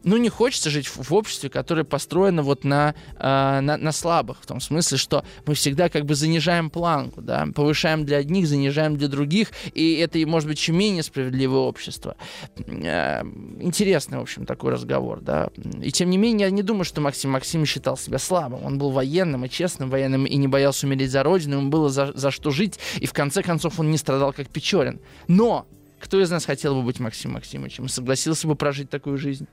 ну, 0.06 0.16
не 0.16 0.28
хочется 0.28 0.70
жить 0.70 0.86
в, 0.86 1.10
в 1.10 1.12
обществе, 1.12 1.50
которое 1.50 1.82
построено 1.82 2.42
вот 2.42 2.62
на, 2.62 2.94
э, 3.18 3.60
на, 3.60 3.76
на 3.76 3.92
слабых, 3.92 4.38
в 4.40 4.46
том 4.46 4.60
смысле, 4.60 4.98
что 4.98 5.24
мы 5.46 5.54
всегда 5.54 5.88
как 5.88 6.04
бы 6.06 6.14
занижаем 6.14 6.70
планку, 6.70 7.20
да, 7.20 7.48
повышаем 7.52 8.06
для 8.06 8.18
одних, 8.18 8.46
занижаем 8.46 8.96
для 8.96 9.08
других, 9.08 9.50
и 9.74 9.96
это, 9.96 10.18
может 10.26 10.48
быть, 10.48 10.58
еще 10.58 10.72
менее 10.72 11.02
справедливое 11.02 11.58
общество. 11.58 12.16
Э, 12.56 13.22
интересный, 13.60 14.18
в 14.18 14.22
общем, 14.22 14.46
такой 14.46 14.72
разговор, 14.72 15.20
да. 15.20 15.50
И 15.82 15.90
тем 15.90 16.08
не 16.08 16.18
менее, 16.18 16.46
я 16.46 16.50
не 16.52 16.62
думаю, 16.62 16.84
что 16.84 17.00
Максим 17.00 17.32
Максим 17.32 17.66
считал 17.66 17.96
себя 17.96 18.18
слабым. 18.18 18.64
Он 18.64 18.78
был 18.78 18.90
военным 18.90 19.44
и 19.44 19.50
честным 19.50 19.90
военным, 19.90 20.24
и 20.24 20.36
не 20.36 20.46
боялся 20.46 20.86
умереть 20.86 21.10
за 21.10 21.24
родину, 21.24 21.56
ему 21.56 21.68
было 21.68 21.88
за, 21.88 22.12
за 22.14 22.30
что 22.30 22.52
жить, 22.52 22.78
и 23.00 23.06
в 23.06 23.12
конце 23.12 23.42
концов 23.42 23.80
он 23.80 23.90
не 23.90 23.98
страдал, 23.98 24.32
как 24.32 24.48
Печорин. 24.50 25.00
Но 25.26 25.66
кто 25.98 26.20
из 26.20 26.30
нас 26.30 26.44
хотел 26.44 26.76
бы 26.76 26.82
быть 26.82 27.00
Максим 27.00 27.32
Максимовичем? 27.32 27.88
Согласился 27.88 28.46
бы 28.46 28.54
прожить 28.54 28.88
такую 28.88 29.18
жизнь? 29.18 29.48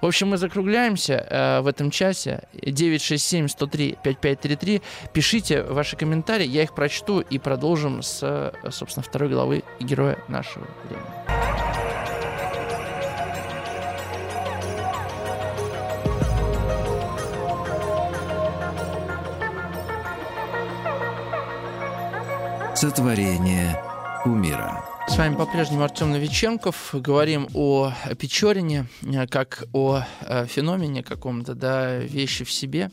В 0.00 0.06
общем, 0.06 0.28
мы 0.28 0.36
закругляемся 0.36 1.26
э, 1.28 1.60
в 1.60 1.66
этом 1.66 1.90
часе. 1.90 2.44
967-103-5533. 2.54 4.82
Пишите 5.12 5.62
ваши 5.62 5.96
комментарии, 5.96 6.46
я 6.46 6.62
их 6.62 6.72
прочту 6.74 7.20
и 7.20 7.38
продолжим 7.38 8.02
с, 8.02 8.52
собственно, 8.70 9.02
второй 9.02 9.30
главы 9.30 9.64
героя 9.80 10.18
нашего 10.28 10.66
времени. 10.84 11.06
Сотворение 22.80 23.76
умира. 24.24 24.89
С 25.08 25.16
вами 25.16 25.34
по-прежнему 25.34 25.82
Артем 25.82 26.10
Новиченков. 26.10 26.90
Говорим 26.92 27.48
о 27.54 27.92
Печорине, 28.18 28.86
э, 29.02 29.26
как 29.26 29.64
о 29.72 30.02
э, 30.20 30.46
феномене 30.46 31.02
каком-то, 31.02 31.54
да, 31.54 31.98
вещи 31.98 32.44
в 32.44 32.52
себе. 32.52 32.90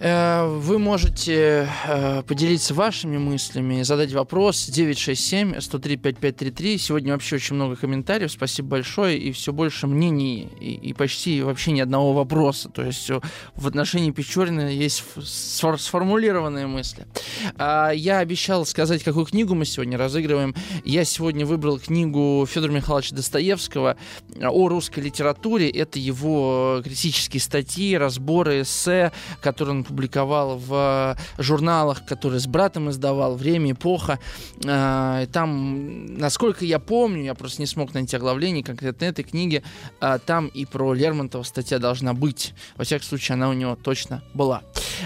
Э, 0.00 0.46
вы 0.46 0.78
можете 0.78 1.68
э, 1.86 2.22
поделиться 2.22 2.72
вашими 2.72 3.18
мыслями, 3.18 3.82
задать 3.82 4.12
вопрос 4.12 4.68
967-103-5533. 4.68 6.78
Сегодня 6.78 7.12
вообще 7.12 7.36
очень 7.36 7.54
много 7.56 7.76
комментариев. 7.76 8.30
Спасибо 8.30 8.68
большое. 8.68 9.18
И 9.18 9.32
все 9.32 9.52
больше 9.52 9.88
мнений, 9.88 10.48
и, 10.60 10.74
и 10.74 10.92
почти 10.92 11.42
вообще 11.42 11.72
ни 11.72 11.80
одного 11.80 12.12
вопроса. 12.12 12.68
То 12.68 12.84
есть 12.84 13.10
э, 13.10 13.20
в 13.56 13.66
отношении 13.66 14.12
Печорина 14.12 14.68
есть 14.68 15.02
сформулированные 15.20 16.68
мысли. 16.68 17.08
А, 17.56 17.90
я 17.90 18.18
обещал 18.18 18.64
сказать, 18.66 19.02
какую 19.02 19.26
книгу 19.26 19.56
мы 19.56 19.64
сегодня 19.64 19.98
разыгрываем. 19.98 20.54
Я 20.84 21.04
сегодня 21.04 21.44
выбрал 21.44 21.80
книгу 21.80 22.46
Федора 22.48 22.70
Михайловича 22.70 23.16
Достоевского 23.16 23.96
о 24.40 24.68
русской 24.68 25.00
литературе. 25.00 25.68
Это 25.70 25.98
его 25.98 26.82
критические 26.84 27.40
статьи, 27.40 27.96
разборы, 27.96 28.62
эссе, 28.62 29.10
которые 29.40 29.78
он 29.78 29.87
публиковал 29.88 30.58
в 30.58 31.16
журналах, 31.38 32.04
которые 32.04 32.40
с 32.40 32.46
братом 32.46 32.90
издавал, 32.90 33.36
«Время», 33.36 33.72
«Эпоха». 33.72 34.18
А, 34.66 35.26
там, 35.26 36.06
насколько 36.16 36.64
я 36.64 36.78
помню, 36.78 37.24
я 37.24 37.34
просто 37.34 37.62
не 37.62 37.66
смог 37.66 37.94
найти 37.94 38.16
оглавление 38.16 38.62
конкретно 38.62 39.06
этой 39.06 39.24
книги, 39.24 39.62
а, 40.00 40.18
там 40.18 40.46
и 40.48 40.64
про 40.64 40.92
Лермонтова 40.92 41.42
статья 41.42 41.78
должна 41.78 42.14
быть. 42.14 42.54
Во 42.76 42.84
всяком 42.84 43.06
случае, 43.06 43.34
она 43.34 43.48
у 43.48 43.54
него 43.54 43.76
точно 43.76 44.22
была. 44.34 44.62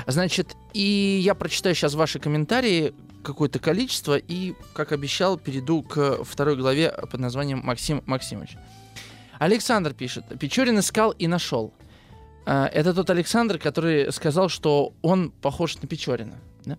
Значит, 0.07 0.57
и 0.75 1.21
я 1.23 1.35
прочитаю 1.35 1.75
сейчас 1.75 1.95
ваши 1.95 2.19
комментарии, 2.19 2.93
какое-то 3.23 3.59
количество, 3.61 4.17
и, 4.17 4.55
как 4.75 4.91
обещал, 4.93 5.39
перейду 5.39 5.83
к 5.83 6.25
второй 6.25 6.57
главе 6.57 6.93
под 7.11 7.21
названием 7.21 7.61
«Максим 7.63 8.03
Максимович». 8.07 8.57
Александр 9.39 9.93
пишет. 9.93 10.25
Печорин 10.39 10.79
искал 10.79 11.11
и 11.13 11.27
нашел. 11.27 11.73
А, 12.45 12.67
это 12.67 12.93
тот 12.95 13.11
Александр, 13.11 13.59
который 13.59 14.13
сказал, 14.13 14.49
что 14.49 14.95
он 15.03 15.31
похож 15.31 15.77
на 15.81 15.89
Печорина. 15.89 16.39
Да? 16.65 16.79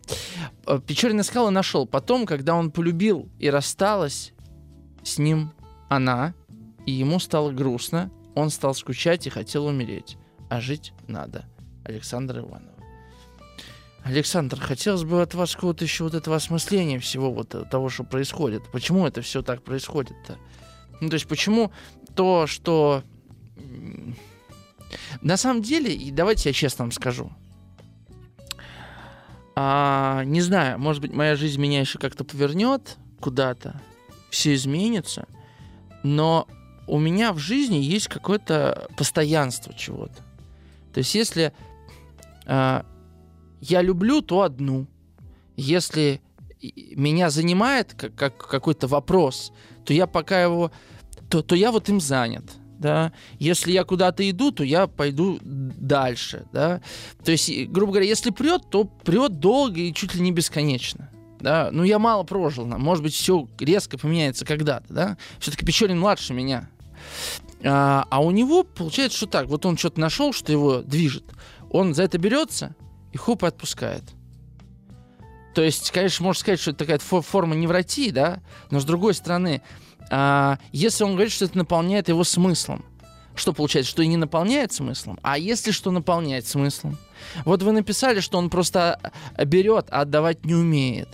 А, 0.66 0.80
Печорин 0.80 1.22
искал 1.22 1.47
и 1.49 1.51
нашел. 1.51 1.86
Потом, 1.86 2.26
когда 2.26 2.55
он 2.55 2.72
полюбил 2.72 3.30
и 3.39 3.49
рассталась 3.49 4.34
с 5.03 5.18
ним 5.18 5.53
она, 5.89 6.34
и 6.86 6.91
ему 6.91 7.20
стало 7.20 7.51
грустно, 7.51 8.11
он 8.36 8.49
стал 8.49 8.74
скучать 8.74 9.28
и 9.28 9.30
хотел 9.30 9.66
умереть. 9.66 10.18
А 10.49 10.59
жить 10.59 10.93
надо. 11.07 11.45
Александр 11.86 12.39
Иванов. 12.39 12.74
Александр, 14.03 14.59
хотелось 14.59 15.03
бы 15.03 15.22
от 15.22 15.34
вас 15.34 15.55
какого-то 15.55 15.86
еще 15.86 16.03
вот 16.03 16.14
этого 16.14 16.36
осмысления 16.36 16.99
всего 16.99 17.32
вот 17.32 17.55
того, 17.70 17.88
что 17.88 18.03
происходит. 18.03 18.64
Почему 18.72 19.07
это 19.07 19.22
все 19.22 19.41
так 19.41 19.64
происходит-то? 19.64 20.38
Ну, 20.99 21.09
то 21.09 21.14
есть, 21.14 21.28
почему 21.28 21.72
то, 22.14 22.45
что 22.45 23.03
на 25.21 25.37
самом 25.37 25.61
деле, 25.61 25.93
и 25.93 26.11
давайте 26.11 26.49
я 26.49 26.53
честно 26.53 26.85
вам 26.85 26.91
скажу. 26.91 27.31
А, 29.55 30.23
не 30.25 30.41
знаю, 30.41 30.79
может 30.79 31.01
быть, 31.01 31.13
моя 31.13 31.35
жизнь 31.35 31.61
меня 31.61 31.79
еще 31.79 31.99
как-то 31.99 32.23
повернет 32.23 32.97
куда-то, 33.19 33.79
все 34.29 34.55
изменится, 34.55 35.27
но 36.01 36.47
у 36.87 36.99
меня 36.99 37.33
в 37.33 37.37
жизни 37.37 37.75
есть 37.75 38.07
какое-то 38.07 38.87
постоянство 38.97 39.73
чего-то. 39.73 40.15
То 40.93 40.99
есть, 40.99 41.13
если 41.15 41.53
а, 42.45 42.85
я 43.61 43.81
люблю, 43.81 44.21
то 44.21 44.41
одну. 44.41 44.87
Если 45.55 46.21
меня 46.95 47.29
занимает 47.29 47.93
как, 47.93 48.15
как 48.15 48.37
какой-то 48.37 48.87
вопрос, 48.87 49.53
то 49.85 49.93
я 49.93 50.07
пока 50.07 50.41
его, 50.41 50.71
то, 51.29 51.41
то 51.43 51.55
я 51.55 51.71
вот 51.71 51.89
им 51.89 51.99
занят 51.99 52.43
да. 52.84 53.13
Если 53.39 53.71
я 53.71 53.86
куда-то 53.86 54.29
иду, 54.29 54.51
то 54.51 54.63
я 54.63 54.88
пойду 54.88 55.39
дальше, 55.41 56.45
да. 56.51 56.81
То 57.23 57.31
есть, 57.31 57.49
грубо 57.69 57.93
говоря, 57.93 58.07
если 58.07 58.29
прет, 58.29 58.69
то 58.69 58.84
прет 58.84 59.39
долго 59.39 59.79
и 59.79 59.93
чуть 59.93 60.13
ли 60.13 60.21
не 60.21 60.31
бесконечно. 60.31 61.09
Да, 61.39 61.69
ну 61.71 61.84
я 61.84 61.99
мало 61.99 62.23
прожил, 62.23 62.65
может 62.65 63.03
быть, 63.03 63.13
все 63.13 63.49
резко 63.59 63.97
поменяется 63.97 64.45
когда-то, 64.45 64.93
да. 64.93 65.17
Все-таки 65.39 65.65
Печорин 65.65 65.99
младше 65.99 66.34
меня. 66.34 66.69
А, 67.63 68.05
а 68.09 68.21
у 68.21 68.31
него 68.31 68.63
получается, 68.63 69.17
что 69.17 69.27
так, 69.27 69.47
вот 69.47 69.65
он 69.65 69.77
что-то 69.77 69.99
нашел, 69.99 70.34
что 70.34 70.51
его 70.51 70.81
движет, 70.81 71.23
он 71.69 71.93
за 71.93 72.03
это 72.03 72.17
берется 72.17 72.75
и 73.13 73.17
хоп, 73.17 73.43
отпускает. 73.45 74.03
То 75.53 75.61
есть, 75.61 75.91
конечно, 75.91 76.25
можно 76.25 76.39
сказать, 76.39 76.59
что 76.59 76.71
это 76.71 76.86
такая 76.86 76.99
форма 76.99 77.55
невротии, 77.55 78.09
да, 78.09 78.41
но 78.71 78.79
с 78.79 78.86
другой 78.86 79.13
стороны, 79.13 79.61
а, 80.16 80.59
если 80.72 81.03
он 81.03 81.14
говорит, 81.14 81.34
что 81.34 81.45
это 81.45 81.57
наполняет 81.57 82.07
его 82.07 82.24
смыслом, 82.24 82.86
что 83.34 83.51
получается, 83.51 83.89
что 83.89 84.03
и 84.03 84.07
не 84.07 84.18
наполняет 84.18 84.72
смыслом, 84.72 85.18
а 85.24 85.39
если 85.39 85.72
что 85.72 85.89
наполняет 85.89 86.45
смыслом? 86.45 86.99
Вот 87.45 87.64
вы 87.64 87.72
написали, 87.72 88.20
что 88.20 88.38
он 88.38 88.51
просто 88.51 89.11
берет, 89.43 89.88
а 89.89 90.01
отдавать 90.01 90.45
не 90.45 90.53
умеет. 90.53 91.09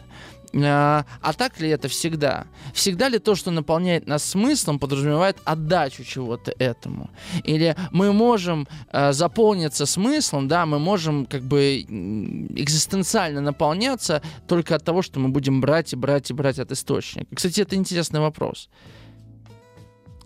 А, 0.55 1.05
а 1.21 1.33
так 1.33 1.59
ли 1.59 1.69
это 1.69 1.87
всегда? 1.87 2.47
Всегда 2.73 3.09
ли 3.09 3.19
то, 3.19 3.35
что 3.35 3.51
наполняет 3.51 4.07
нас 4.07 4.23
смыслом, 4.23 4.79
подразумевает 4.79 5.37
отдачу 5.45 6.03
чего-то 6.03 6.53
этому? 6.57 7.09
Или 7.43 7.75
мы 7.91 8.13
можем 8.13 8.67
э, 8.91 9.13
заполниться 9.13 9.85
смыслом, 9.85 10.47
да, 10.47 10.65
мы 10.65 10.79
можем 10.79 11.25
как 11.25 11.43
бы 11.43 11.81
экзистенциально 11.81 13.41
наполняться 13.41 14.21
только 14.47 14.75
от 14.75 14.83
того, 14.83 15.01
что 15.01 15.19
мы 15.19 15.29
будем 15.29 15.61
брать 15.61 15.93
и 15.93 15.95
брать 15.95 16.31
и 16.31 16.33
брать 16.33 16.59
от 16.59 16.71
источника. 16.71 17.35
Кстати, 17.35 17.61
это 17.61 17.75
интересный 17.75 18.19
вопрос. 18.19 18.69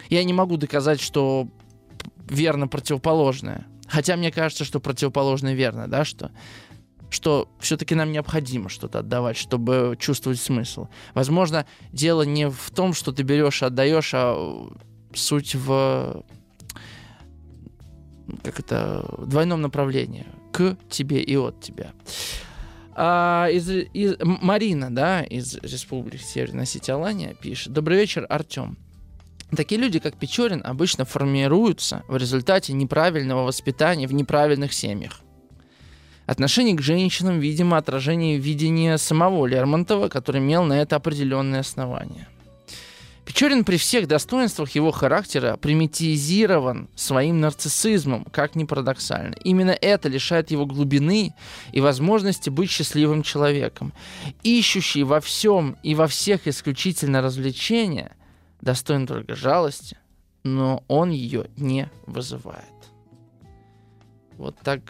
Я 0.09 0.23
не 0.23 0.33
могу 0.33 0.57
доказать, 0.57 1.01
что 1.01 1.47
верно 2.29 2.67
противоположное. 2.67 3.65
Хотя 3.87 4.15
мне 4.15 4.31
кажется, 4.31 4.63
что 4.63 4.79
противоположное 4.79 5.53
верно, 5.53 5.87
да, 5.87 6.05
что 6.05 6.31
что 7.13 7.49
все-таки 7.59 7.95
нам 7.95 8.11
необходимо 8.11 8.69
что-то 8.69 8.99
отдавать, 8.99 9.37
чтобы 9.37 9.95
чувствовать 9.99 10.39
смысл. 10.39 10.87
Возможно, 11.13 11.65
дело 11.91 12.23
не 12.23 12.49
в 12.49 12.71
том, 12.71 12.93
что 12.93 13.11
ты 13.11 13.23
берешь 13.23 13.61
и 13.61 13.65
отдаешь, 13.65 14.11
а 14.13 14.69
суть 15.13 15.55
в 15.55 16.23
как 18.43 18.59
это 18.59 19.05
двойном 19.25 19.61
направлении 19.61 20.25
к 20.51 20.77
тебе 20.89 21.21
и 21.21 21.35
от 21.35 21.61
тебя. 21.61 21.91
А, 22.95 23.47
из, 23.51 23.69
из, 23.69 24.15
Марина, 24.21 24.93
да, 24.93 25.23
из 25.23 25.55
Республики 25.55 26.21
Северная 26.21 26.63
Осетия 26.63 27.33
пишет. 27.33 27.73
Добрый 27.73 27.97
вечер, 27.97 28.25
Артем. 28.29 28.77
Такие 29.55 29.79
люди, 29.79 29.99
как 29.99 30.15
Печорин, 30.15 30.61
обычно 30.63 31.05
формируются 31.05 32.03
в 32.07 32.17
результате 32.17 32.73
неправильного 32.73 33.43
воспитания 33.43 34.07
в 34.07 34.13
неправильных 34.13 34.73
семьях. 34.73 35.22
Отношение 36.25 36.75
к 36.75 36.81
женщинам, 36.81 37.39
видимо, 37.39 37.77
отражение 37.77 38.37
видения 38.37 38.97
самого 38.97 39.45
Лермонтова, 39.45 40.07
который 40.07 40.39
имел 40.39 40.63
на 40.63 40.81
это 40.81 40.95
определенные 40.95 41.59
основания. 41.59 42.27
Печорин 43.25 43.63
при 43.63 43.77
всех 43.77 44.07
достоинствах 44.07 44.71
его 44.71 44.91
характера 44.91 45.55
примитивизирован 45.55 46.89
своим 46.95 47.39
нарциссизмом, 47.39 48.25
как 48.25 48.55
ни 48.55 48.65
парадоксально. 48.65 49.35
Именно 49.43 49.71
это 49.71 50.09
лишает 50.09 50.51
его 50.51 50.65
глубины 50.65 51.33
и 51.71 51.79
возможности 51.79 52.49
быть 52.49 52.69
счастливым 52.69 53.23
человеком. 53.23 53.93
Ищущий 54.43 55.03
во 55.03 55.21
всем 55.21 55.77
и 55.83 55.95
во 55.95 56.07
всех 56.07 56.47
исключительно 56.47 57.21
развлечения, 57.21 58.11
достоин 58.59 59.07
только 59.07 59.35
жалости, 59.35 59.97
но 60.43 60.83
он 60.89 61.09
ее 61.11 61.47
не 61.55 61.89
вызывает. 62.05 62.65
Вот 64.37 64.57
так 64.63 64.81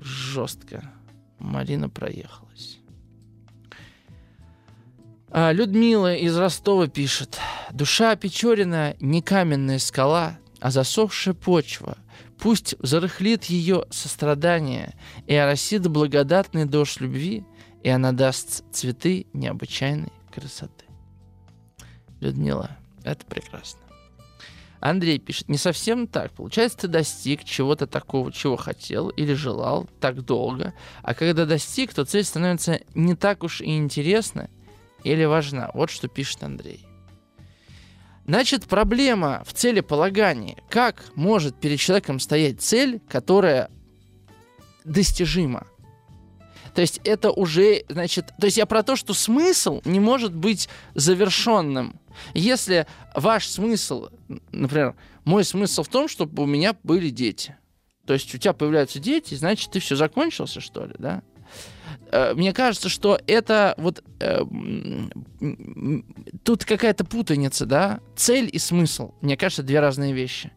жестко 0.00 0.90
Марина 1.38 1.88
проехалась. 1.88 2.78
А 5.32 5.52
Людмила 5.52 6.14
из 6.14 6.36
Ростова 6.36 6.88
пишет. 6.88 7.38
Душа 7.70 8.16
Печорина 8.16 8.96
не 9.00 9.22
каменная 9.22 9.78
скала, 9.78 10.38
а 10.60 10.70
засохшая 10.70 11.34
почва. 11.34 11.96
Пусть 12.38 12.74
зарыхлит 12.80 13.44
ее 13.44 13.84
сострадание, 13.90 14.94
и 15.26 15.34
оросит 15.34 15.86
благодатный 15.86 16.64
дождь 16.64 17.00
любви, 17.00 17.44
и 17.82 17.88
она 17.88 18.12
даст 18.12 18.64
цветы 18.72 19.26
необычайной 19.32 20.12
красоты. 20.32 20.86
Людмила, 22.20 22.76
это 23.04 23.24
прекрасно. 23.26 23.80
Андрей 24.80 25.18
пишет, 25.18 25.48
не 25.48 25.58
совсем 25.58 26.06
так. 26.06 26.32
Получается, 26.32 26.78
ты 26.78 26.88
достиг 26.88 27.44
чего-то 27.44 27.86
такого, 27.86 28.32
чего 28.32 28.56
хотел 28.56 29.10
или 29.10 29.34
желал 29.34 29.88
так 30.00 30.24
долго, 30.24 30.74
а 31.02 31.14
когда 31.14 31.44
достиг, 31.44 31.92
то 31.92 32.04
цель 32.04 32.24
становится 32.24 32.80
не 32.94 33.14
так 33.14 33.44
уж 33.44 33.60
и 33.60 33.76
интересна 33.76 34.48
или 35.04 35.24
важна. 35.24 35.70
Вот 35.74 35.90
что 35.90 36.08
пишет 36.08 36.42
Андрей. 36.42 36.86
Значит, 38.26 38.64
проблема 38.66 39.42
в 39.44 39.52
целеполагании. 39.52 40.56
Как 40.68 41.04
может 41.14 41.56
перед 41.56 41.78
человеком 41.78 42.20
стоять 42.20 42.60
цель, 42.60 43.00
которая 43.08 43.70
достижима? 44.84 45.66
То 46.74 46.80
есть 46.80 47.00
это 47.04 47.30
уже, 47.30 47.84
значит, 47.88 48.32
то 48.38 48.46
есть 48.46 48.56
я 48.56 48.66
про 48.66 48.82
то, 48.82 48.96
что 48.96 49.14
смысл 49.14 49.80
не 49.84 50.00
может 50.00 50.34
быть 50.34 50.68
завершенным. 50.94 51.98
Если 52.34 52.86
ваш 53.14 53.46
смысл, 53.46 54.08
например, 54.52 54.94
мой 55.24 55.44
смысл 55.44 55.82
в 55.82 55.88
том, 55.88 56.08
чтобы 56.08 56.42
у 56.42 56.46
меня 56.46 56.76
были 56.82 57.10
дети. 57.10 57.56
То 58.06 58.14
есть 58.14 58.34
у 58.34 58.38
тебя 58.38 58.52
появляются 58.52 58.98
дети, 58.98 59.34
значит, 59.34 59.70
ты 59.70 59.80
все 59.80 59.94
закончился, 59.94 60.60
что 60.60 60.84
ли, 60.84 60.94
да? 60.98 61.22
Э, 62.10 62.34
мне 62.34 62.52
кажется, 62.52 62.88
что 62.88 63.20
это 63.26 63.74
вот 63.76 64.02
э, 64.20 64.42
тут 66.42 66.64
какая-то 66.64 67.04
путаница, 67.04 67.66
да? 67.66 68.00
Цель 68.16 68.48
и 68.52 68.58
смысл, 68.58 69.12
мне 69.20 69.36
кажется, 69.36 69.62
две 69.62 69.80
разные 69.80 70.12
вещи. 70.12 70.50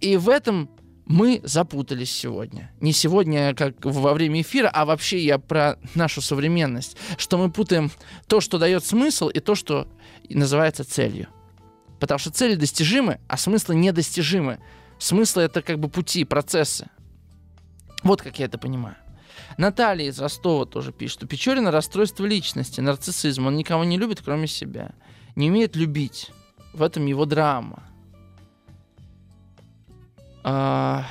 И 0.00 0.16
в 0.16 0.28
этом 0.28 0.70
мы 1.06 1.40
запутались 1.42 2.12
сегодня. 2.12 2.70
Не 2.80 2.92
сегодня, 2.92 3.54
как 3.54 3.84
во 3.84 4.14
время 4.14 4.40
эфира, 4.40 4.68
а 4.68 4.84
вообще 4.84 5.18
я 5.18 5.38
про 5.38 5.78
нашу 5.94 6.20
современность. 6.20 6.96
Что 7.18 7.38
мы 7.38 7.50
путаем 7.50 7.90
то, 8.28 8.40
что 8.40 8.58
дает 8.58 8.84
смысл, 8.84 9.28
и 9.28 9.40
то, 9.40 9.54
что 9.54 9.88
называется 10.28 10.84
целью. 10.84 11.28
Потому 11.98 12.18
что 12.18 12.30
цели 12.30 12.54
достижимы, 12.54 13.20
а 13.28 13.36
смыслы 13.36 13.74
недостижимы. 13.74 14.58
Смыслы— 14.98 15.42
это 15.44 15.62
как 15.62 15.78
бы 15.78 15.88
пути, 15.88 16.24
процессы. 16.24 16.88
Вот 18.02 18.22
как 18.22 18.38
я 18.38 18.46
это 18.46 18.58
понимаю. 18.58 18.96
Наталья 19.58 20.08
из 20.08 20.18
Ростова 20.18 20.66
тоже 20.66 20.92
пишет. 20.92 21.24
У 21.24 21.26
Печорина 21.26 21.70
расстройство 21.70 22.24
личности, 22.24 22.80
нарциссизм. 22.80 23.46
Он 23.46 23.56
никого 23.56 23.84
не 23.84 23.98
любит, 23.98 24.22
кроме 24.24 24.46
себя. 24.46 24.92
Не 25.36 25.50
умеет 25.50 25.76
любить. 25.76 26.30
В 26.72 26.82
этом 26.82 27.06
его 27.06 27.24
драма. 27.24 27.82
А... 30.44 31.04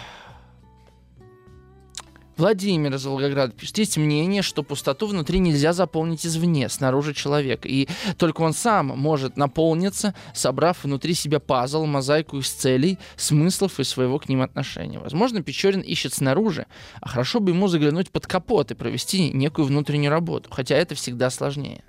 Владимир 2.42 2.96
из 2.96 3.06
Волгограда 3.06 3.54
пишет, 3.54 3.78
есть 3.78 3.98
мнение, 3.98 4.42
что 4.42 4.64
пустоту 4.64 5.06
внутри 5.06 5.38
нельзя 5.38 5.74
заполнить 5.74 6.26
извне, 6.26 6.70
снаружи 6.70 7.14
человека, 7.14 7.68
и 7.68 7.88
только 8.18 8.42
он 8.42 8.54
сам 8.54 8.88
может 8.88 9.38
наполниться, 9.38 10.16
собрав 10.34 10.84
внутри 10.84 11.14
себя 11.14 11.40
пазл, 11.40 11.86
мозаику 11.86 12.40
из 12.40 12.50
целей, 12.50 12.98
смыслов 13.16 13.80
и 13.80 13.84
своего 13.84 14.18
к 14.18 14.28
ним 14.28 14.42
отношения. 14.42 14.98
Возможно, 14.98 15.44
Печорин 15.44 15.82
ищет 15.82 16.16
снаружи, 16.16 16.66
а 17.00 17.10
хорошо 17.10 17.42
бы 17.42 17.52
ему 17.52 17.68
заглянуть 17.68 18.10
под 18.10 18.26
капот 18.26 18.72
и 18.72 18.76
провести 18.76 19.30
некую 19.30 19.68
внутреннюю 19.68 20.10
работу, 20.10 20.50
хотя 20.52 20.76
это 20.76 20.96
всегда 20.96 21.30
сложнее. 21.30 21.84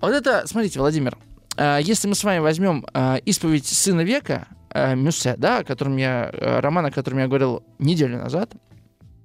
Вот 0.00 0.10
это, 0.10 0.44
смотрите, 0.46 0.80
Владимир, 0.80 1.16
а, 1.56 1.78
если 1.78 2.08
мы 2.08 2.16
с 2.16 2.24
вами 2.24 2.40
возьмем 2.40 2.84
а, 2.94 3.18
исповедь 3.18 3.66
сына 3.66 4.00
века, 4.00 4.48
э, 4.74 4.94
Мюссе, 4.94 5.36
да, 5.38 5.58
о 5.58 5.64
котором 5.64 5.96
я, 5.96 6.30
э, 6.32 6.60
роман, 6.60 6.86
о 6.86 6.90
котором 6.90 7.18
я 7.18 7.26
говорил 7.26 7.62
неделю 7.78 8.18
назад. 8.18 8.52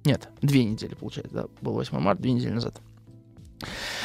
Нет, 0.04 0.28
две 0.40 0.64
недели, 0.64 0.94
получается, 0.94 1.34
да, 1.34 1.44
был 1.60 1.74
8 1.74 1.98
марта, 1.98 2.22
две 2.22 2.32
недели 2.32 2.52
назад. 2.52 2.80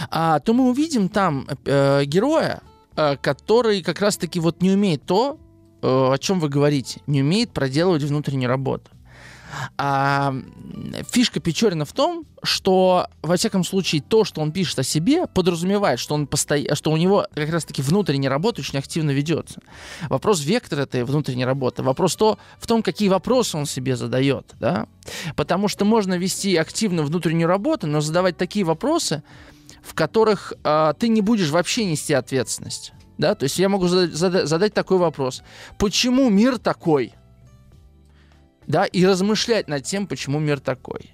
А, 0.09 0.39
то 0.39 0.53
мы 0.53 0.69
увидим 0.69 1.07
там 1.07 1.47
э, 1.65 2.03
героя, 2.05 2.61
э, 2.97 3.15
который 3.21 3.81
как 3.81 4.01
раз-таки 4.01 4.39
вот 4.39 4.61
не 4.61 4.71
умеет 4.71 5.05
то, 5.05 5.39
э, 5.81 5.87
о 5.87 6.17
чем 6.17 6.39
вы 6.39 6.49
говорите, 6.49 7.01
не 7.07 7.21
умеет 7.21 7.51
проделывать 7.51 8.03
внутреннюю 8.03 8.49
работу. 8.49 8.91
А, 9.77 10.33
фишка 11.11 11.39
Печорина 11.39 11.85
в 11.85 11.93
том, 11.93 12.25
что, 12.43 13.07
во 13.21 13.37
всяком 13.37 13.63
случае, 13.63 14.01
то, 14.01 14.23
что 14.23 14.41
он 14.41 14.51
пишет 14.51 14.79
о 14.79 14.83
себе, 14.83 15.27
подразумевает, 15.27 15.99
что, 15.99 16.15
он 16.15 16.27
посто... 16.27 16.75
что 16.75 16.91
у 16.91 16.97
него 16.97 17.27
как 17.33 17.49
раз-таки 17.49 17.81
внутренняя 17.81 18.29
работа 18.29 18.61
очень 18.61 18.79
активно 18.79 19.11
ведется. 19.11 19.61
Вопрос 20.09 20.41
вектора 20.41 20.81
этой 20.81 21.03
внутренней 21.03 21.45
работы, 21.45 21.83
вопрос 21.83 22.15
то, 22.15 22.37
в 22.59 22.67
том, 22.67 22.83
какие 22.83 23.09
вопросы 23.09 23.57
он 23.57 23.65
себе 23.65 23.95
задает. 23.95 24.53
Да? 24.59 24.87
Потому 25.35 25.67
что 25.67 25.85
можно 25.85 26.17
вести 26.17 26.55
активную 26.55 27.05
внутреннюю 27.05 27.47
работу, 27.47 27.87
но 27.87 28.01
задавать 28.01 28.37
такие 28.37 28.65
вопросы, 28.65 29.23
в 29.83 29.93
которых 29.93 30.53
э, 30.63 30.93
ты 30.99 31.07
не 31.07 31.21
будешь 31.21 31.49
вообще 31.49 31.85
нести 31.85 32.13
ответственность. 32.13 32.93
Да? 33.17 33.35
То 33.35 33.43
есть 33.43 33.57
я 33.59 33.69
могу 33.69 33.87
задать, 33.87 34.47
задать 34.47 34.73
такой 34.73 34.97
вопрос. 34.97 35.43
Почему 35.77 36.29
мир 36.29 36.57
такой? 36.57 37.13
Да, 38.67 38.85
и 38.85 39.05
размышлять 39.05 39.67
над 39.67 39.83
тем, 39.83 40.07
почему 40.07 40.39
мир 40.39 40.59
такой. 40.59 41.11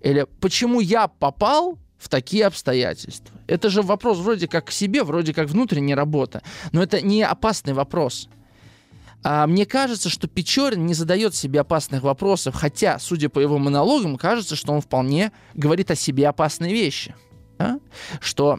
Или 0.00 0.26
почему 0.40 0.80
я 0.80 1.08
попал 1.08 1.78
в 1.98 2.08
такие 2.08 2.46
обстоятельства. 2.46 3.34
Это 3.46 3.70
же 3.70 3.82
вопрос 3.82 4.18
вроде 4.18 4.46
как 4.48 4.66
к 4.66 4.70
себе, 4.70 5.02
вроде 5.02 5.32
как 5.32 5.48
внутренняя 5.48 5.96
работа. 5.96 6.42
Но 6.72 6.82
это 6.82 7.00
не 7.00 7.22
опасный 7.22 7.72
вопрос. 7.72 8.28
А 9.22 9.46
мне 9.46 9.64
кажется, 9.64 10.10
что 10.10 10.28
Печорин 10.28 10.84
не 10.84 10.92
задает 10.92 11.34
себе 11.34 11.60
опасных 11.60 12.02
вопросов, 12.02 12.54
хотя, 12.54 12.98
судя 12.98 13.30
по 13.30 13.40
его 13.40 13.58
монологам, 13.58 14.18
кажется, 14.18 14.54
что 14.54 14.72
он 14.74 14.82
вполне 14.82 15.32
говорит 15.54 15.90
о 15.90 15.94
себе 15.94 16.28
опасные 16.28 16.74
вещи. 16.74 17.14
Да? 17.58 17.80
Что 18.20 18.58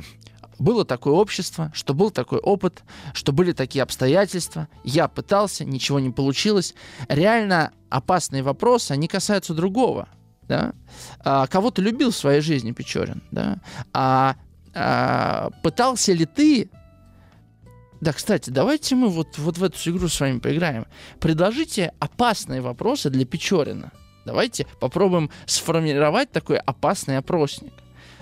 было 0.60 0.86
такое 0.86 1.14
общество, 1.14 1.72
что 1.74 1.94
был 1.94 2.12
такой 2.12 2.40
опыт, 2.40 2.84
что 3.14 3.32
были 3.32 3.52
такие 3.52 3.84
обстоятельства. 3.84 4.68
Я 4.84 5.08
пытался, 5.08 5.66
ничего 5.66 6.00
не 6.00 6.12
получилось. 6.12 6.76
Реально 7.10 7.72
опасные 7.90 8.44
вопросы, 8.44 8.92
они 8.92 9.08
касаются 9.08 9.54
другого. 9.54 10.08
Да? 10.48 10.74
А, 11.20 11.48
кого 11.48 11.72
ты 11.72 11.82
любил 11.82 12.12
в 12.12 12.16
своей 12.16 12.42
жизни, 12.42 12.72
Печорин? 12.72 13.24
Да? 13.32 13.60
А, 13.94 14.36
а 14.74 15.50
пытался 15.64 16.14
ли 16.14 16.26
ты 16.26 16.70
да, 18.02 18.14
кстати, 18.14 18.50
давайте 18.52 18.94
мы 18.94 19.08
вот, 19.08 19.38
вот 19.38 19.58
в 19.58 19.64
эту 19.64 19.78
игру 19.90 20.10
с 20.10 20.20
вами 20.20 20.38
поиграем. 20.38 20.86
Предложите 21.20 21.92
опасные 21.98 22.62
вопросы 22.62 23.10
для 23.10 23.26
Печорина. 23.26 23.92
Давайте 24.26 24.68
попробуем 24.80 25.32
сформировать 25.48 26.30
такой 26.32 26.58
опасный 26.58 27.18
опросник 27.18 27.74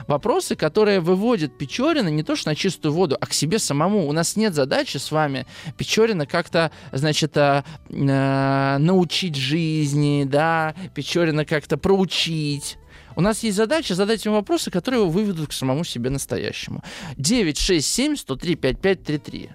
вопросы, 0.07 0.55
которые 0.55 0.99
выводят 0.99 1.57
Печорина 1.57 2.09
не 2.09 2.23
то 2.23 2.35
что 2.35 2.49
на 2.49 2.55
чистую 2.55 2.93
воду, 2.93 3.17
а 3.19 3.25
к 3.25 3.33
себе 3.33 3.59
самому. 3.59 4.07
У 4.07 4.11
нас 4.11 4.35
нет 4.35 4.53
задачи 4.53 4.97
с 4.97 5.11
вами 5.11 5.45
Печорина 5.77 6.25
как-то, 6.25 6.71
значит, 6.91 7.37
э, 7.37 7.63
э, 7.89 8.77
научить 8.77 9.35
жизни, 9.35 10.25
да, 10.25 10.75
Печорина 10.93 11.45
как-то 11.45 11.77
проучить. 11.77 12.77
У 13.15 13.21
нас 13.21 13.43
есть 13.43 13.57
задача 13.57 13.95
задать 13.95 14.25
ему 14.25 14.35
вопросы, 14.35 14.71
которые 14.71 15.01
его 15.01 15.11
выведут 15.11 15.49
к 15.49 15.53
самому 15.53 15.83
себе 15.83 16.09
настоящему. 16.09 16.83
967 17.17 18.15
103 18.15 18.55
5533. 18.55 19.49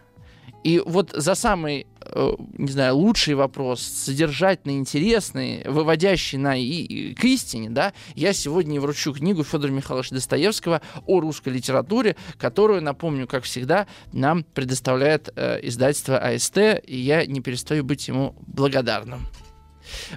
И 0.65 0.83
вот 0.85 1.13
за 1.15 1.35
самый, 1.35 1.87
э, 2.01 2.33
не 2.59 2.71
знаю, 2.71 2.97
лучший 2.97 3.35
вопрос, 3.35 3.81
содержательный, 3.81 4.77
интересный, 4.77 5.63
выводящий 5.65 6.37
на 6.37 6.57
и, 6.57 6.65
и, 6.65 7.15
к 7.15 7.25
истине, 7.25 7.71
да, 7.71 7.93
я 8.15 8.33
сегодня 8.33 8.81
вручу 8.81 9.13
книгу 9.13 9.45
Федора 9.45 9.71
Михайловича 9.71 10.15
Достоевского 10.15 10.83
о 11.07 11.21
русской 11.21 11.51
литературе, 11.51 12.17
которую, 12.39 12.83
напомню, 12.83 13.27
как 13.27 13.45
всегда, 13.45 13.87
нам 14.13 14.43
предоставляет 14.43 15.33
э, 15.37 15.61
издательство 15.63 16.19
АСТ, 16.19 16.59
и 16.85 16.97
я 16.97 17.25
не 17.25 17.41
перестаю 17.41 17.85
быть 17.85 18.09
ему 18.09 18.35
благодарным. 18.47 19.27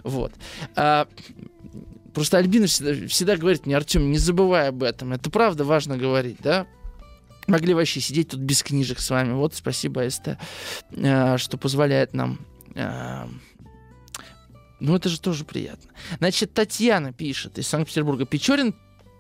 Вот. 0.03 0.33
А, 0.75 1.07
просто 2.13 2.37
Альбина 2.37 2.67
всегда, 2.67 3.07
всегда 3.07 3.37
говорит 3.37 3.65
мне, 3.65 3.77
Артем, 3.77 4.11
не 4.11 4.17
забывай 4.17 4.69
об 4.69 4.83
этом. 4.83 5.13
Это 5.13 5.29
правда 5.29 5.63
важно 5.63 5.97
говорить, 5.97 6.37
да? 6.39 6.67
Могли 7.51 7.73
вообще 7.73 7.99
сидеть 7.99 8.29
тут 8.29 8.39
без 8.39 8.63
книжек 8.63 8.99
с 8.99 9.09
вами. 9.09 9.33
Вот 9.33 9.53
спасибо, 9.53 10.09
СТ, 10.09 10.37
э, 10.91 11.37
что 11.37 11.57
позволяет 11.57 12.13
нам 12.13 12.39
э, 12.75 13.27
ну, 14.79 14.95
это 14.95 15.09
же 15.09 15.21
тоже 15.21 15.45
приятно. 15.45 15.91
Значит, 16.17 16.55
Татьяна 16.55 17.13
пишет 17.13 17.59
из 17.59 17.67
Санкт-Петербурга. 17.67 18.25
Печорин 18.25 18.73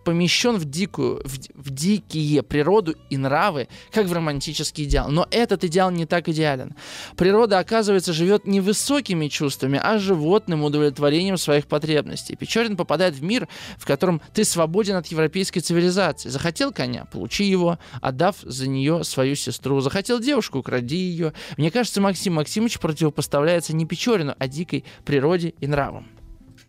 помещен 0.03 0.57
в 0.57 0.65
дикую, 0.65 1.21
в, 1.25 1.37
в 1.55 1.69
дикие 1.69 2.43
природу 2.43 2.95
и 3.09 3.17
нравы, 3.17 3.67
как 3.91 4.07
в 4.07 4.13
романтический 4.13 4.85
идеал. 4.85 5.09
Но 5.09 5.27
этот 5.31 5.63
идеал 5.63 5.91
не 5.91 6.05
так 6.05 6.29
идеален. 6.29 6.75
Природа, 7.15 7.59
оказывается, 7.59 8.13
живет 8.13 8.45
не 8.45 8.61
высокими 8.61 9.27
чувствами, 9.27 9.79
а 9.81 9.97
животным 9.97 10.63
удовлетворением 10.63 11.37
своих 11.37 11.67
потребностей. 11.67 12.35
Печорин 12.35 12.75
попадает 12.75 13.15
в 13.15 13.23
мир, 13.23 13.47
в 13.77 13.85
котором 13.85 14.21
ты 14.33 14.43
свободен 14.43 14.95
от 14.95 15.07
европейской 15.07 15.59
цивилизации. 15.59 16.29
Захотел 16.29 16.71
коня, 16.71 17.05
получи 17.05 17.43
его, 17.43 17.79
отдав 18.01 18.35
за 18.41 18.67
нее 18.67 19.03
свою 19.03 19.35
сестру. 19.35 19.81
Захотел 19.81 20.19
девушку, 20.19 20.59
укради 20.59 20.97
ее. 20.97 21.33
Мне 21.57 21.71
кажется, 21.71 22.01
Максим 22.01 22.35
Максимович 22.35 22.79
противопоставляется 22.79 23.75
не 23.75 23.85
Печорину, 23.85 24.35
а 24.37 24.47
дикой 24.47 24.85
природе 25.05 25.53
и 25.59 25.67
нравам. 25.67 26.07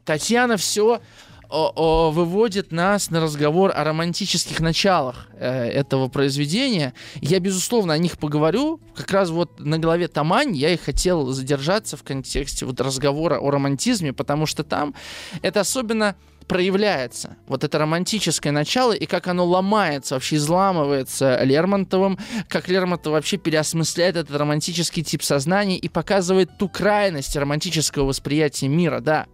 Татьяна 0.05 0.57
все 0.57 1.01
выводит 1.53 2.73
нас 2.73 3.11
на 3.11 3.21
разговор 3.21 3.73
о 3.75 3.85
романтических 3.85 4.61
началах 4.61 5.27
э, 5.35 5.69
этого 5.69 6.09
произведения. 6.09 6.95
Я, 7.21 7.41
безусловно, 7.41 7.93
о 7.93 7.99
них 7.99 8.19
поговорю. 8.19 8.81
Как 8.97 9.11
раз 9.11 9.29
вот 9.29 9.61
на 9.61 9.79
голове 9.79 10.09
Тамань 10.09 10.57
я 10.57 10.71
и 10.71 10.79
хотел 10.79 11.27
задержаться 11.33 11.99
в 11.99 12.03
контексте 12.05 12.65
вот 12.65 12.81
разговора 12.81 13.39
о 13.39 13.51
романтизме, 13.51 14.15
потому 14.15 14.47
что 14.47 14.65
там 14.65 14.95
это 15.43 15.61
особенно 15.61 16.17
проявляется 16.47 17.36
вот 17.47 17.64
это 17.64 17.78
романтическое 17.78 18.53
начало 18.53 18.93
и 18.93 19.07
как 19.07 19.28
оно 19.28 19.45
ломается, 19.45 20.14
вообще 20.14 20.36
изламывается 20.36 21.43
Лермонтовым, 21.43 22.18
как 22.49 22.68
Лермонтов 22.68 23.12
вообще 23.12 23.36
переосмысляет 23.36 24.16
этот 24.16 24.36
романтический 24.36 25.03
тип 25.03 25.22
сознания 25.22 25.78
и 25.78 25.88
показывает 25.88 26.59
ту 26.59 26.68
крайность 26.68 27.36
романтического 27.36 28.05
восприятия 28.05 28.68
мира, 28.68 29.01
да, 29.01 29.26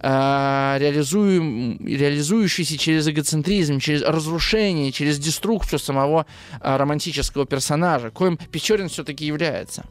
э, 0.00 0.78
реализуем, 0.78 1.78
реализующийся 1.84 2.78
через 2.78 3.08
эгоцентризм, 3.08 3.78
через 3.78 4.02
разрушение, 4.02 4.92
через 4.92 5.18
деструкцию 5.18 5.78
самого 5.78 6.26
э, 6.60 6.76
романтического 6.76 7.46
персонажа, 7.46 8.10
коим 8.10 8.38
Печорин 8.50 8.88
все-таки 8.88 9.24
является. 9.24 9.84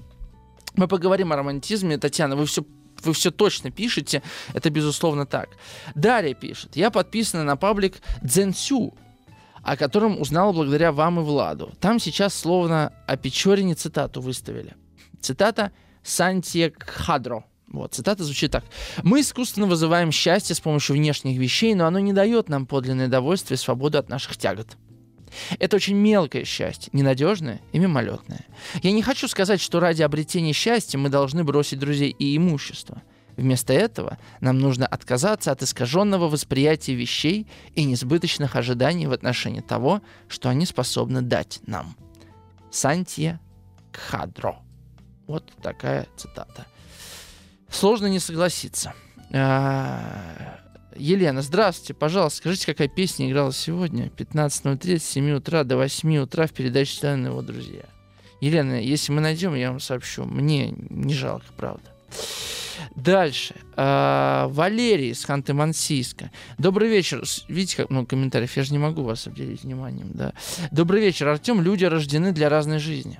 Мы 0.75 0.87
поговорим 0.87 1.33
о 1.33 1.35
романтизме. 1.35 1.97
Татьяна, 1.97 2.35
вы 2.35 2.45
все 2.45 2.63
вы 3.05 3.13
все 3.13 3.31
точно 3.31 3.71
пишете, 3.71 4.21
это 4.53 4.69
безусловно 4.69 5.25
так. 5.25 5.49
Дарья 5.95 6.33
пишет, 6.33 6.75
я 6.75 6.91
подписана 6.91 7.43
на 7.43 7.55
паблик 7.55 7.95
Дзенсю, 8.21 8.93
о 9.63 9.77
котором 9.77 10.19
узнала 10.19 10.51
благодаря 10.51 10.91
вам 10.91 11.19
и 11.19 11.23
Владу. 11.23 11.73
Там 11.79 11.99
сейчас 11.99 12.33
словно 12.33 12.93
о 13.07 13.17
Печорине 13.17 13.75
цитату 13.75 14.21
выставили. 14.21 14.75
Цитата 15.19 15.71
Сантье 16.03 16.71
Кхадро. 16.71 17.45
Вот, 17.67 17.93
цитата 17.93 18.23
звучит 18.23 18.51
так. 18.51 18.65
«Мы 19.01 19.21
искусственно 19.21 19.65
вызываем 19.65 20.11
счастье 20.11 20.55
с 20.55 20.59
помощью 20.59 20.95
внешних 20.95 21.37
вещей, 21.37 21.73
но 21.73 21.85
оно 21.85 21.99
не 21.99 22.11
дает 22.11 22.49
нам 22.49 22.65
подлинное 22.65 23.07
удовольствие 23.07 23.55
и 23.55 23.59
свободу 23.59 23.97
от 23.97 24.09
наших 24.09 24.35
тягот. 24.35 24.77
Это 25.59 25.75
очень 25.75 25.95
мелкое 25.95 26.45
счастье, 26.45 26.89
ненадежное 26.93 27.61
и 27.71 27.79
мимолетное. 27.79 28.45
Я 28.81 28.91
не 28.91 29.01
хочу 29.01 29.27
сказать, 29.27 29.61
что 29.61 29.79
ради 29.79 30.01
обретения 30.01 30.53
счастья 30.53 30.97
мы 30.97 31.09
должны 31.09 31.43
бросить 31.43 31.79
друзей 31.79 32.09
и 32.09 32.35
имущество. 32.37 33.01
Вместо 33.37 33.73
этого 33.73 34.17
нам 34.39 34.59
нужно 34.59 34.85
отказаться 34.85 35.51
от 35.51 35.63
искаженного 35.63 36.27
восприятия 36.27 36.93
вещей 36.93 37.47
и 37.75 37.85
несбыточных 37.85 38.55
ожиданий 38.55 39.07
в 39.07 39.13
отношении 39.13 39.61
того, 39.61 40.01
что 40.27 40.49
они 40.49 40.65
способны 40.65 41.21
дать 41.21 41.59
нам. 41.65 41.95
Сантья 42.71 43.39
Кхадро. 43.91 44.59
Вот 45.27 45.51
такая 45.61 46.07
цитата. 46.17 46.65
Сложно 47.69 48.07
не 48.07 48.19
согласиться. 48.19 48.93
Елена, 50.95 51.41
здравствуйте, 51.41 51.93
пожалуйста, 51.93 52.37
скажите, 52.37 52.65
какая 52.65 52.87
песня 52.87 53.29
играла 53.29 53.53
сегодня? 53.53 54.07
15.03 54.07 54.99
с 54.99 55.03
7 55.03 55.31
утра 55.31 55.63
до 55.63 55.77
8 55.77 56.17
утра 56.17 56.47
в 56.47 56.51
передаче 56.51 56.99
«Члены 56.99 57.27
его 57.27 57.41
друзья». 57.41 57.85
Елена, 58.41 58.81
если 58.81 59.11
мы 59.11 59.21
найдем, 59.21 59.53
я 59.55 59.69
вам 59.69 59.79
сообщу. 59.79 60.25
Мне 60.25 60.73
не 60.89 61.13
жалко, 61.13 61.45
правда. 61.55 61.91
Дальше. 62.95 63.55
А, 63.75 64.47
Валерий 64.47 65.11
из 65.11 65.23
Ханты-Мансийска. 65.25 66.31
Добрый 66.57 66.89
вечер. 66.89 67.23
Видите, 67.47 67.77
как 67.77 67.89
много 67.91 68.07
комментариев? 68.07 68.57
Я 68.57 68.63
же 68.63 68.73
не 68.73 68.79
могу 68.79 69.03
вас 69.03 69.27
обделить 69.27 69.63
вниманием. 69.63 70.11
Да? 70.13 70.33
Добрый 70.71 71.01
вечер, 71.01 71.27
Артем. 71.27 71.61
Люди 71.61 71.85
рождены 71.85 72.31
для 72.31 72.49
разной 72.49 72.79
жизни. 72.79 73.19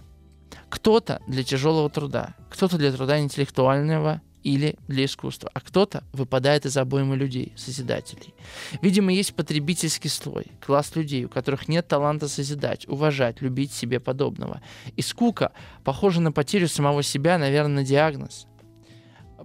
Кто-то 0.70 1.22
для 1.28 1.44
тяжелого 1.44 1.90
труда, 1.90 2.36
кто-то 2.50 2.78
для 2.78 2.92
труда 2.92 3.20
интеллектуального 3.20 4.22
или 4.44 4.76
для 4.88 5.06
искусства, 5.06 5.50
а 5.54 5.60
кто-то 5.60 6.04
выпадает 6.14 6.66
из 6.66 6.78
обоймы 6.78 7.16
людей, 7.16 7.54
созидателей. 7.56 8.34
Видимо, 8.82 9.14
есть 9.14 9.36
потребительский 9.36 10.10
слой, 10.10 10.48
класс 10.66 10.96
людей, 10.96 11.26
у 11.26 11.30
которых 11.30 11.68
нет 11.68 11.88
таланта 11.88 12.28
созидать, 12.28 12.88
уважать, 12.88 13.42
любить 13.42 13.72
себе 13.72 14.00
подобного. 14.00 14.62
И 14.96 15.02
скука 15.02 15.52
похожа 15.84 16.22
на 16.22 16.32
потерю 16.32 16.68
самого 16.68 17.04
себя, 17.04 17.38
наверное, 17.38 17.82
на 17.82 17.84
диагноз. 17.84 18.48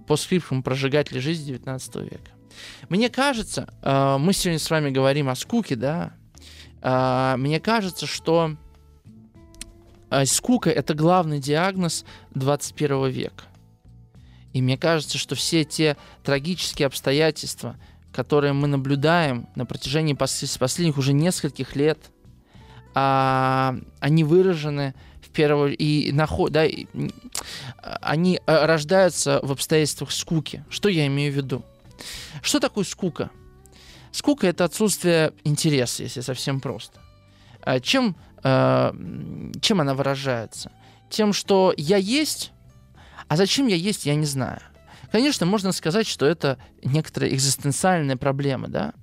По 0.07 0.15
скриптам 0.15 0.63
прожигатель 0.63 1.19
жизни 1.19 1.45
19 1.45 1.95
века. 1.97 2.31
Мне 2.89 3.09
кажется, 3.09 3.69
э, 3.81 4.17
мы 4.19 4.33
сегодня 4.33 4.59
с 4.59 4.69
вами 4.69 4.89
говорим 4.89 5.29
о 5.29 5.35
скуке, 5.35 5.75
да, 5.75 6.13
э, 6.81 7.35
мне 7.37 7.59
кажется, 7.59 8.07
что 8.07 8.55
э, 10.09 10.25
скука— 10.25 10.69
это 10.71 10.93
главный 10.93 11.39
диагноз 11.39 12.05
21 12.33 13.07
века. 13.09 13.43
И 14.57 14.61
мне 14.61 14.75
кажется, 14.75 15.19
что 15.19 15.35
все 15.35 15.63
те 15.63 15.97
трагические 16.23 16.87
обстоятельства, 16.87 17.75
которые 18.11 18.53
мы 18.53 18.67
наблюдаем 18.67 19.47
на 19.55 19.67
протяжении 19.67 20.15
пос- 20.15 20.57
последних 20.57 20.97
уже 20.97 21.13
нескольких 21.13 21.75
лет, 21.75 21.99
а, 22.95 23.75
они 23.99 24.23
выражены 24.23 24.95
в 25.21 25.29
первую 25.29 25.77
и 25.77 26.11
наход, 26.11 26.51
да, 26.51 26.65
и, 26.65 26.87
они 28.01 28.41
э, 28.47 28.65
рождаются 28.65 29.39
в 29.43 29.51
обстоятельствах 29.51 30.11
скуки. 30.11 30.65
Что 30.71 30.89
я 30.89 31.05
имею 31.05 31.31
в 31.31 31.35
виду? 31.35 31.63
Что 32.41 32.59
такое 32.59 32.83
скука? 32.83 33.29
Скука 34.11 34.47
это 34.47 34.65
отсутствие 34.65 35.33
интереса, 35.43 36.01
если 36.01 36.21
совсем 36.21 36.59
просто. 36.59 36.99
А 37.61 37.79
чем, 37.79 38.15
чем 38.41 39.81
она 39.81 39.93
выражается? 39.93 40.71
Тем, 41.11 41.33
что 41.33 41.73
я 41.77 41.97
есть, 41.97 42.51
а 43.27 43.35
зачем 43.35 43.67
я 43.67 43.75
есть, 43.75 44.05
я 44.05 44.15
не 44.15 44.25
знаю. 44.25 44.59
Конечно, 45.11 45.45
можно 45.45 45.71
сказать, 45.71 46.05
что 46.05 46.25
это 46.25 46.57
некоторая 46.83 47.31
экзистенциальная 47.31 48.17
проблема, 48.17 48.67
да. 48.67 48.93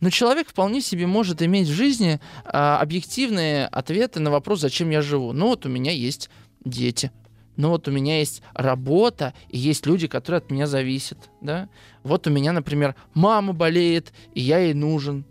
Но 0.00 0.10
человек 0.10 0.50
вполне 0.50 0.80
себе 0.80 1.06
может 1.06 1.40
иметь 1.42 1.68
в 1.68 1.72
жизни 1.72 2.20
а, 2.44 2.78
объективные 2.78 3.66
ответы 3.66 4.20
на 4.20 4.30
вопрос, 4.30 4.60
зачем 4.60 4.90
я 4.90 5.00
живу. 5.00 5.32
Ну 5.32 5.46
вот 5.46 5.64
у 5.64 5.68
меня 5.70 5.92
есть 5.92 6.28
дети, 6.64 7.10
ну 7.56 7.70
вот 7.70 7.88
у 7.88 7.90
меня 7.90 8.18
есть 8.18 8.42
работа, 8.52 9.32
и 9.48 9.58
есть 9.58 9.86
люди, 9.86 10.06
которые 10.06 10.38
от 10.38 10.50
меня 10.50 10.66
зависят, 10.66 11.30
да. 11.40 11.68
Вот 12.02 12.26
у 12.26 12.30
меня, 12.30 12.52
например, 12.52 12.94
мама 13.14 13.52
болеет, 13.52 14.12
и 14.34 14.40
я 14.40 14.58
ей 14.58 14.74
нужен. 14.74 15.24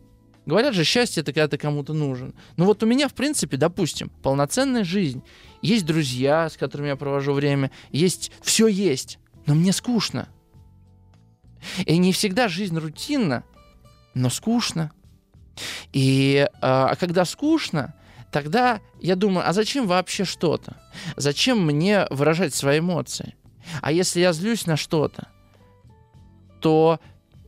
Говорят 0.45 0.75
же, 0.75 0.83
счастье 0.83 1.21
это 1.21 1.33
когда 1.33 1.47
ты 1.47 1.57
кому-то 1.57 1.93
нужен. 1.93 2.35
Ну 2.55 2.65
вот 2.65 2.83
у 2.83 2.85
меня, 2.85 3.07
в 3.07 3.13
принципе, 3.13 3.57
допустим, 3.57 4.09
полноценная 4.21 4.83
жизнь 4.83 5.23
есть 5.61 5.85
друзья, 5.85 6.49
с 6.49 6.57
которыми 6.57 6.89
я 6.89 6.95
провожу 6.95 7.33
время, 7.33 7.71
есть 7.91 8.31
все 8.41 8.67
есть, 8.67 9.17
но 9.47 9.55
мне 9.55 9.73
скучно. 9.73 10.29
И 11.85 11.97
не 11.97 12.13
всегда 12.13 12.47
жизнь 12.47 12.77
рутинна, 12.77 13.43
но 14.13 14.29
скучно. 14.29 14.91
И 15.93 16.47
а, 16.61 16.89
а 16.89 16.95
когда 16.95 17.25
скучно, 17.25 17.95
тогда 18.31 18.81
я 19.01 19.15
думаю, 19.15 19.49
а 19.49 19.53
зачем 19.53 19.87
вообще 19.87 20.25
что-то? 20.25 20.77
Зачем 21.15 21.65
мне 21.65 22.05
выражать 22.11 22.53
свои 22.53 22.79
эмоции? 22.79 23.35
А 23.81 23.91
если 23.91 24.19
я 24.19 24.31
злюсь 24.31 24.67
на 24.67 24.77
что-то, 24.77 25.27
то 26.59 26.99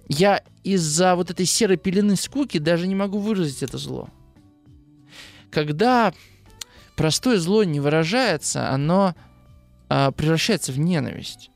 я 0.07 0.41
из-за 0.73 1.15
вот 1.15 1.31
этой 1.31 1.45
серой 1.45 1.77
пелены 1.77 2.15
скуки 2.15 2.57
даже 2.57 2.87
не 2.87 2.95
могу 2.95 3.19
выразить 3.19 3.63
это 3.63 3.77
зло. 3.77 4.09
Когда 5.51 6.13
простое 6.95 7.39
зло 7.39 7.63
не 7.63 7.79
выражается, 7.79 8.69
оно 8.69 9.15
а, 9.89 10.11
превращается 10.11 10.71
в 10.71 10.79
ненависть. 10.79 11.51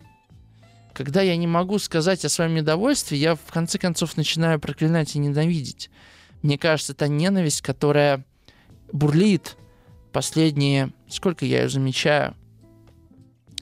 Когда 0.94 1.22
я 1.22 1.36
не 1.36 1.48
могу 1.48 1.80
сказать 1.80 2.24
о 2.26 2.30
своем 2.30 2.54
недовольстве, 2.54 3.18
я 3.18 3.36
в 3.36 3.52
конце 3.52 3.78
концов 3.78 4.18
начинаю 4.18 4.60
проклинать 4.60 5.16
и 5.16 5.20
ненавидеть. 5.20 5.90
Мне 6.42 6.58
кажется, 6.58 6.94
это 6.94 7.08
ненависть, 7.08 7.62
которая 7.62 8.26
бурлит 8.92 9.58
последние... 10.12 10.94
Сколько 11.08 11.46
я 11.46 11.64
ее 11.64 11.70
замечаю? 11.70 12.36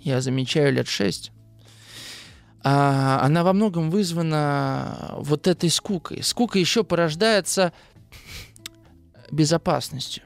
Я 0.02 0.22
замечаю 0.22 0.74
лет 0.74 0.88
шесть. 0.88 1.32
А, 2.64 3.22
она 3.24 3.44
во 3.44 3.54
многом 3.54 3.90
вызвана 3.90 5.16
вот 5.18 5.48
этой 5.48 5.70
скукой. 5.70 6.22
Скука 6.24 6.60
еще 6.60 6.84
порождается 6.84 7.72
безопасностью. 9.32 10.24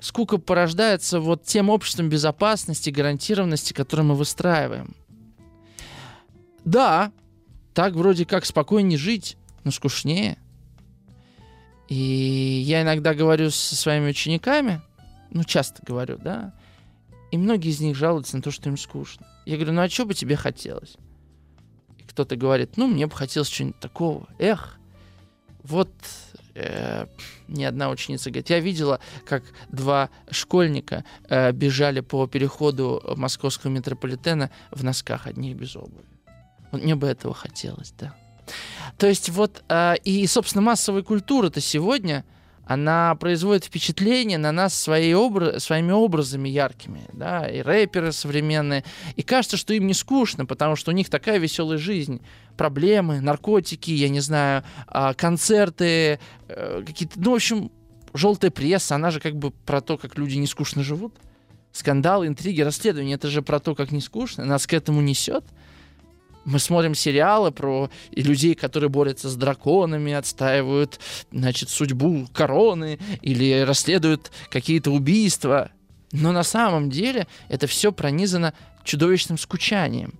Скука 0.00 0.38
порождается 0.38 1.20
вот 1.20 1.44
тем 1.44 1.68
обществом 1.68 2.08
безопасности, 2.08 2.90
гарантированности, 2.90 3.72
которое 3.72 4.04
мы 4.04 4.14
выстраиваем. 4.14 4.94
Да, 6.64 7.12
так 7.74 7.94
вроде 7.94 8.24
как 8.24 8.44
спокойнее 8.44 8.98
жить, 8.98 9.36
но 9.64 9.70
скучнее. 9.70 10.38
И 11.88 11.94
я 11.94 12.82
иногда 12.82 13.14
говорю 13.14 13.50
со 13.50 13.76
своими 13.76 14.10
учениками, 14.10 14.80
ну, 15.30 15.44
часто 15.44 15.82
говорю, 15.86 16.18
да, 16.18 16.54
и 17.30 17.38
многие 17.38 17.70
из 17.70 17.80
них 17.80 17.96
жалуются 17.96 18.36
на 18.36 18.42
то, 18.42 18.50
что 18.50 18.68
им 18.68 18.76
скучно. 18.76 19.26
Я 19.44 19.56
говорю, 19.56 19.72
ну, 19.72 19.82
а 19.82 19.88
что 19.88 20.06
бы 20.06 20.14
тебе 20.14 20.36
хотелось? 20.36 20.96
Кто-то 22.12 22.36
говорит, 22.36 22.76
ну, 22.76 22.86
мне 22.86 23.06
бы 23.06 23.14
хотелось 23.14 23.48
чего-нибудь 23.48 23.80
такого. 23.80 24.28
Эх, 24.38 24.78
вот 25.62 25.90
э, 26.54 27.06
ни 27.48 27.64
одна 27.64 27.88
ученица 27.90 28.30
говорит, 28.30 28.50
я 28.50 28.60
видела, 28.60 29.00
как 29.24 29.42
два 29.70 30.10
школьника 30.30 31.04
э, 31.28 31.52
бежали 31.52 32.00
по 32.00 32.26
переходу 32.26 33.02
московского 33.16 33.70
метрополитена 33.70 34.50
в 34.70 34.84
носках, 34.84 35.26
одних 35.26 35.56
без 35.56 35.74
обуви. 35.76 36.04
Вот 36.70 36.82
мне 36.82 36.94
бы 36.94 37.06
этого 37.06 37.34
хотелось, 37.34 37.92
да. 37.98 38.14
То 38.98 39.06
есть 39.06 39.28
вот, 39.28 39.62
э, 39.68 39.94
и, 40.04 40.26
собственно, 40.26 40.62
массовая 40.62 41.02
культура-то 41.02 41.60
сегодня, 41.60 42.24
она 42.64 43.14
производит 43.16 43.64
впечатление 43.64 44.38
на 44.38 44.52
нас 44.52 44.74
своей 44.74 45.14
обра- 45.14 45.58
своими 45.58 45.92
образами 45.92 46.48
яркими, 46.48 47.02
да, 47.12 47.48
и 47.48 47.60
рэперы 47.60 48.12
современные, 48.12 48.84
и 49.16 49.22
кажется, 49.22 49.56
что 49.56 49.74
им 49.74 49.86
не 49.86 49.94
скучно, 49.94 50.46
потому 50.46 50.76
что 50.76 50.90
у 50.90 50.94
них 50.94 51.10
такая 51.10 51.38
веселая 51.38 51.78
жизнь, 51.78 52.22
проблемы, 52.56 53.20
наркотики, 53.20 53.90
я 53.90 54.08
не 54.08 54.20
знаю, 54.20 54.62
э, 54.88 55.14
концерты, 55.16 56.20
э, 56.48 56.82
какие-то, 56.86 57.20
ну, 57.20 57.32
в 57.32 57.34
общем, 57.34 57.70
желтая 58.14 58.50
пресса, 58.50 58.94
она 58.94 59.10
же 59.10 59.20
как 59.20 59.36
бы 59.36 59.50
про 59.50 59.80
то, 59.80 59.98
как 59.98 60.16
люди 60.18 60.36
не 60.36 60.46
скучно 60.46 60.82
живут. 60.82 61.14
Скандалы, 61.72 62.26
интриги, 62.26 62.60
расследования, 62.60 63.14
это 63.14 63.28
же 63.28 63.40
про 63.40 63.58
то, 63.58 63.74
как 63.74 63.92
не 63.92 64.00
скучно, 64.00 64.44
нас 64.44 64.66
к 64.66 64.74
этому 64.74 65.00
несет. 65.00 65.44
Мы 66.44 66.58
смотрим 66.58 66.94
сериалы 66.94 67.52
про 67.52 67.90
людей, 68.10 68.54
которые 68.54 68.90
борются 68.90 69.28
с 69.28 69.36
драконами, 69.36 70.12
отстаивают, 70.12 70.98
значит, 71.30 71.68
судьбу 71.68 72.26
короны 72.32 72.98
или 73.20 73.60
расследуют 73.60 74.32
какие-то 74.50 74.90
убийства. 74.90 75.70
Но 76.10 76.32
на 76.32 76.42
самом 76.42 76.90
деле 76.90 77.26
это 77.48 77.66
все 77.66 77.92
пронизано 77.92 78.54
чудовищным 78.84 79.38
скучанием. 79.38 80.18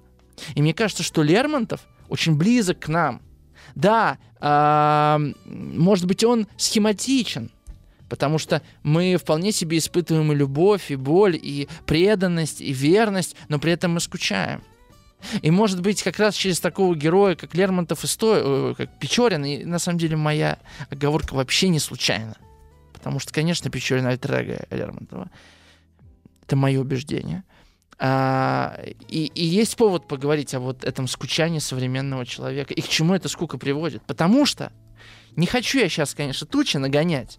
И 0.54 0.62
мне 0.62 0.74
кажется, 0.74 1.02
что 1.02 1.22
Лермонтов 1.22 1.80
очень 2.08 2.36
близок 2.36 2.80
к 2.80 2.88
нам. 2.88 3.20
Да, 3.74 4.18
э, 4.40 5.32
может 5.46 6.06
быть, 6.06 6.24
он 6.24 6.46
схематичен, 6.56 7.50
потому 8.08 8.38
что 8.38 8.62
мы 8.82 9.16
вполне 9.16 9.52
себе 9.52 9.78
испытываем 9.78 10.30
и 10.32 10.36
любовь, 10.36 10.90
и 10.90 10.96
боль, 10.96 11.38
и 11.40 11.68
преданность, 11.86 12.60
и 12.60 12.72
верность, 12.72 13.34
но 13.48 13.58
при 13.58 13.72
этом 13.72 13.92
мы 13.92 14.00
скучаем. 14.00 14.62
И 15.40 15.50
может 15.50 15.80
быть 15.80 16.02
как 16.02 16.18
раз 16.18 16.34
через 16.34 16.60
такого 16.60 16.94
героя, 16.94 17.34
как 17.34 17.54
Лермонтов 17.54 18.04
и 18.04 18.06
Сто, 18.06 18.70
э, 18.70 18.74
как 18.76 18.98
Печорин, 18.98 19.44
и 19.44 19.64
на 19.64 19.78
самом 19.78 19.98
деле 19.98 20.16
моя 20.16 20.58
оговорка 20.90 21.34
вообще 21.34 21.68
не 21.68 21.78
случайна. 21.78 22.36
Потому 22.92 23.18
что, 23.18 23.32
конечно, 23.32 23.70
Печорин 23.70 24.06
альтер 24.06 24.66
Лермонтова. 24.70 25.30
Это 26.44 26.56
мое 26.56 26.80
убеждение. 26.80 27.44
А, 27.98 28.80
и, 29.08 29.26
и 29.26 29.44
есть 29.44 29.76
повод 29.76 30.08
поговорить 30.08 30.54
о 30.54 30.60
вот 30.60 30.84
этом 30.84 31.06
скучании 31.06 31.60
современного 31.60 32.26
человека. 32.26 32.74
И 32.74 32.80
к 32.80 32.88
чему 32.88 33.14
эта 33.14 33.28
скука 33.28 33.58
приводит. 33.58 34.02
Потому 34.02 34.44
что 34.44 34.72
не 35.36 35.46
хочу 35.46 35.78
я 35.78 35.88
сейчас, 35.88 36.14
конечно, 36.14 36.46
тучи 36.46 36.76
нагонять. 36.76 37.38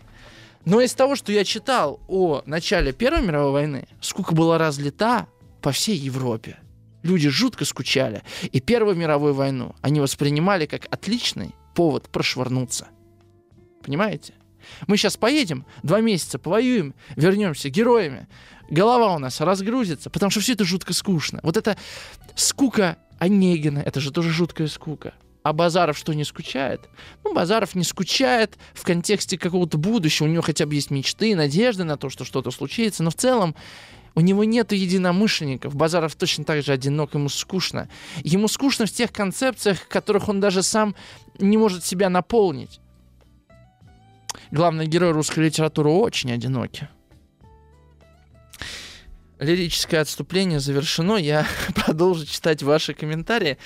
Но 0.65 0.79
из 0.79 0.93
того, 0.93 1.15
что 1.15 1.31
я 1.31 1.43
читал 1.43 1.99
о 2.07 2.41
начале 2.45 2.93
Первой 2.93 3.21
мировой 3.21 3.51
войны, 3.51 3.87
скука 3.99 4.33
была 4.33 4.57
разлита 4.57 5.27
по 5.61 5.71
всей 5.71 5.97
Европе. 5.97 6.57
Люди 7.03 7.29
жутко 7.29 7.65
скучали. 7.65 8.23
И 8.51 8.59
Первую 8.59 8.95
мировую 8.95 9.33
войну 9.33 9.75
они 9.81 9.99
воспринимали 9.99 10.65
как 10.65 10.87
отличный 10.89 11.53
повод 11.75 12.09
прошвырнуться. 12.09 12.87
Понимаете? 13.83 14.33
Мы 14.87 14.95
сейчас 14.95 15.17
поедем, 15.17 15.65
два 15.83 15.99
месяца 15.99 16.39
повоюем, 16.39 16.95
вернемся 17.17 17.69
героями. 17.69 18.27
Голова 18.69 19.13
у 19.13 19.19
нас 19.19 19.41
разгрузится, 19.41 20.09
потому 20.09 20.29
что 20.29 20.39
все 20.39 20.53
это 20.53 20.63
жутко 20.63 20.93
скучно. 20.93 21.41
Вот 21.43 21.57
это 21.57 21.77
скука 22.35 22.97
Онегина, 23.19 23.79
это 23.79 23.99
же 23.99 24.11
тоже 24.11 24.29
жуткая 24.29 24.67
скука. 24.67 25.13
А 25.43 25.51
Базаров 25.51 25.97
что, 25.97 26.13
не 26.13 26.23
скучает? 26.23 26.89
Ну, 27.25 27.33
Базаров 27.33 27.75
не 27.75 27.83
скучает 27.83 28.57
в 28.73 28.83
контексте 28.83 29.37
какого-то 29.37 29.77
будущего. 29.77 30.25
У 30.25 30.29
него 30.29 30.41
хотя 30.41 30.65
бы 30.65 30.73
есть 30.73 30.89
мечты, 30.89 31.35
надежды 31.35 31.83
на 31.83 31.97
то, 31.97 32.09
что 32.09 32.23
что-то 32.23 32.49
случится. 32.49 33.03
Но 33.03 33.09
в 33.09 33.15
целом 33.15 33.53
у 34.15 34.21
него 34.21 34.43
нет 34.43 34.71
единомышленников. 34.71 35.75
Базаров 35.75 36.15
точно 36.15 36.43
так 36.43 36.63
же 36.63 36.71
одинок, 36.71 37.13
ему 37.15 37.29
скучно. 37.29 37.89
Ему 38.23 38.47
скучно 38.47 38.85
в 38.85 38.91
тех 38.91 39.11
концепциях, 39.11 39.87
которых 39.87 40.29
он 40.29 40.39
даже 40.39 40.61
сам 40.61 40.95
не 41.39 41.57
может 41.57 41.83
себя 41.83 42.09
наполнить. 42.09 42.79
Главный 44.51 44.85
герой 44.85 45.11
русской 45.11 45.39
литературы 45.39 45.89
очень 45.89 46.31
одиноки. 46.31 46.87
Лирическое 49.39 50.01
отступление 50.01 50.59
завершено. 50.59 51.15
Я 51.15 51.47
продолжу 51.75 52.25
читать 52.25 52.61
ваши 52.61 52.93
комментарии. 52.93 53.57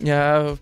Я... 0.00 0.56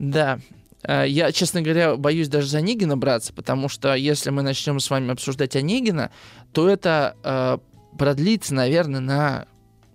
Да, 0.00 0.40
а, 0.82 1.04
я, 1.04 1.32
честно 1.32 1.62
говоря, 1.62 1.96
боюсь 1.96 2.28
даже 2.28 2.48
за 2.48 2.58
Онегина 2.58 2.96
браться, 2.96 3.32
потому 3.32 3.68
что 3.68 3.94
если 3.94 4.30
мы 4.30 4.42
начнем 4.42 4.80
с 4.80 4.90
вами 4.90 5.12
обсуждать 5.12 5.56
Онегина, 5.56 6.10
то 6.52 6.68
это 6.68 7.16
э, 7.22 7.58
продлится, 7.98 8.54
наверное, 8.54 9.00
на 9.00 9.46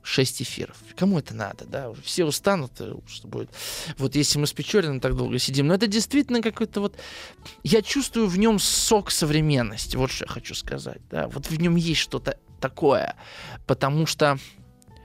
6 0.03 0.41
эфиров. 0.41 0.77
Кому 0.97 1.19
это 1.19 1.33
надо, 1.35 1.65
да? 1.65 1.93
Все 2.03 2.25
устанут, 2.25 2.71
э, 2.79 2.93
что 3.07 3.27
будет. 3.27 3.49
Вот 3.97 4.15
если 4.15 4.39
мы 4.39 4.47
с 4.47 4.53
Печориным 4.53 4.99
так 4.99 5.15
долго 5.15 5.37
сидим. 5.39 5.67
Но 5.67 5.75
это 5.75 5.87
действительно 5.87 6.41
какой-то 6.41 6.81
вот... 6.81 6.97
Я 7.63 7.81
чувствую 7.81 8.27
в 8.27 8.37
нем 8.37 8.59
сок 8.59 9.11
современности. 9.11 9.95
Вот 9.95 10.11
что 10.11 10.25
я 10.25 10.31
хочу 10.31 10.55
сказать. 10.55 11.01
Да? 11.09 11.27
Вот 11.27 11.47
в 11.47 11.59
нем 11.59 11.75
есть 11.75 12.01
что-то 12.01 12.37
такое. 12.59 13.15
Потому 13.67 14.05
что... 14.05 14.37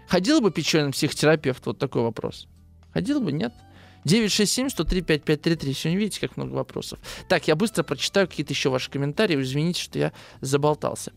Ходил 0.08 0.40
бы 0.40 0.50
Печорин 0.50 0.92
психотерапевт? 0.92 1.64
Вот 1.66 1.78
такой 1.78 2.02
вопрос. 2.02 2.46
Ходил 2.92 3.20
бы, 3.20 3.32
нет? 3.32 3.52
967-103-5533. 4.04 5.72
Сегодня 5.72 5.98
видите, 5.98 6.20
как 6.20 6.36
много 6.36 6.54
вопросов. 6.54 6.98
Так, 7.28 7.48
я 7.48 7.56
быстро 7.56 7.82
прочитаю 7.82 8.28
какие-то 8.28 8.52
еще 8.52 8.68
ваши 8.68 8.90
комментарии. 8.90 9.40
Извините, 9.40 9.82
что 9.82 9.98
я 9.98 10.12
заболтался. 10.40 11.12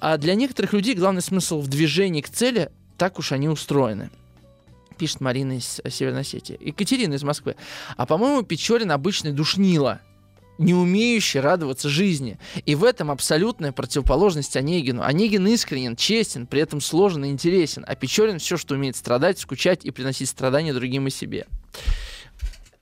А 0.00 0.16
для 0.16 0.34
некоторых 0.34 0.72
людей 0.72 0.94
главный 0.94 1.22
смысл 1.22 1.60
в 1.60 1.68
движении 1.68 2.20
к 2.20 2.28
цели, 2.28 2.70
так 2.96 3.18
уж 3.18 3.32
они 3.32 3.48
устроены 3.48 4.10
пишет 4.98 5.20
Марина 5.20 5.52
из 5.52 5.80
Северной 5.88 6.22
Осетии. 6.22 6.58
Екатерина 6.60 7.14
из 7.14 7.22
Москвы. 7.22 7.54
А 7.96 8.04
по-моему, 8.04 8.42
Печорин 8.42 8.90
обычный 8.90 9.32
душнило, 9.32 10.00
не 10.58 10.74
умеющий 10.74 11.40
радоваться 11.40 11.88
жизни. 11.88 12.38
И 12.66 12.74
в 12.74 12.84
этом 12.84 13.10
абсолютная 13.10 13.72
противоположность 13.72 14.56
Онегину. 14.56 15.02
Онегин 15.02 15.46
искренен, 15.46 15.96
честен, 15.96 16.46
при 16.46 16.60
этом 16.60 16.80
сложен 16.80 17.24
и 17.24 17.28
интересен. 17.28 17.84
А 17.86 17.94
Печорин 17.94 18.40
все, 18.40 18.56
что 18.56 18.74
умеет 18.74 18.96
страдать, 18.96 19.38
скучать 19.38 19.84
и 19.84 19.90
приносить 19.90 20.28
страдания 20.28 20.74
другим 20.74 21.06
и 21.06 21.10
себе. 21.10 21.46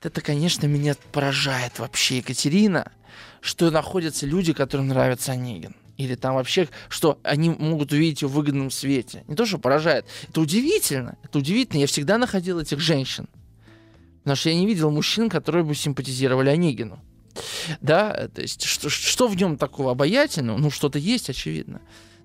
Это, 0.07 0.20
конечно, 0.20 0.66
меня 0.66 0.94
поражает 1.11 1.80
вообще, 1.80 2.18
Екатерина, 2.18 2.92
что 3.40 3.72
находятся 3.72 4.24
люди, 4.24 4.52
которым 4.52 4.86
нравится 4.86 5.32
Онегин. 5.32 5.74
Или 5.96 6.14
там 6.14 6.36
вообще, 6.36 6.68
что 6.88 7.18
они 7.24 7.50
могут 7.50 7.90
увидеть 7.90 8.22
его 8.22 8.30
в 8.30 8.34
выгодном 8.34 8.70
свете. 8.70 9.24
Не 9.26 9.34
то, 9.34 9.44
что 9.46 9.59
поражает. 9.59 10.07
Это 10.28 10.40
удивительно. 10.40 11.18
Это 11.24 11.38
удивительно. 11.38 11.80
Я 11.80 11.88
всегда 11.88 12.18
находил 12.18 12.61
этих 12.61 12.78
женщин. 12.78 13.28
Потому 14.18 14.36
что 14.36 14.50
я 14.50 14.54
не 14.54 14.66
видел 14.66 14.92
мужчин, 14.92 15.28
которые 15.28 15.64
бы 15.64 15.74
симпатизировали 15.74 16.50
Онегину. 16.50 17.00
Да, 17.80 18.28
то 18.28 18.42
есть 18.42 18.62
что, 18.62 18.88
что 18.88 19.26
в 19.26 19.34
нем 19.36 19.57
такого 19.57 19.90
обаятельного? 19.90 20.57
Ну, 20.57 20.70
что-то 20.70 21.00
есть, 21.00 21.28
очевидно. 21.30 21.80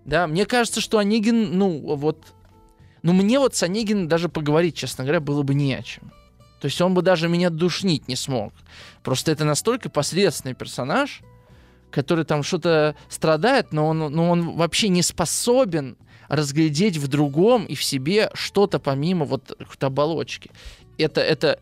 Да, 0.06 0.28
мне 0.28 0.46
кажется, 0.46 0.82
что 0.82 1.00
Онегин, 1.00 1.58
ну, 1.58 1.96
вот... 1.96 2.28
Ну, 3.02 3.14
мне 3.14 3.40
вот 3.40 3.56
с 3.56 3.64
Онегиным 3.64 4.08
даже 4.08 4.30
поговорить, 4.30 4.76
честно 4.76 5.04
говоря, 5.04 5.20
было 5.20 5.42
бы 5.42 5.56
не 5.56 5.74
о 5.74 5.82
чем. 5.82 6.12
То 6.62 6.66
есть 6.66 6.80
он 6.80 6.94
бы 6.94 7.02
даже 7.02 7.28
меня 7.28 7.50
душнить 7.50 8.08
не 8.08 8.16
смог. 8.16 8.54
Просто 9.04 9.32
это 9.32 9.46
настолько 9.46 9.90
посредственный 9.90 10.54
персонаж, 10.54 11.22
который 11.90 12.24
там 12.24 12.44
что-то 12.44 12.96
страдает, 13.10 13.74
но 13.74 13.88
он, 13.88 13.98
но 13.98 14.30
он 14.30 14.56
вообще 14.56 14.88
не 14.88 15.02
способен 15.02 15.98
разглядеть 16.28 16.98
в 16.98 17.08
другом 17.08 17.66
и 17.66 17.74
в 17.74 17.84
себе 17.84 18.30
что-то 18.36 18.80
помимо 18.80 19.26
вот 19.26 19.56
какой-то 19.58 19.88
оболочки. 19.88 20.52
Это, 21.00 21.20
это, 21.20 21.60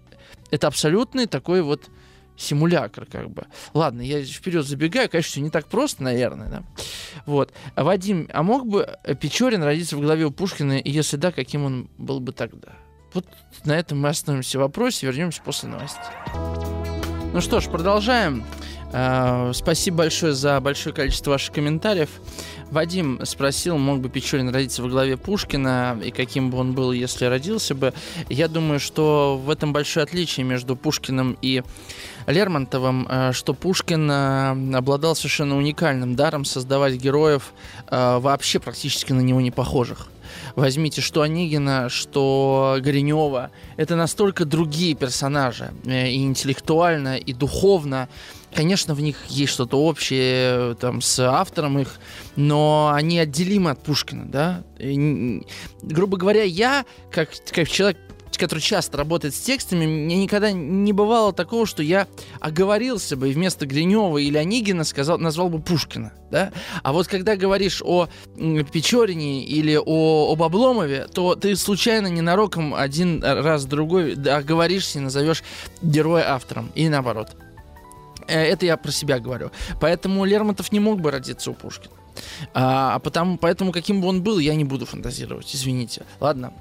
это 0.51 0.67
абсолютный 0.67 1.27
такой 1.27 1.61
вот 1.61 1.89
симулятор, 2.35 3.05
как 3.05 3.29
бы. 3.29 3.47
Ладно, 3.73 4.01
я 4.01 4.21
вперед 4.23 4.65
забегаю, 4.65 5.09
конечно, 5.09 5.31
все 5.31 5.41
не 5.41 5.49
так 5.49 5.67
просто, 5.67 6.03
наверное, 6.03 6.49
да. 6.49 6.63
Вот. 7.25 7.53
Вадим, 7.77 8.29
а 8.33 8.43
мог 8.43 8.67
бы 8.67 8.97
Печорин 9.21 9.63
родиться 9.63 9.95
в 9.95 10.01
голове 10.01 10.25
у 10.25 10.31
Пушкина, 10.31 10.77
и 10.79 10.91
если 10.91 11.15
да, 11.15 11.31
каким 11.31 11.63
он 11.63 11.89
был 11.97 12.19
бы 12.19 12.33
тогда? 12.33 12.73
Вот 13.13 13.25
на 13.65 13.77
этом 13.77 13.99
мы 13.99 14.09
остановимся 14.09 14.57
в 14.57 14.61
вопросе, 14.61 15.07
вернемся 15.07 15.41
после 15.43 15.69
новостей. 15.69 16.03
Ну 17.33 17.41
что 17.41 17.59
ж, 17.59 17.69
продолжаем. 17.69 18.43
Uh, 18.91 19.53
спасибо 19.53 19.97
большое 19.97 20.33
за 20.33 20.59
большое 20.59 20.95
количество 20.95 21.31
ваших 21.31 21.53
комментариев. 21.53 22.09
Вадим 22.71 23.23
спросил, 23.23 23.77
мог 23.77 23.99
бы 23.99 24.09
Печорин 24.09 24.49
родиться 24.49 24.81
во 24.81 24.89
главе 24.89 25.15
Пушкина, 25.15 25.99
и 26.03 26.09
каким 26.09 26.49
бы 26.49 26.57
он 26.57 26.73
был, 26.73 26.91
если 26.91 27.25
родился 27.25 27.75
бы. 27.75 27.93
Я 28.29 28.47
думаю, 28.47 28.79
что 28.79 29.39
в 29.43 29.51
этом 29.51 29.73
большое 29.73 30.05
отличие 30.05 30.43
между 30.43 30.75
Пушкиным 30.75 31.37
и 31.39 31.61
Лермонтовым, 32.25 33.07
э, 33.07 33.31
что 33.31 33.53
Пушкин 33.53 34.09
э, 34.09 34.75
обладал 34.77 35.15
совершенно 35.15 35.55
уникальным 35.55 36.15
даром 36.15 36.43
создавать 36.43 36.95
героев 36.95 37.53
вообще 37.91 38.59
практически 38.59 39.13
на 39.13 39.21
него 39.21 39.39
не 39.39 39.51
похожих. 39.51 40.09
Возьмите 40.55 41.01
что 41.01 41.21
Онегина, 41.21 41.89
что 41.89 42.77
Горенева. 42.81 43.51
Это 43.77 43.95
настолько 43.95 44.45
другие 44.45 44.95
персонажи. 44.95 45.71
И 45.85 46.15
интеллектуально, 46.23 47.17
и 47.17 47.33
духовно. 47.33 48.09
Конечно, 48.53 48.95
в 48.95 49.01
них 49.01 49.17
есть 49.27 49.53
что-то 49.53 49.79
общее 49.79 50.75
там, 50.75 51.01
с 51.01 51.19
автором 51.19 51.77
их, 51.79 51.99
но 52.35 52.91
они 52.93 53.19
отделимы 53.19 53.71
от 53.71 53.83
Пушкина, 53.83 54.25
да. 54.25 54.63
И, 54.79 55.43
грубо 55.83 56.17
говоря, 56.17 56.43
я, 56.43 56.85
как, 57.11 57.29
как 57.51 57.69
человек, 57.69 57.97
который 58.39 58.59
часто 58.59 58.97
работает 58.97 59.35
с 59.35 59.39
текстами, 59.39 59.85
мне 59.85 60.15
никогда 60.15 60.51
не 60.51 60.93
бывало 60.93 61.33
такого, 61.33 61.65
что 61.65 61.83
я 61.83 62.07
оговорился 62.39 63.15
бы 63.15 63.29
и 63.29 63.33
вместо 63.33 63.65
Гринева 63.65 64.17
или 64.17 64.37
Онегина 64.37 64.83
сказал, 64.83 65.17
назвал 65.19 65.49
бы 65.49 65.59
Пушкина. 65.59 66.13
Да? 66.31 66.51
А 66.83 66.93
вот 66.93 67.07
когда 67.07 67.35
говоришь 67.35 67.81
о 67.83 68.07
Печорине 68.37 69.43
или 69.43 69.79
о, 69.83 70.31
об 70.31 70.41
Обломове, 70.41 71.07
то 71.13 71.35
ты 71.35 71.55
случайно 71.55 72.07
ненароком 72.07 72.73
один 72.73 73.23
раз 73.23 73.65
другой 73.65 74.13
оговоришься 74.13 74.99
и 74.99 75.01
назовешь 75.01 75.43
героя 75.81 76.33
автором. 76.33 76.71
И 76.75 76.89
наоборот. 76.89 77.35
Э, 78.27 78.43
это 78.43 78.65
я 78.65 78.77
про 78.77 78.91
себя 78.91 79.19
говорю. 79.19 79.51
Поэтому 79.79 80.23
Лермонтов 80.25 80.71
не 80.71 80.79
мог 80.79 81.01
бы 81.01 81.11
родиться 81.11 81.51
у 81.51 81.53
Пушкина. 81.53 81.93
А, 82.53 82.95
а 82.95 82.99
потому, 82.99 83.37
поэтому 83.37 83.71
каким 83.71 84.01
бы 84.01 84.07
он 84.07 84.21
был, 84.21 84.39
я 84.39 84.55
не 84.55 84.63
буду 84.63 84.85
фантазировать, 84.85 85.53
извините. 85.55 86.03
Ладно, 86.19 86.53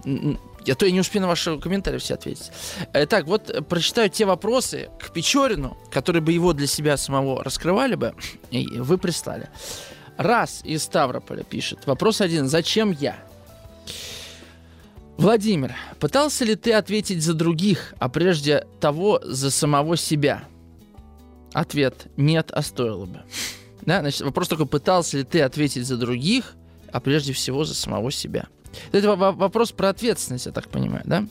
я 0.69 0.75
то 0.75 0.85
я 0.85 0.93
не 0.93 1.01
успею 1.01 1.23
на 1.23 1.29
ваши 1.29 1.59
комментарии 1.59 1.97
все 1.97 2.15
ответить. 2.15 2.53
Итак, 2.93 3.27
вот 3.27 3.67
прочитаю 3.69 4.11
те 4.11 4.27
вопросы 4.27 4.91
к 5.01 5.15
Печорину, 5.15 5.79
которые 5.91 6.21
бы 6.21 6.31
его 6.31 6.53
для 6.53 6.67
себя 6.67 6.99
самого 6.99 7.43
раскрывали 7.43 7.95
бы, 7.95 8.15
и 8.51 8.67
вы 8.67 8.99
прислали. 8.99 9.49
Раз 10.19 10.61
из 10.65 10.83
Ставрополя 10.83 11.43
пишет. 11.43 11.87
Вопрос 11.87 12.21
один. 12.21 12.49
Зачем 12.49 12.91
я? 12.91 13.17
Владимир, 15.17 15.75
пытался 16.01 16.45
ли 16.45 16.55
ты 16.55 16.75
ответить 16.75 17.23
за 17.23 17.33
других, 17.33 17.95
а 17.99 18.11
прежде 18.11 18.67
того 18.79 19.21
за 19.25 19.51
самого 19.51 19.97
себя? 19.97 20.45
Ответ– 21.55 22.09
нет, 22.19 22.51
а 22.53 22.61
стоило 22.61 23.07
бы. 23.07 23.23
Да, 23.81 24.01
значит, 24.01 24.21
вопрос 24.21 24.49
такой, 24.49 24.67
пытался 24.67 25.17
ли 25.17 25.25
ты 25.25 25.41
ответить 25.41 25.87
за 25.87 25.97
других, 25.97 26.57
а 26.93 27.01
прежде 27.01 27.33
всего 27.33 27.65
за 27.65 27.75
самого 27.75 28.11
себя. 28.13 28.49
Это 28.93 29.17
вопрос 29.17 29.73
про 29.73 29.89
ответственность, 29.89 30.47
я 30.47 30.53
так 30.53 30.69
понимаю, 30.69 31.03
да? 31.05 31.25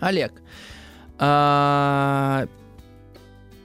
Олег 0.00 0.32
а, 1.18 2.46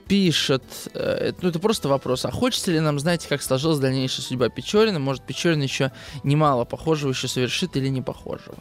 пишет, 0.06 0.62
э, 0.94 1.32
ну 1.42 1.48
это 1.48 1.58
просто 1.58 1.88
вопрос, 1.88 2.24
а 2.24 2.30
хочется 2.30 2.70
ли 2.70 2.80
нам 2.80 2.98
знать, 2.98 3.26
как 3.26 3.42
сложилась 3.42 3.78
дальнейшая 3.78 4.24
судьба 4.24 4.48
Печорина? 4.48 4.98
Может, 4.98 5.24
Печорин 5.24 5.60
еще 5.60 5.92
немало 6.22 6.64
похожего 6.64 7.10
еще 7.10 7.28
совершит 7.28 7.76
или 7.76 7.88
не 7.88 8.00
похожего? 8.00 8.58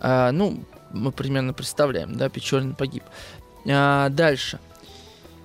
А, 0.00 0.32
ну, 0.32 0.64
мы 0.90 1.12
примерно 1.12 1.52
представляем, 1.52 2.16
да, 2.16 2.28
Печорин 2.28 2.74
погиб. 2.74 3.04
А, 3.68 4.08
дальше. 4.08 4.58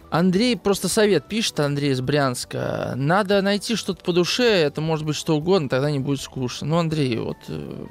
Андрей 0.09 0.55
просто 0.55 0.87
совет 0.87 1.27
пишет, 1.27 1.59
Андрей 1.59 1.91
из 1.91 2.01
Брянска. 2.01 2.93
Надо 2.95 3.41
найти 3.41 3.75
что-то 3.75 4.03
по 4.03 4.13
душе, 4.13 4.45
это 4.45 4.79
может 4.79 5.05
быть 5.05 5.17
что 5.17 5.35
угодно, 5.35 5.67
тогда 5.67 5.91
не 5.91 5.99
будет 5.99 6.21
скучно. 6.21 6.67
Ну, 6.67 6.77
Андрей, 6.77 7.17
вот 7.17 7.37
э, 7.49 7.85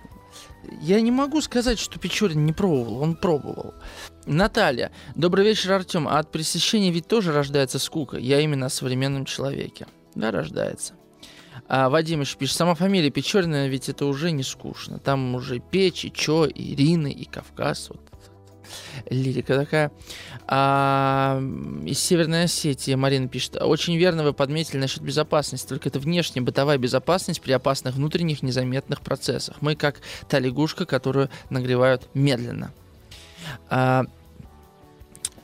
я 0.80 1.00
не 1.00 1.10
могу 1.10 1.40
сказать, 1.40 1.78
что 1.78 1.98
Печорин 1.98 2.44
не 2.46 2.52
пробовал, 2.52 3.02
он 3.02 3.16
пробовал. 3.16 3.74
Наталья. 4.26 4.92
Добрый 5.14 5.44
вечер, 5.44 5.72
Артем. 5.72 6.08
А 6.08 6.18
от 6.18 6.32
пресыщения 6.32 6.90
ведь 6.90 7.06
тоже 7.06 7.32
рождается 7.32 7.78
скука. 7.78 8.16
Я 8.16 8.40
именно 8.40 8.66
о 8.66 8.70
современном 8.70 9.24
человеке. 9.24 9.86
Да, 10.14 10.30
рождается. 10.30 10.94
А 11.68 11.88
Вадим 11.88 12.20
еще 12.20 12.36
пишет, 12.36 12.56
сама 12.56 12.74
фамилия 12.74 13.10
Печорина, 13.10 13.68
ведь 13.68 13.88
это 13.88 14.06
уже 14.06 14.30
не 14.30 14.42
скучно. 14.42 14.98
Там 14.98 15.34
уже 15.34 15.58
Печь, 15.58 16.04
и 16.04 16.12
Чо, 16.12 16.46
и 16.46 16.74
Ирина, 16.74 17.08
и 17.08 17.24
Кавказ. 17.24 17.90
Вот 17.90 18.00
лирика 19.10 19.56
такая. 19.56 19.92
А, 20.46 21.40
из 21.84 21.98
Северной 21.98 22.44
Осетии 22.44 22.94
Марина 22.94 23.28
пишет. 23.28 23.56
Очень 23.60 23.96
верно 23.96 24.22
вы 24.24 24.32
подметили 24.32 24.78
насчет 24.78 25.02
безопасности. 25.02 25.68
Только 25.68 25.88
это 25.88 25.98
внешняя 25.98 26.42
бытовая 26.42 26.78
безопасность 26.78 27.40
при 27.40 27.52
опасных 27.52 27.94
внутренних 27.94 28.42
незаметных 28.42 29.00
процессах. 29.00 29.56
Мы 29.60 29.74
как 29.74 30.00
та 30.28 30.38
лягушка, 30.38 30.86
которую 30.86 31.30
нагревают 31.50 32.08
медленно. 32.14 32.72
А, 33.68 34.04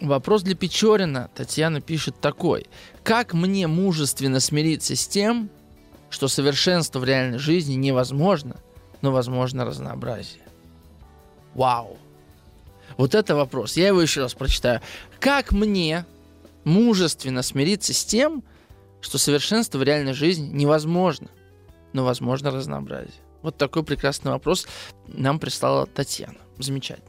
вопрос 0.01 0.43
для 0.43 0.55
Печорина. 0.55 1.31
Татьяна 1.35 1.81
пишет 1.81 2.21
такой. 2.21 2.67
Как 3.03 3.35
мне 3.35 3.67
мужественно 3.67 4.41
смириться 4.41 4.97
с 4.97 5.07
тем, 5.07 5.51
что 6.11 6.29
совершенство 6.29 6.99
в 6.99 7.05
реальной 7.05 7.39
жизни 7.39 7.75
невозможно, 7.75 8.57
но 9.01 9.11
возможно 9.11 9.65
разнообразие? 9.65 10.43
Вау! 11.55 11.99
Вот 12.97 13.15
это 13.15 13.35
вопрос. 13.35 13.77
Я 13.77 13.89
его 13.89 14.01
еще 14.01 14.23
раз 14.23 14.35
прочитаю. 14.35 14.81
Как 15.21 15.53
мне 15.53 16.05
мужественно 16.65 17.43
смириться 17.43 17.93
с 17.93 18.05
тем, 18.05 18.43
что 19.01 19.19
совершенство 19.19 19.79
в 19.79 19.83
реальной 19.83 20.13
жизни 20.13 20.49
невозможно, 20.49 21.29
но 21.93 22.05
возможно 22.05 22.51
разнообразие? 22.51 23.15
Вот 23.43 23.57
такой 23.57 23.83
прекрасный 23.83 24.31
вопрос 24.31 24.67
нам 25.09 25.39
прислала 25.39 25.87
Татьяна. 25.87 26.39
Замечательно. 26.59 27.09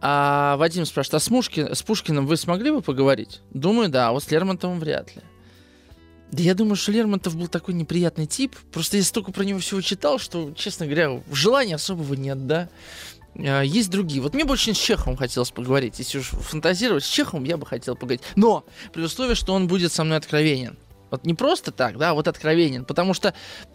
А 0.00 0.56
Вадим 0.58 0.84
спрашивает, 0.84 1.14
а 1.14 1.20
с, 1.20 1.30
Мушкин, 1.30 1.74
с 1.74 1.82
Пушкиным 1.82 2.26
вы 2.26 2.36
смогли 2.36 2.70
бы 2.70 2.82
поговорить? 2.82 3.40
Думаю, 3.52 3.88
да, 3.88 4.08
а 4.08 4.12
вот 4.12 4.24
с 4.24 4.30
Лермонтовым 4.30 4.78
вряд 4.78 5.16
ли. 5.16 5.22
Да 6.34 6.42
я 6.42 6.54
думаю, 6.54 6.74
что 6.74 6.90
Лермонтов 6.90 7.36
был 7.36 7.46
такой 7.46 7.74
неприятный 7.74 8.26
тип. 8.26 8.56
Просто 8.72 8.96
я 8.96 9.04
столько 9.04 9.30
про 9.30 9.44
него 9.44 9.60
всего 9.60 9.80
читал, 9.80 10.18
что, 10.18 10.52
честно 10.56 10.84
говоря, 10.86 11.22
желания 11.30 11.76
особого 11.76 12.14
нет, 12.14 12.46
да. 12.46 12.68
А, 13.36 13.62
есть 13.62 13.90
другие. 13.90 14.20
Вот 14.20 14.34
мне 14.34 14.44
больше 14.44 14.74
с 14.74 14.76
Чеховым 14.76 15.16
хотелось 15.16 15.50
поговорить. 15.50 15.98
Если 15.98 16.18
уж 16.18 16.28
фантазировать, 16.28 17.04
с 17.04 17.08
Чеховым 17.08 17.44
я 17.44 17.56
бы 17.56 17.66
хотел 17.66 17.94
поговорить. 17.94 18.22
Но 18.36 18.64
при 18.92 19.02
условии, 19.02 19.34
что 19.34 19.54
он 19.54 19.66
будет 19.66 19.92
со 19.92 20.04
мной 20.04 20.18
откровенен. 20.18 20.78
Вот 21.10 21.24
не 21.26 21.34
просто 21.34 21.70
так, 21.70 21.96
да, 21.96 22.10
а 22.10 22.14
вот 22.14 22.26
откровенен. 22.26 22.84
Потому 22.84 23.14
что 23.14 23.34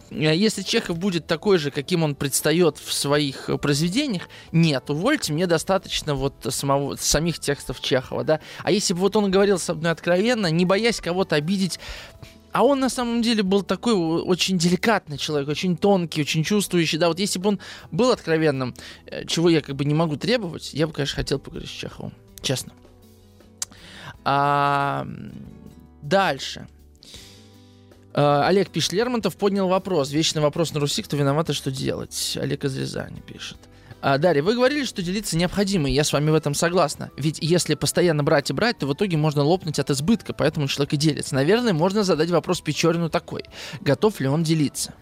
э, 0.09 0.35
если 0.35 0.61
Чехов 0.61 0.97
будет 0.97 1.25
такой 1.25 1.57
же, 1.57 1.71
каким 1.71 2.03
он 2.03 2.15
предстает 2.15 2.77
в 2.77 2.91
своих 2.91 3.49
э, 3.49 3.57
произведениях, 3.57 4.27
нет, 4.51 4.89
увольте, 4.89 5.31
мне 5.31 5.47
достаточно 5.47 6.15
вот 6.15 6.33
самого, 6.49 6.97
самих 6.97 7.39
текстов 7.39 7.79
Чехова, 7.79 8.25
да. 8.25 8.39
А 8.63 8.71
если 8.71 8.93
бы 8.93 8.99
вот 8.99 9.15
он 9.15 9.31
говорил 9.31 9.57
со 9.57 9.73
мной 9.73 9.91
откровенно, 9.91 10.47
не 10.47 10.65
боясь 10.65 10.99
кого-то 10.99 11.37
обидеть, 11.37 11.79
а 12.51 12.63
он 12.63 12.79
на 12.79 12.89
самом 12.89 13.21
деле 13.21 13.43
был 13.43 13.63
такой 13.63 13.93
очень 13.93 14.57
деликатный 14.57 15.17
человек, 15.17 15.49
очень 15.49 15.77
тонкий, 15.77 16.21
очень 16.21 16.43
чувствующий. 16.43 16.97
Да, 16.97 17.07
вот 17.07 17.19
если 17.19 17.39
бы 17.39 17.49
он 17.49 17.59
был 17.91 18.11
откровенным, 18.11 18.73
э, 19.05 19.25
чего 19.25 19.49
я 19.49 19.61
как 19.61 19.75
бы 19.75 19.85
не 19.85 19.93
могу 19.93 20.17
требовать, 20.17 20.73
я 20.73 20.87
бы, 20.87 20.93
конечно, 20.93 21.15
хотел 21.15 21.39
поговорить 21.39 21.69
с 21.69 21.73
Чеховым. 21.73 22.13
Честно. 22.41 22.73
А, 24.25 25.07
дальше. 26.01 26.67
А, 28.13 28.47
Олег 28.47 28.69
пишет, 28.69 28.93
Лермонтов 28.93 29.37
поднял 29.37 29.67
вопрос. 29.67 30.11
Вечный 30.11 30.41
вопрос 30.41 30.73
на 30.73 30.79
Руси, 30.79 31.03
кто 31.03 31.17
виноват 31.17 31.49
и 31.49 31.53
что 31.53 31.71
делать. 31.71 32.37
Олег 32.41 32.65
из 32.65 32.77
Рязани 32.77 33.21
пишет. 33.21 33.57
А, 34.01 34.17
Дарья, 34.17 34.41
вы 34.41 34.55
говорили, 34.55 34.85
что 34.85 35.01
делиться 35.01 35.35
необходимо, 35.37 35.89
и 35.89 35.93
я 35.93 36.03
с 36.03 36.13
вами 36.13 36.31
в 36.31 36.35
этом 36.35 36.53
согласна. 36.53 37.11
Ведь 37.17 37.39
если 37.41 37.75
постоянно 37.75 38.23
брать 38.23 38.49
и 38.49 38.53
брать, 38.53 38.77
то 38.77 38.87
в 38.87 38.93
итоге 38.93 39.17
можно 39.17 39.43
лопнуть 39.43 39.77
от 39.77 39.89
избытка, 39.89 40.33
поэтому 40.33 40.67
человек 40.67 40.93
и 40.93 40.97
делится. 40.97 41.35
Наверное, 41.35 41.73
можно 41.73 42.03
задать 42.03 42.29
вопрос 42.29 42.61
Печорину 42.61 43.09
такой. 43.09 43.43
Готов 43.81 44.21
ли 44.21 44.27
он 44.27 44.43
делиться? 44.43 44.93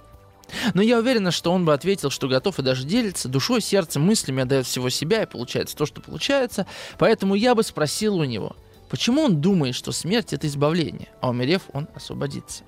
Но 0.73 0.81
я 0.81 0.97
уверена, 0.97 1.31
что 1.31 1.51
он 1.51 1.65
бы 1.65 1.73
ответил, 1.73 2.09
что 2.09 2.27
готов 2.27 2.57
и 2.59 2.63
даже 2.63 2.85
делится, 2.85 3.27
душой, 3.27 3.61
сердцем, 3.61 4.01
мыслями 4.01 4.43
отдает 4.43 4.65
всего 4.65 4.89
себя, 4.89 5.23
и 5.23 5.27
получается 5.27 5.75
то, 5.75 5.85
что 5.85 6.01
получается. 6.01 6.65
Поэтому 6.97 7.35
я 7.35 7.53
бы 7.53 7.63
спросил 7.63 8.15
у 8.15 8.23
него, 8.23 8.55
почему 8.89 9.23
он 9.23 9.41
думает, 9.41 9.75
что 9.75 9.91
смерть— 9.91 10.33
это 10.33 10.47
избавление, 10.47 11.09
а 11.21 11.29
умерев, 11.29 11.63
он 11.73 11.87
освободится. 11.93 12.63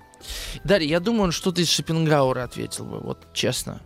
Дарья, 0.63 0.89
я 0.89 0.99
думаю, 0.99 1.23
он 1.23 1.31
что-то 1.31 1.61
из 1.61 1.69
Шопенгауэра 1.69 2.43
ответил 2.43 2.85
бы, 2.85 2.99
вот 2.99 3.27
честно. 3.33 3.81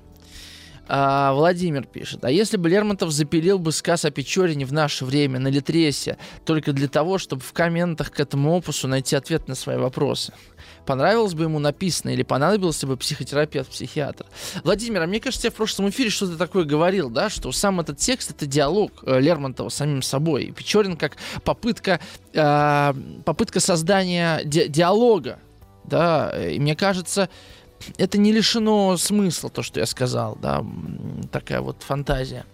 А, 0.87 1.33
Владимир 1.33 1.85
пишет. 1.85 2.25
А 2.25 2.31
если 2.31 2.57
бы 2.57 2.69
Лермонтов 2.69 3.11
запилил 3.11 3.57
бы 3.57 3.71
сказ 3.71 4.03
о 4.03 4.11
Печорине 4.11 4.65
в 4.65 4.73
наше 4.73 5.05
время 5.05 5.39
на 5.39 5.47
Литресе 5.47 6.17
только 6.45 6.73
для 6.73 6.87
того, 6.87 7.17
чтобы 7.17 7.41
в 7.41 7.53
комментах 7.53 8.11
к 8.11 8.19
этому 8.19 8.57
опусу 8.57 8.87
найти 8.87 9.15
ответ 9.15 9.47
на 9.47 9.55
свои 9.55 9.77
вопросы? 9.77 10.33
Понравилось 10.85 11.33
бы 11.33 11.43
ему 11.43 11.59
написано 11.59 12.09
или 12.09 12.23
понадобился 12.23 12.85
бы 12.85 12.97
психотерапевт-психиатр? 12.97 14.25
Владимир, 14.65 15.03
а 15.03 15.07
мне 15.07 15.21
кажется, 15.21 15.47
я 15.47 15.51
в 15.51 15.55
прошлом 15.55 15.89
эфире 15.89 16.09
что-то 16.09 16.37
такое 16.37 16.65
говорил, 16.65 17.09
да, 17.09 17.29
что 17.29 17.51
сам 17.53 17.79
этот 17.79 17.99
текст— 17.99 18.31
это 18.31 18.45
диалог 18.45 19.03
э, 19.05 19.21
Лермонтова 19.21 19.69
с 19.69 19.75
самим 19.75 20.01
собой. 20.01 20.45
И 20.45 20.51
Печорин 20.51 20.97
как 20.97 21.15
попытка, 21.45 22.01
э, 22.33 22.93
попытка 23.23 23.61
создания 23.61 24.41
ди- 24.43 24.67
диалога, 24.67 25.39
да, 25.85 26.33
и 26.49 26.59
мне 26.59 26.75
кажется, 26.75 27.29
это 27.97 28.17
не 28.17 28.31
лишено 28.31 28.97
смысла, 28.97 29.49
то, 29.49 29.63
что 29.63 29.79
я 29.79 29.85
сказал, 29.85 30.37
да, 30.41 30.65
такая 31.31 31.61
вот 31.61 31.81
фантазия. 31.81 32.45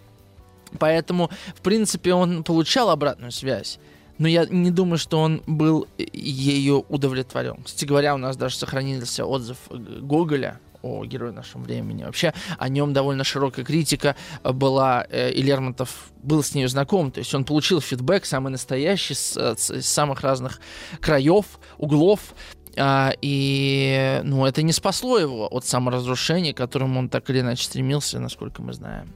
Поэтому, 0.77 1.29
в 1.55 1.61
принципе, 1.61 2.13
он 2.13 2.43
получал 2.43 2.89
обратную 2.89 3.31
связь. 3.31 3.79
Но 4.19 4.27
я 4.27 4.45
не 4.45 4.69
думаю, 4.69 4.97
что 4.97 5.19
он 5.19 5.41
был 5.47 5.87
ею 5.97 6.85
удовлетворен. 6.89 7.63
Кстати 7.63 7.85
говоря, 7.85 8.13
у 8.13 8.17
нас 8.17 8.35
даже 8.35 8.55
сохранился 8.55 9.25
отзыв 9.25 9.57
Гоголя 9.69 10.59
о 10.81 11.05
герое 11.05 11.31
нашего 11.31 11.61
времени. 11.61 12.03
Вообще 12.03 12.33
о 12.57 12.69
нем 12.69 12.93
довольно 12.93 13.23
широкая 13.23 13.65
критика 13.65 14.15
была, 14.43 15.05
э, 15.09 15.31
и 15.31 15.41
Лермонтов 15.41 16.11
был 16.23 16.43
с 16.43 16.53
ней 16.53 16.67
знаком. 16.67 17.11
То 17.11 17.19
есть 17.19 17.33
он 17.33 17.43
получил 17.43 17.81
фидбэк 17.81 18.25
самый 18.25 18.49
настоящий 18.49 19.13
с, 19.13 19.35
с, 19.35 19.69
с 19.69 19.85
самых 19.85 20.21
разных 20.21 20.61
краев, 20.99 21.45
углов. 21.77 22.33
А, 22.79 23.13
и 23.21 24.21
ну, 24.23 24.45
это 24.45 24.61
не 24.61 24.71
спасло 24.71 25.19
его 25.19 25.47
от 25.47 25.65
саморазрушения, 25.65 26.53
к 26.53 26.57
которому 26.57 26.99
он 26.99 27.09
так 27.09 27.29
или 27.29 27.41
иначе 27.41 27.63
стремился, 27.63 28.19
насколько 28.19 28.61
мы 28.61 28.73
знаем. 28.73 29.13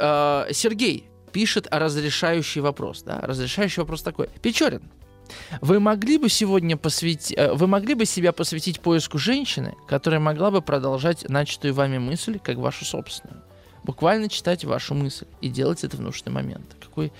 А, 0.00 0.48
Сергей 0.50 1.08
пишет 1.32 1.68
разрешающий 1.70 2.60
вопрос. 2.60 3.02
Да? 3.02 3.20
Разрешающий 3.22 3.80
вопрос 3.80 4.02
такой. 4.02 4.28
Печорин, 4.42 4.82
вы 5.60 5.80
могли 5.80 6.18
бы 6.18 6.28
сегодня 6.28 6.76
посвятить, 6.76 7.34
э, 7.36 7.52
вы 7.52 7.66
могли 7.66 7.94
бы 7.94 8.04
себя 8.06 8.32
посвятить 8.32 8.80
поиску 8.80 9.18
женщины, 9.18 9.74
которая 9.88 10.20
могла 10.20 10.50
бы 10.50 10.60
продолжать 10.62 11.28
начатую 11.28 11.74
вами 11.74 11.98
мысль, 11.98 12.38
как 12.38 12.56
вашу 12.56 12.84
собственную? 12.84 13.42
Буквально 13.84 14.28
читать 14.28 14.64
вашу 14.64 14.94
мысль 14.94 15.26
и 15.40 15.48
делать 15.48 15.84
это 15.84 15.96
в 15.96 16.00
нужный 16.00 16.32
момент. 16.32 16.76
Какой 16.80 17.12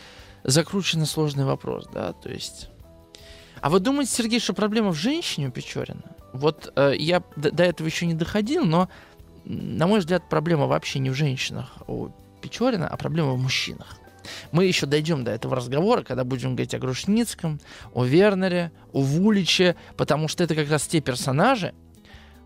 закрученный 0.42 1.06
сложный 1.06 1.44
вопрос, 1.44 1.88
да, 1.92 2.12
то 2.12 2.30
есть... 2.30 2.70
А 3.64 3.70
вы 3.70 3.80
думаете, 3.80 4.12
Сергей, 4.12 4.40
что 4.40 4.52
проблема 4.52 4.90
в 4.90 4.94
женщине 4.94 5.48
у 5.48 5.50
Печорина? 5.50 6.02
Вот 6.34 6.70
э, 6.76 6.92
я 6.98 7.22
до, 7.34 7.50
до 7.50 7.64
этого 7.64 7.86
еще 7.86 8.04
не 8.04 8.12
доходил, 8.12 8.66
но, 8.66 8.90
на 9.46 9.86
мой 9.86 10.00
взгляд, 10.00 10.28
проблема 10.28 10.66
вообще 10.66 10.98
не 10.98 11.08
в 11.08 11.14
женщинах 11.14 11.72
у 11.86 12.10
Печорина, 12.42 12.86
а 12.86 12.98
проблема 12.98 13.32
в 13.32 13.38
мужчинах. 13.38 13.96
Мы 14.52 14.66
еще 14.66 14.84
дойдем 14.84 15.24
до 15.24 15.30
этого 15.30 15.56
разговора, 15.56 16.02
когда 16.02 16.24
будем 16.24 16.50
говорить 16.50 16.74
о 16.74 16.78
Грушницком, 16.78 17.58
о 17.94 18.04
Вернере, 18.04 18.70
о 18.92 19.00
Вуличе, 19.00 19.76
потому 19.96 20.28
что 20.28 20.44
это 20.44 20.54
как 20.54 20.68
раз 20.68 20.86
те 20.86 21.00
персонажи, 21.00 21.72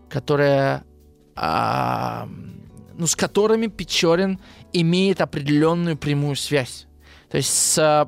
которые, 0.07 0.85
а, 1.35 2.29
ну, 2.97 3.07
с 3.07 3.17
которыми 3.17 3.67
Печорин 3.67 4.39
имеет 4.71 5.19
определенную 5.19 5.97
прямую 5.97 6.37
связь. 6.37 6.87
То 7.29 7.35
есть 7.35 7.49
с, 7.49 7.77
а, 7.77 8.05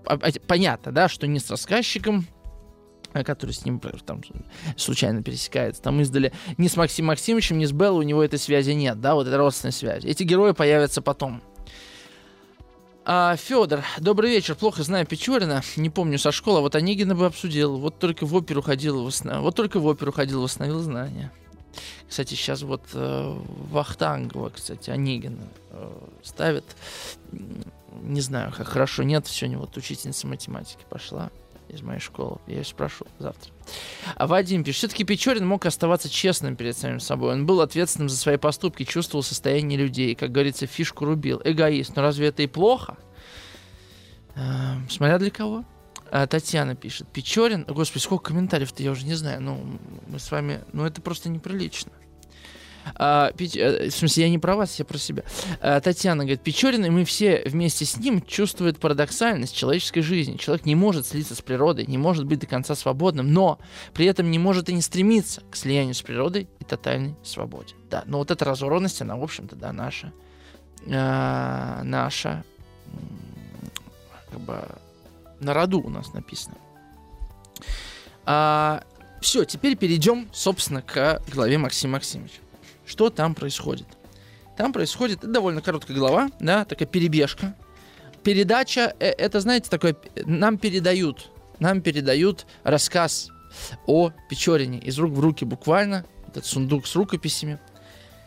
понятно, 0.47 0.93
да, 0.93 1.09
что 1.09 1.27
не 1.27 1.39
с 1.39 1.49
рассказчиком, 1.49 2.25
который 3.13 3.51
с 3.51 3.65
ним 3.65 3.79
там 4.05 4.21
случайно 4.77 5.21
пересекается, 5.21 5.81
там 5.81 6.01
издали, 6.01 6.31
ни 6.57 6.67
с 6.67 6.77
Максимом 6.77 7.09
Максимовичем, 7.09 7.57
ни 7.57 7.65
с 7.65 7.71
Беллой 7.71 8.05
у 8.05 8.07
него 8.07 8.23
этой 8.23 8.39
связи 8.39 8.71
нет, 8.71 9.01
да, 9.01 9.15
вот 9.15 9.27
этой 9.27 9.37
родственной 9.37 9.73
связи. 9.73 10.07
Эти 10.07 10.23
герои 10.23 10.51
появятся 10.53 11.01
потом. 11.01 11.41
А, 13.03 13.35
Федор, 13.35 13.83
добрый 13.97 14.29
вечер. 14.29 14.55
Плохо 14.55 14.83
знаю 14.83 15.07
Печорина, 15.07 15.63
не 15.75 15.89
помню 15.89 16.19
со 16.19 16.31
школы. 16.31 16.59
А 16.59 16.61
вот 16.61 16.75
Онегина 16.75 17.15
бы 17.15 17.25
обсудил. 17.25 17.77
Вот 17.77 17.97
только 17.97 18.27
в 18.27 18.35
оперу 18.35 18.61
ходил, 18.61 19.03
восстанов... 19.03 19.41
вот 19.41 19.55
только 19.55 19.79
в 19.79 19.85
оперу 19.87 20.11
ходил, 20.11 20.43
восстановил 20.43 20.79
знания. 20.79 21.31
Кстати, 22.07 22.35
сейчас 22.35 22.61
вот 22.61 22.83
э, 22.93 23.37
Вахтангова, 23.71 24.49
кстати, 24.49 24.91
Онегина 24.91 25.47
э, 25.71 25.91
ставит. 26.21 26.65
Не 27.31 28.21
знаю, 28.21 28.53
как 28.55 28.67
хорошо, 28.67 29.03
нет, 29.03 29.25
сегодня 29.27 29.57
вот 29.57 29.75
учительница 29.77 30.27
математики 30.27 30.85
пошла 30.89 31.31
из 31.71 31.81
моей 31.81 31.99
школы. 31.99 32.39
Я 32.47 32.57
ее 32.57 32.63
спрошу 32.63 33.05
завтра. 33.19 33.51
А 34.15 34.27
Вадим 34.27 34.63
пишет, 34.63 34.77
все-таки 34.79 35.03
Печорин 35.03 35.47
мог 35.47 35.65
оставаться 35.65 36.09
честным 36.09 36.55
перед 36.55 36.77
самим 36.77 36.99
собой. 36.99 37.33
Он 37.33 37.45
был 37.45 37.61
ответственным 37.61 38.09
за 38.09 38.17
свои 38.17 38.37
поступки, 38.37 38.83
чувствовал 38.83 39.23
состояние 39.23 39.79
людей. 39.79 40.15
Как 40.15 40.31
говорится, 40.31 40.67
фишку 40.67 41.05
рубил. 41.05 41.41
Эгоист. 41.43 41.95
Но 41.95 42.01
разве 42.01 42.27
это 42.27 42.43
и 42.43 42.47
плохо? 42.47 42.97
Э, 44.35 44.75
смотря 44.89 45.17
для 45.17 45.31
кого. 45.31 45.65
А, 46.11 46.27
Татьяна 46.27 46.75
пишет. 46.75 47.07
Печорин... 47.07 47.63
Господи, 47.63 48.03
сколько 48.03 48.25
комментариев-то, 48.25 48.83
я 48.83 48.91
уже 48.91 49.05
не 49.05 49.15
знаю. 49.15 49.41
Ну, 49.41 49.79
мы 50.07 50.19
с 50.19 50.29
вами... 50.31 50.61
Ну, 50.73 50.85
это 50.85 51.01
просто 51.01 51.29
неприлично. 51.29 51.91
А, 52.95 53.31
Печ... 53.33 53.55
Э, 53.55 53.89
в 53.89 53.91
смысле, 53.91 54.23
я 54.23 54.29
не 54.29 54.39
про 54.39 54.55
вас, 54.55 54.77
я 54.79 54.85
про 54.85 54.97
себя. 54.97 55.23
А, 55.59 55.79
Татьяна 55.79 56.23
говорит, 56.23 56.41
Печорин 56.41 56.85
и 56.85 56.89
мы 56.89 57.05
все 57.05 57.43
вместе 57.45 57.85
с 57.85 57.97
ним 57.97 58.21
чувствуют 58.21 58.79
парадоксальность 58.79 59.55
человеческой 59.55 60.01
жизни. 60.01 60.37
Человек 60.37 60.65
не 60.65 60.75
может 60.75 61.07
слиться 61.07 61.35
с 61.35 61.41
природой, 61.41 61.85
не 61.85 61.97
может 61.97 62.25
быть 62.25 62.39
до 62.39 62.47
конца 62.47 62.75
свободным, 62.75 63.31
но 63.31 63.59
при 63.93 64.05
этом 64.05 64.31
не 64.31 64.39
может 64.39 64.69
и 64.69 64.73
не 64.73 64.81
стремиться 64.81 65.41
к 65.49 65.55
слиянию 65.55 65.93
с 65.93 66.01
природой 66.01 66.47
и 66.59 66.63
тотальной 66.63 67.15
свободе. 67.23 67.75
Да, 67.89 68.03
но 68.05 68.19
вот 68.19 68.31
эта 68.31 68.45
разорванность, 68.45 69.01
она, 69.01 69.15
в 69.15 69.23
общем-то, 69.23 69.55
да, 69.55 69.73
наша, 69.73 70.13
а, 70.87 71.81
наша, 71.83 72.43
как 74.29 74.39
бы, 74.41 74.63
на 75.39 75.53
роду 75.53 75.81
у 75.81 75.89
нас 75.89 76.13
написано. 76.13 76.55
А, 78.25 78.83
все, 79.21 79.45
теперь 79.45 79.75
перейдем, 79.75 80.27
собственно, 80.31 80.81
к 80.81 81.21
главе 81.31 81.57
Максима 81.57 81.93
Максимовича. 81.93 82.39
Что 82.91 83.09
там 83.09 83.35
происходит? 83.35 83.87
Там 84.57 84.73
происходит 84.73 85.21
довольно 85.21 85.61
короткая 85.61 85.95
глава, 85.95 86.29
да, 86.41 86.65
такая 86.65 86.89
перебежка. 86.89 87.55
Передача, 88.21 88.93
э, 88.99 89.11
это, 89.11 89.39
знаете, 89.39 89.69
такое, 89.69 89.95
нам 90.25 90.57
передают, 90.57 91.31
нам 91.59 91.79
передают 91.81 92.45
рассказ 92.63 93.29
о 93.87 94.11
Печорине 94.29 94.79
из 94.79 94.99
рук 94.99 95.13
в 95.13 95.21
руки 95.21 95.45
буквально, 95.45 96.05
этот 96.27 96.45
сундук 96.45 96.85
с 96.85 96.93
рукописями, 96.97 97.59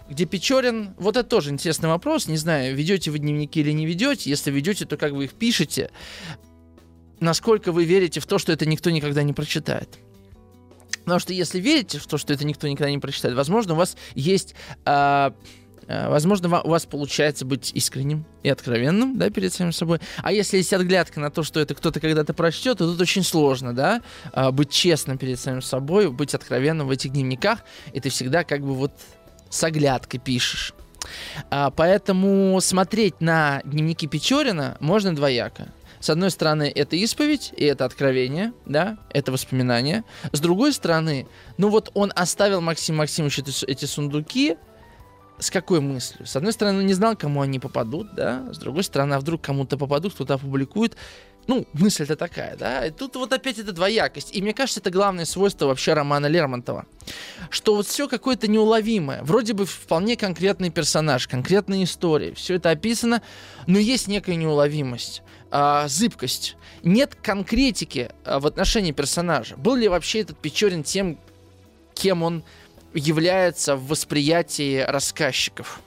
где 0.09 0.25
Печорин, 0.25 0.95
вот 0.97 1.19
это 1.19 1.29
тоже 1.29 1.51
интересный 1.51 1.91
вопрос, 1.91 2.27
не 2.27 2.39
знаю, 2.39 2.75
ведете 2.75 3.11
вы 3.11 3.19
дневники 3.19 3.61
или 3.61 3.71
не 3.71 3.85
ведете, 3.85 4.31
если 4.31 4.51
ведете, 4.51 4.87
то 4.87 4.97
как 4.97 5.12
вы 5.12 5.25
их 5.25 5.35
пишете, 5.35 5.91
насколько 7.21 7.71
вы 7.71 7.85
верите 7.85 8.19
в 8.21 8.27
то, 8.27 8.39
что 8.39 8.51
это 8.51 8.65
никто 8.65 8.89
никогда 8.89 9.23
не 9.25 9.35
прочитает. 9.35 9.99
Потому 11.05 11.21
что 11.21 11.33
если 11.33 11.61
верите 11.61 11.99
в 11.99 12.07
то, 12.07 12.19
что 12.19 12.33
это 12.33 12.45
никто 12.45 12.67
никогда 12.67 12.91
не 12.91 12.99
прочитает, 12.99 13.37
возможно, 13.37 13.75
у 13.75 13.77
вас 13.77 13.97
есть... 14.15 14.55
Э, 15.87 16.09
возможно, 16.09 16.63
у 16.63 16.71
вас 16.71 16.87
получается 16.87 17.45
быть 17.45 17.71
искренним 17.75 18.25
и 18.43 18.49
откровенным, 18.49 19.19
да, 19.19 19.29
перед 19.29 19.53
самим 19.53 19.73
собой. 19.73 20.01
А 20.23 20.33
если 20.33 20.57
есть 20.57 20.73
отглядка 20.73 21.21
на 21.21 21.31
то, 21.31 21.43
что 21.43 21.61
это 21.61 21.75
кто-то 21.75 22.01
когда-то 22.01 22.33
прочтет, 22.33 22.79
то 22.79 22.91
тут 22.91 23.01
очень 23.01 23.23
сложно, 23.23 23.75
да, 23.75 24.01
э, 24.33 24.51
быть 24.51 24.71
честным 24.71 25.19
перед 25.19 25.39
самим 25.39 25.63
собой, 25.63 26.11
быть 26.11 26.35
откровенным 26.35 26.87
в 26.87 26.91
этих 26.91 27.13
дневниках, 27.13 27.61
и 27.93 28.01
ты 28.01 28.09
всегда 28.09 28.45
как 28.45 28.63
бы 28.63 28.75
вот 28.75 28.93
с 29.51 29.63
оглядкой 29.63 30.21
пишешь. 30.21 30.75
А, 31.51 31.71
поэтому 31.71 32.59
смотреть 32.61 33.21
на 33.21 33.61
дневники 33.65 34.07
Печорина 34.07 34.77
можно 34.81 35.15
двояко. 35.15 35.69
С 36.05 36.11
одной 36.11 36.31
стороны, 36.31 36.71
это 36.75 36.97
исповедь, 36.97 37.55
и 37.57 37.65
это 37.65 37.87
откровение, 37.87 38.53
да, 38.67 38.99
это 39.09 39.33
воспоминание. 39.33 40.05
С 40.33 40.41
другой 40.41 40.75
стороны, 40.75 41.27
ну 41.57 41.71
вот 41.71 41.91
он 41.95 42.13
оставил 42.15 42.61
Максим 42.61 42.97
Максимович 42.97 43.39
эти, 43.39 43.65
эти 43.65 43.85
сундуки, 43.87 44.59
с 45.39 45.51
какой 45.51 45.81
мыслью? 45.81 46.27
С 46.27 46.37
одной 46.37 46.53
стороны, 46.53 46.81
он 46.81 46.87
не 46.87 46.93
знал, 46.93 47.17
кому 47.17 47.41
они 47.41 47.59
попадут, 47.59 48.15
да, 48.15 48.53
с 48.53 48.59
другой 48.59 48.83
стороны, 48.83 49.15
а 49.15 49.19
вдруг 49.19 49.41
кому-то 49.41 49.79
попадут, 49.79 50.13
кто-то 50.13 50.35
опубликует. 50.35 50.95
Ну, 51.47 51.67
мысль-то 51.73 52.17
такая, 52.17 52.55
да, 52.59 52.85
и 52.85 52.91
тут 52.91 53.17
вот 53.17 53.33
опять 53.33 53.59
эта 53.59 53.73
двоякость. 53.73 54.37
И 54.37 54.43
мне 54.43 54.53
кажется, 54.53 54.81
это 54.81 54.91
главное 54.91 55.25
свойство 55.25 55.67
вообще 55.67 55.95
романа 55.95 56.27
Лермонтова. 56.27 56.85
Что 57.49 57.77
вот 57.77 57.87
все 57.87 58.09
какое-то 58.09 58.47
неуловимое. 58.47 59.23
Вроде 59.23 59.55
бы 59.55 59.65
вполне 59.65 60.19
конкретный 60.19 60.69
персонаж, 60.69 61.27
конкретная 61.29 61.85
история. 61.85 62.35
Все 62.35 62.57
это 62.57 62.69
описано, 62.69 63.23
но 63.67 63.79
есть 63.79 64.07
некая 64.07 64.37
неуловимость 64.37 65.23
а, 65.57 65.87
зыбкость. 65.87 66.57
Нет 66.83 67.15
конкретики 67.15 68.11
а, 68.25 68.41
в 68.41 68.47
отношении 68.47 68.91
персонажа. 68.91 69.57
Был 69.57 69.77
ли 69.77 69.87
вообще 69.87 70.21
этот 70.21 70.37
Печорин 70.37 70.83
тем, 70.83 71.17
кем 71.95 72.25
он 72.25 72.43
является 72.93 73.77
в 73.77 73.87
восприятии 73.87 74.81
рассказчиков? 74.81 75.81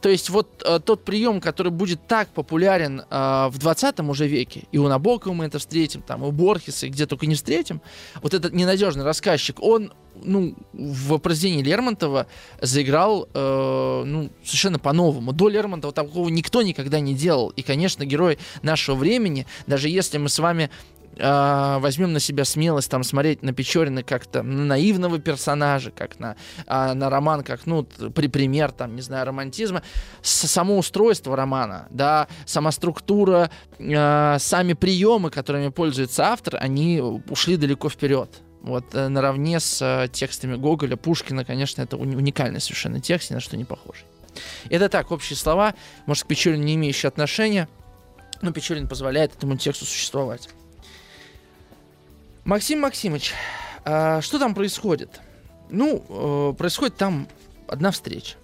То 0.00 0.08
есть 0.08 0.30
вот 0.30 0.62
э, 0.64 0.80
тот 0.80 1.04
прием, 1.04 1.40
который 1.40 1.72
будет 1.72 2.06
так 2.06 2.28
популярен 2.28 3.02
э, 3.08 3.48
в 3.50 3.58
20 3.58 4.00
уже 4.00 4.26
веке, 4.26 4.64
и 4.72 4.78
у 4.78 4.88
Набокова 4.88 5.32
мы 5.32 5.44
это 5.44 5.58
встретим, 5.58 6.02
там, 6.02 6.24
и 6.24 6.28
у 6.28 6.32
Борхеса, 6.32 6.86
и 6.86 6.90
где 6.90 7.06
только 7.06 7.26
не 7.26 7.34
встретим, 7.34 7.82
вот 8.22 8.34
этот 8.34 8.52
ненадежный 8.52 9.04
рассказчик, 9.04 9.62
он 9.62 9.92
ну, 10.22 10.54
в 10.72 11.18
произведении 11.18 11.62
Лермонтова 11.62 12.26
заиграл 12.60 13.28
э, 13.32 14.02
ну, 14.06 14.30
совершенно 14.44 14.78
по-новому. 14.78 15.32
До 15.32 15.48
Лермонтова 15.48 15.92
такого 15.92 16.28
никто 16.28 16.62
никогда 16.62 17.00
не 17.00 17.14
делал. 17.14 17.50
И, 17.50 17.62
конечно, 17.62 18.04
герой 18.04 18.38
нашего 18.62 18.96
времени, 18.96 19.46
даже 19.66 19.88
если 19.88 20.18
мы 20.18 20.28
с 20.28 20.38
вами 20.38 20.70
э, 21.20 21.78
возьмем 21.78 22.12
на 22.12 22.20
себя 22.20 22.44
смелость 22.44 22.90
там 22.90 23.04
смотреть 23.04 23.42
на 23.42 23.52
Печорина 23.52 24.02
как-то 24.02 24.42
на 24.42 24.64
наивного 24.64 25.18
персонажа, 25.18 25.90
как 25.90 26.18
на, 26.18 26.36
э, 26.66 26.92
на 26.94 27.10
роман, 27.10 27.42
как, 27.42 27.66
ну, 27.66 27.84
при 27.84 28.28
пример, 28.28 28.72
там, 28.72 28.96
не 28.96 29.02
знаю, 29.02 29.26
романтизма, 29.26 29.82
с, 30.22 30.48
само 30.48 30.78
устройство 30.78 31.36
романа, 31.36 31.86
да, 31.90 32.28
сама 32.46 32.72
структура, 32.72 33.50
э, 33.78 34.36
сами 34.38 34.72
приемы, 34.72 35.30
которыми 35.30 35.68
пользуется 35.68 36.28
автор, 36.28 36.56
они 36.60 37.00
ушли 37.28 37.56
далеко 37.56 37.88
вперед 37.88 38.30
Вот 38.62 38.94
э, 38.94 39.08
наравне 39.08 39.60
с 39.60 39.80
э, 39.82 40.08
текстами 40.08 40.56
Гоголя, 40.56 40.96
Пушкина, 40.96 41.44
конечно, 41.44 41.82
это 41.82 41.96
уни- 41.96 42.16
уникальный 42.16 42.60
совершенно 42.60 43.00
текст, 43.00 43.30
ни 43.30 43.34
на 43.34 43.40
что 43.40 43.56
не 43.56 43.64
похожий. 43.64 44.04
Это 44.68 44.88
так, 44.88 45.10
общие 45.10 45.36
слова, 45.36 45.74
может, 46.06 46.24
к 46.24 46.26
Печорину 46.26 46.62
не 46.62 46.74
имеющие 46.74 47.08
отношения, 47.08 47.68
но 48.42 48.52
Печорин 48.52 48.88
позволяет 48.88 49.34
этому 49.36 49.56
тексту 49.56 49.84
существовать. 49.84 50.48
Максим 52.50 52.80
Максимович, 52.80 53.32
а 53.84 54.20
что 54.20 54.40
там 54.40 54.56
происходит? 54.56 55.20
Ну, 55.68 56.04
э, 56.08 56.54
происходит 56.58 56.96
там 56.96 57.28
одна 57.68 57.92
встреча. 57.92 58.38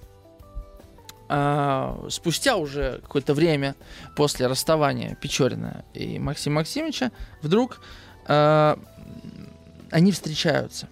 А, 1.28 2.06
спустя 2.08 2.54
уже 2.54 3.00
какое-то 3.02 3.34
время 3.34 3.74
после 4.14 4.46
расставания 4.46 5.16
Печорина 5.16 5.84
и 5.92 6.20
Максима 6.20 6.60
Максимовича 6.60 7.10
вдруг 7.42 7.80
а, 8.28 8.78
они 9.90 10.12
встречаются. 10.12 10.86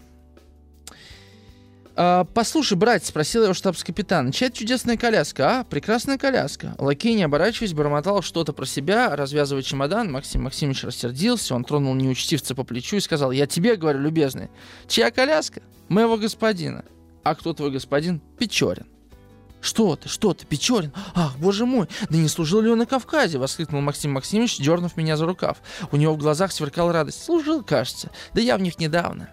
А, 1.96 2.24
«Послушай, 2.24 2.76
брат»,— 2.76 3.04
спросил 3.06 3.44
его 3.44 3.54
штабс-капитан,— 3.54 4.30
«чья 4.32 4.50
чудесная 4.50 4.96
коляска, 4.96 5.60
а? 5.60 5.64
Прекрасная 5.64 6.18
коляска». 6.18 6.74
Лакей, 6.78 7.14
не 7.14 7.22
оборачиваясь, 7.22 7.72
бормотал 7.72 8.20
что-то 8.22 8.52
про 8.52 8.66
себя, 8.66 9.14
развязывая 9.14 9.62
чемодан. 9.62 10.10
Максим 10.10 10.42
Максимович 10.42 10.84
рассердился, 10.84 11.54
он 11.54 11.64
тронул 11.64 11.94
неучтивца 11.94 12.54
по 12.54 12.64
плечу 12.64 12.96
и 12.96 13.00
сказал, 13.00 13.30
«Я 13.30 13.46
тебе 13.46 13.76
говорю, 13.76 14.00
любезный, 14.00 14.50
чья 14.88 15.10
коляска? 15.10 15.62
Моего 15.88 16.16
господина». 16.16 16.84
«А 17.22 17.34
кто 17.34 17.52
твой 17.52 17.70
господин?» 17.70 18.20
«Печорин». 18.38 18.86
«Что 19.60 19.96
ты, 19.96 20.10
что 20.10 20.34
ты, 20.34 20.44
Печорин? 20.44 20.92
Ах, 21.14 21.38
боже 21.38 21.64
мой, 21.64 21.88
да 22.10 22.18
не 22.18 22.28
служил 22.28 22.60
ли 22.60 22.68
он 22.68 22.78
на 22.78 22.86
Кавказе?»— 22.86 23.38
воскликнул 23.38 23.80
Максим 23.80 24.12
Максимович, 24.12 24.58
дернув 24.58 24.96
меня 24.98 25.16
за 25.16 25.24
рукав. 25.24 25.58
У 25.90 25.96
него 25.96 26.12
в 26.12 26.18
глазах 26.18 26.52
сверкала 26.52 26.92
радость. 26.92 27.24
«Служил, 27.24 27.62
кажется. 27.62 28.10
Да 28.34 28.42
я 28.42 28.58
в 28.58 28.60
них 28.60 28.78
недавно». 28.78 29.30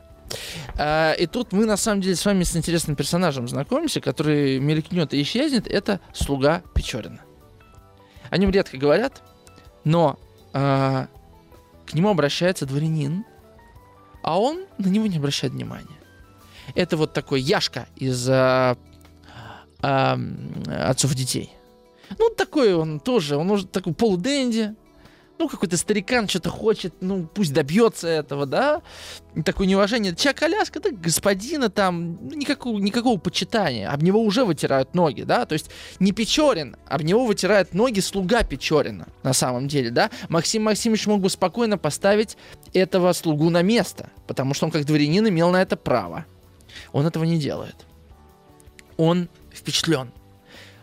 А, 0.77 1.13
и 1.13 1.27
тут 1.27 1.51
мы, 1.51 1.65
на 1.65 1.77
самом 1.77 2.01
деле, 2.01 2.15
с 2.15 2.25
вами 2.25 2.43
с 2.43 2.55
интересным 2.55 2.95
персонажем 2.95 3.47
знакомимся, 3.47 4.01
который 4.01 4.59
мелькнет 4.59 5.13
и 5.13 5.21
исчезнет. 5.21 5.67
Это 5.67 5.99
слуга 6.13 6.63
Печорина. 6.73 7.21
О 8.29 8.37
нем 8.37 8.51
редко 8.51 8.77
говорят, 8.77 9.21
но 9.83 10.19
а, 10.53 11.07
к 11.85 11.93
нему 11.93 12.09
обращается 12.09 12.65
дворянин, 12.65 13.25
а 14.23 14.39
он 14.39 14.65
на 14.77 14.87
него 14.87 15.07
не 15.07 15.17
обращает 15.17 15.53
внимания. 15.53 15.87
Это 16.75 16.95
вот 16.95 17.13
такой 17.13 17.41
Яшка 17.41 17.87
из 17.95 18.27
а, 18.29 18.77
а, 19.81 20.19
отцов 20.67 21.13
детей. 21.15 21.51
Ну, 22.17 22.29
такой 22.29 22.73
он 22.73 22.99
тоже, 22.99 23.37
он 23.37 23.49
уже 23.51 23.65
такой 23.65 23.93
полуденди, 23.93 24.75
ну, 25.41 25.49
какой-то 25.49 25.75
старикан 25.75 26.27
что-то 26.27 26.51
хочет, 26.51 26.93
ну, 27.01 27.25
пусть 27.25 27.51
добьется 27.51 28.07
этого, 28.07 28.45
да, 28.45 28.83
такое 29.43 29.65
неуважение. 29.65 30.15
Чья 30.15 30.33
коляска, 30.33 30.79
да, 30.79 30.91
господина 30.91 31.71
там, 31.71 32.19
ну, 32.21 32.35
никакого, 32.35 32.77
никакого 32.77 33.17
почитания, 33.17 33.89
об 33.89 34.03
него 34.03 34.21
уже 34.21 34.45
вытирают 34.45 34.93
ноги, 34.93 35.23
да, 35.23 35.47
то 35.47 35.53
есть 35.53 35.71
не 35.99 36.11
Печорин, 36.11 36.75
об 36.87 37.01
него 37.01 37.25
вытирают 37.25 37.73
ноги 37.73 38.01
слуга 38.01 38.43
Печорина, 38.43 39.07
на 39.23 39.33
самом 39.33 39.67
деле, 39.67 39.89
да. 39.89 40.11
Максим 40.29 40.61
Максимович 40.61 41.07
мог 41.07 41.21
бы 41.21 41.29
спокойно 41.31 41.79
поставить 41.79 42.37
этого 42.71 43.11
слугу 43.13 43.49
на 43.49 43.63
место, 43.63 44.11
потому 44.27 44.53
что 44.53 44.67
он 44.67 44.71
как 44.71 44.85
дворянин 44.85 45.27
имел 45.27 45.49
на 45.49 45.63
это 45.63 45.75
право. 45.75 46.27
Он 46.91 47.07
этого 47.07 47.23
не 47.23 47.39
делает. 47.39 47.87
Он 48.97 49.27
впечатлен. 49.51 50.11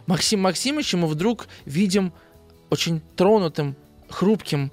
Максим 0.07 0.41
Максимович 0.41 0.95
мы 0.95 1.07
вдруг 1.07 1.47
видим 1.65 2.13
очень 2.71 3.01
тронутым, 3.15 3.77
хрупким. 4.09 4.73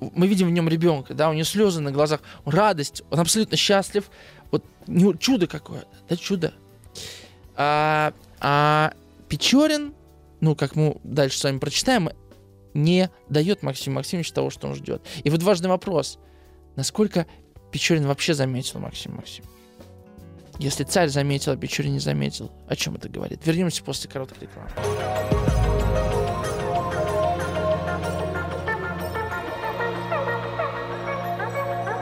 Мы 0.00 0.28
видим 0.28 0.46
в 0.46 0.50
нем 0.50 0.68
ребенка, 0.68 1.14
да, 1.14 1.28
у 1.28 1.32
него 1.32 1.44
слезы 1.44 1.80
на 1.80 1.90
глазах, 1.90 2.20
радость, 2.44 3.02
он 3.10 3.18
абсолютно 3.18 3.56
счастлив. 3.56 4.10
Вот 4.50 4.64
чудо 5.18 5.46
какое-то, 5.46 5.88
да, 6.08 6.16
чудо. 6.16 6.54
А, 7.56 8.12
а 8.40 8.92
Печорин, 9.28 9.94
ну, 10.40 10.54
как 10.54 10.76
мы 10.76 10.98
дальше 11.02 11.38
с 11.38 11.44
вами 11.44 11.58
прочитаем, 11.58 12.10
не 12.74 13.10
дает 13.28 13.62
Максиму 13.62 13.96
Максимовичу 13.96 14.32
того, 14.32 14.50
что 14.50 14.68
он 14.68 14.76
ждет. 14.76 15.02
И 15.24 15.30
вот 15.30 15.42
важный 15.42 15.68
вопрос. 15.68 16.18
Насколько 16.76 17.26
Печорин 17.72 18.06
вообще 18.06 18.34
заметил 18.34 18.78
Максим 18.78 19.16
Максимович? 19.16 19.48
Если 20.58 20.84
царь 20.84 21.08
заметил, 21.08 21.52
а 21.52 21.56
Печорин 21.56 21.92
не 21.92 22.00
заметил, 22.00 22.50
о 22.68 22.76
чем 22.76 22.96
это 22.96 23.08
говорит? 23.08 23.44
Вернемся 23.44 23.82
после 23.82 24.08
короткой 24.10 24.42
рекламы. 24.42 24.70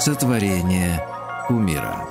Сотворение 0.07 1.05
умира. 1.49 2.07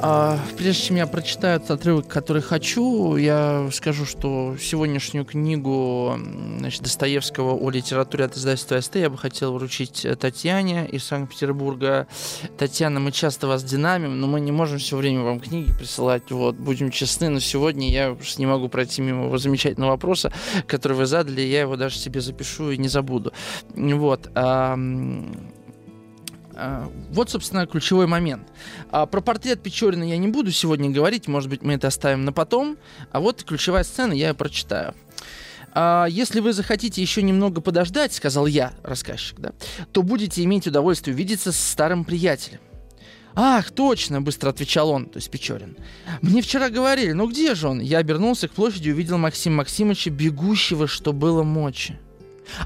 А, 0.00 0.38
прежде 0.56 0.80
чем 0.80 0.96
я 0.96 1.08
прочитаю 1.08 1.56
этот 1.56 1.72
отрывок, 1.72 2.06
который 2.06 2.40
хочу, 2.40 3.16
я 3.16 3.68
скажу, 3.72 4.04
что 4.04 4.56
сегодняшнюю 4.60 5.24
книгу 5.24 6.16
значит, 6.58 6.82
Достоевского 6.82 7.54
о 7.54 7.68
литературе 7.68 8.26
от 8.26 8.36
издательства 8.36 8.80
СТ 8.80 8.94
я 8.94 9.10
бы 9.10 9.18
хотел 9.18 9.54
вручить 9.54 10.06
Татьяне 10.20 10.86
из 10.86 11.02
Санкт-Петербурга. 11.02 12.06
Татьяна, 12.58 13.00
мы 13.00 13.10
часто 13.10 13.48
вас 13.48 13.64
динамим, 13.64 14.20
но 14.20 14.28
мы 14.28 14.38
не 14.38 14.52
можем 14.52 14.78
все 14.78 14.96
время 14.96 15.24
вам 15.24 15.40
книги 15.40 15.72
присылать. 15.72 16.30
Вот, 16.30 16.54
будем 16.54 16.92
честны, 16.92 17.28
но 17.28 17.40
сегодня 17.40 17.90
я 17.90 18.16
не 18.38 18.46
могу 18.46 18.68
пройти 18.68 19.02
мимо 19.02 19.24
его 19.24 19.38
замечательного 19.38 19.90
вопроса, 19.90 20.32
который 20.68 20.96
вы 20.96 21.06
задали, 21.06 21.40
я 21.40 21.62
его 21.62 21.74
даже 21.74 21.98
себе 21.98 22.20
запишу 22.20 22.70
и 22.70 22.78
не 22.78 22.86
забуду. 22.86 23.32
Вот. 23.74 24.30
А, 24.36 24.78
вот, 27.10 27.30
собственно, 27.30 27.66
ключевой 27.66 28.06
момент. 28.06 28.48
А, 28.90 29.06
про 29.06 29.20
портрет 29.20 29.62
Печорина 29.62 30.04
я 30.04 30.16
не 30.16 30.28
буду 30.28 30.52
сегодня 30.52 30.90
говорить, 30.90 31.28
может 31.28 31.50
быть, 31.50 31.62
мы 31.62 31.74
это 31.74 31.88
оставим 31.88 32.24
на 32.24 32.32
потом. 32.32 32.76
А 33.10 33.20
вот 33.20 33.42
ключевая 33.44 33.84
сцена, 33.84 34.12
я 34.12 34.28
ее 34.28 34.34
прочитаю. 34.34 34.94
А, 35.72 36.06
если 36.08 36.40
вы 36.40 36.52
захотите 36.52 37.02
еще 37.02 37.22
немного 37.22 37.60
подождать, 37.60 38.12
сказал 38.12 38.46
я, 38.46 38.72
рассказчик, 38.82 39.38
да, 39.40 39.52
то 39.92 40.02
будете 40.02 40.42
иметь 40.44 40.66
удовольствие 40.66 41.14
увидеться 41.14 41.52
с 41.52 41.58
старым 41.58 42.04
приятелем. 42.04 42.60
«Ах, 43.36 43.72
точно!»— 43.72 44.20
быстро 44.22 44.50
отвечал 44.50 44.90
он, 44.90 45.06
то 45.06 45.16
есть 45.16 45.28
Печорин. 45.28 45.76
«Мне 46.22 46.40
вчера 46.40 46.70
говорили, 46.70 47.10
ну 47.10 47.28
где 47.28 47.56
же 47.56 47.68
он?» 47.68 47.80
Я 47.80 47.98
обернулся 47.98 48.46
к 48.46 48.52
площади 48.52 48.90
и 48.90 48.92
увидел 48.92 49.18
Максима 49.18 49.56
Максимовича, 49.56 50.10
бегущего, 50.10 50.86
что 50.86 51.12
было 51.12 51.42
мочи. 51.42 51.98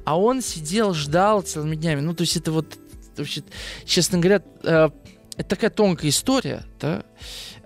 А 0.04 0.18
он 0.18 0.42
сидел, 0.42 0.92
ждал 0.92 1.40
целыми 1.40 1.76
днями. 1.76 2.00
Ну, 2.00 2.12
то 2.12 2.22
есть 2.22 2.36
это 2.36 2.52
вот 2.52 2.78
вообще, 3.18 3.42
честно 3.84 4.18
говоря, 4.18 4.42
э, 4.62 4.90
это 5.36 5.48
такая 5.48 5.70
тонкая 5.70 6.10
история, 6.10 6.64
да. 6.80 7.04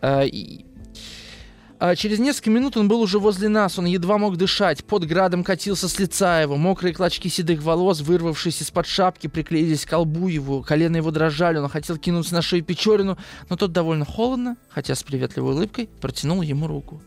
Э, 0.01 0.27
и, 0.27 0.67
а 1.85 1.97
через 1.97 2.21
несколько 2.21 2.51
минут 2.51 2.77
он 2.77 2.87
был 2.87 3.01
уже 3.01 3.19
возле 3.19 3.49
нас, 3.49 3.77
он 3.77 3.87
едва 3.87 4.17
мог 4.17 4.37
дышать, 4.37 4.85
под 4.85 5.05
градом 5.05 5.43
катился 5.43 5.89
с 5.89 5.99
лица 5.99 6.41
его, 6.41 6.57
мокрые 6.57 6.95
клочки 6.95 7.27
седых 7.27 7.61
волос, 7.61 8.03
вырвавшись 8.03 8.63
из-под 8.63 8.87
шапки, 8.87 9.27
приклеились 9.27 9.85
к 9.85 9.89
колбу 9.89 10.29
его, 10.29 10.63
колено 10.63 10.99
его 10.99 11.11
дрожали, 11.11 11.59
он 11.59 11.69
хотел 11.69 11.97
кинуться 11.97 12.35
на 12.35 12.43
шею 12.43 12.63
Печорину, 12.63 13.19
но 13.51 13.57
тот 13.57 13.73
довольно 13.73 14.05
холодно, 14.05 14.57
хотя 14.69 14.95
с 14.95 15.03
приветливой 15.03 15.55
улыбкой, 15.55 15.89
протянул 16.01 16.43
ему 16.43 16.69
руку. 16.69 17.03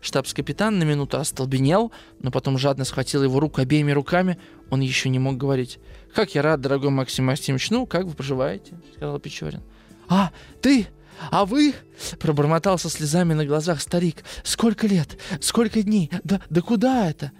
Штабс-капитан 0.00 0.78
на 0.78 0.84
минуту 0.84 1.18
остолбенел, 1.18 1.90
но 2.20 2.30
потом 2.30 2.56
жадно 2.56 2.84
схватил 2.84 3.24
его 3.24 3.40
руку 3.40 3.60
обеими 3.60 3.90
руками, 3.90 4.38
он 4.70 4.80
еще 4.80 5.08
не 5.08 5.18
мог 5.18 5.38
говорить. 5.38 5.80
«Как 6.14 6.34
я 6.34 6.42
рад, 6.42 6.60
дорогой 6.60 6.90
Максим 6.90 7.26
Максимович, 7.26 7.70
ну, 7.70 7.86
как 7.86 8.04
вы 8.04 8.14
поживаете?»— 8.14 8.78
сказал 8.96 9.18
Печорин. 9.20 9.62
«А, 10.08 10.32
ты? 10.60 10.88
А 11.30 11.44
вы?»— 11.44 11.74
пробормотал 12.18 12.78
со 12.78 12.90
слезами 12.90 13.32
на 13.32 13.46
глазах 13.46 13.80
старик. 13.80 14.24
«Сколько 14.42 14.86
лет? 14.86 15.18
Сколько 15.40 15.82
дней? 15.82 16.10
Да, 16.24 16.40
да 16.50 16.60
куда 16.62 17.08
это?» 17.08 17.30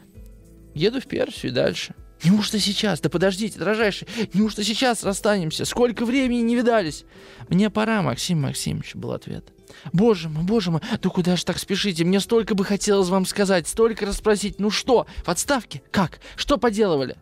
«Еду 0.74 1.00
в 1.00 1.06
Персию 1.06 1.50
и 1.50 1.54
дальше». 1.54 1.94
«Неужто 2.22 2.60
сейчас? 2.60 3.00
Да 3.00 3.08
подождите, 3.08 3.58
дорожайший, 3.58 4.06
неужто 4.34 4.62
сейчас 4.62 5.02
расстанемся? 5.02 5.64
Сколько 5.64 6.04
времени 6.04 6.42
не 6.42 6.54
видались?» 6.54 7.04
«Мне 7.48 7.70
пора, 7.70 8.02
Максим 8.02 8.42
Максимович»,— 8.42 8.94
был 8.94 9.12
ответ. 9.12 9.52
«Боже 9.92 10.28
мой, 10.28 10.44
боже 10.44 10.70
мой, 10.70 10.82
да 11.00 11.08
куда 11.08 11.36
же 11.36 11.44
так 11.44 11.58
спешите? 11.58 12.04
Мне 12.04 12.20
столько 12.20 12.54
бы 12.54 12.64
хотелось 12.64 13.08
вам 13.08 13.24
сказать, 13.24 13.66
столько 13.66 14.04
расспросить. 14.04 14.60
Ну 14.60 14.70
что, 14.70 15.06
в 15.24 15.28
отставке? 15.28 15.82
Как? 15.90 16.20
Что 16.36 16.58
поделывали?» 16.58 17.16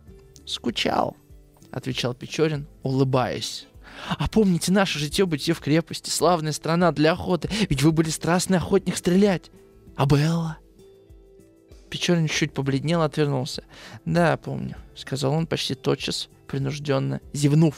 «Скучал»,— 0.45 1.15
отвечал 1.71 2.13
Печорин, 2.13 2.67
улыбаясь. 2.83 3.67
«А 4.17 4.27
помните 4.29 4.71
наше 4.71 4.97
житье-бытие 4.99 5.53
в 5.53 5.59
крепости, 5.59 6.09
славная 6.09 6.53
страна 6.53 6.91
для 6.91 7.11
охоты, 7.11 7.49
ведь 7.69 7.83
вы 7.83 7.91
были 7.91 8.09
страстный 8.09 8.57
охотник 8.57 8.95
стрелять. 8.97 9.51
А 9.95 10.05
Белла?» 10.05 10.57
Печорин 11.89 12.27
чуть 12.27 12.53
побледнел, 12.53 13.01
отвернулся. 13.01 13.63
«Да, 14.05 14.37
помню»,— 14.37 14.75
сказал 14.95 15.33
он 15.33 15.47
почти 15.47 15.75
тотчас, 15.75 16.29
принужденно, 16.47 17.19
зевнув. 17.33 17.75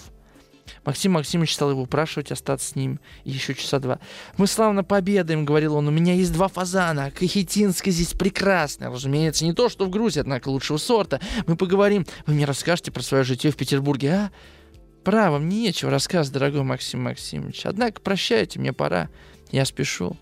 Максим 0.85 1.13
Максимович 1.13 1.53
стал 1.53 1.71
его 1.71 1.83
упрашивать 1.83 2.31
остаться 2.31 2.69
с 2.69 2.75
ним 2.75 2.99
еще 3.23 3.53
часа 3.55 3.79
два. 3.79 3.99
«Мы 4.37 4.47
славно 4.47 4.83
пообедаем»,— 4.83 5.45
говорил 5.45 5.75
он. 5.75 5.87
«У 5.87 5.91
меня 5.91 6.13
есть 6.13 6.33
два 6.33 6.47
фазана. 6.47 7.11
Кахетинская 7.11 7.93
здесь 7.93 8.13
прекрасная. 8.13 8.89
Разумеется, 8.89 9.45
не 9.45 9.53
то, 9.53 9.69
что 9.69 9.85
в 9.85 9.89
Грузии, 9.89 10.19
однако 10.19 10.49
лучшего 10.49 10.77
сорта. 10.77 11.19
Мы 11.47 11.55
поговорим. 11.55 12.05
Вы 12.25 12.33
мне 12.33 12.45
расскажете 12.45 12.91
про 12.91 13.01
свое 13.01 13.23
житие 13.23 13.51
в 13.51 13.57
Петербурге, 13.57 14.11
а?» 14.13 14.31
Право, 15.03 15.39
мне 15.39 15.61
нечего 15.61 15.89
рассказывать, 15.89 16.33
дорогой 16.33 16.61
Максим 16.61 17.01
Максимович. 17.03 17.65
Однако 17.65 18.01
прощайте, 18.01 18.59
мне 18.59 18.71
пора. 18.71 19.09
Я 19.51 19.65
спешу. 19.65 20.15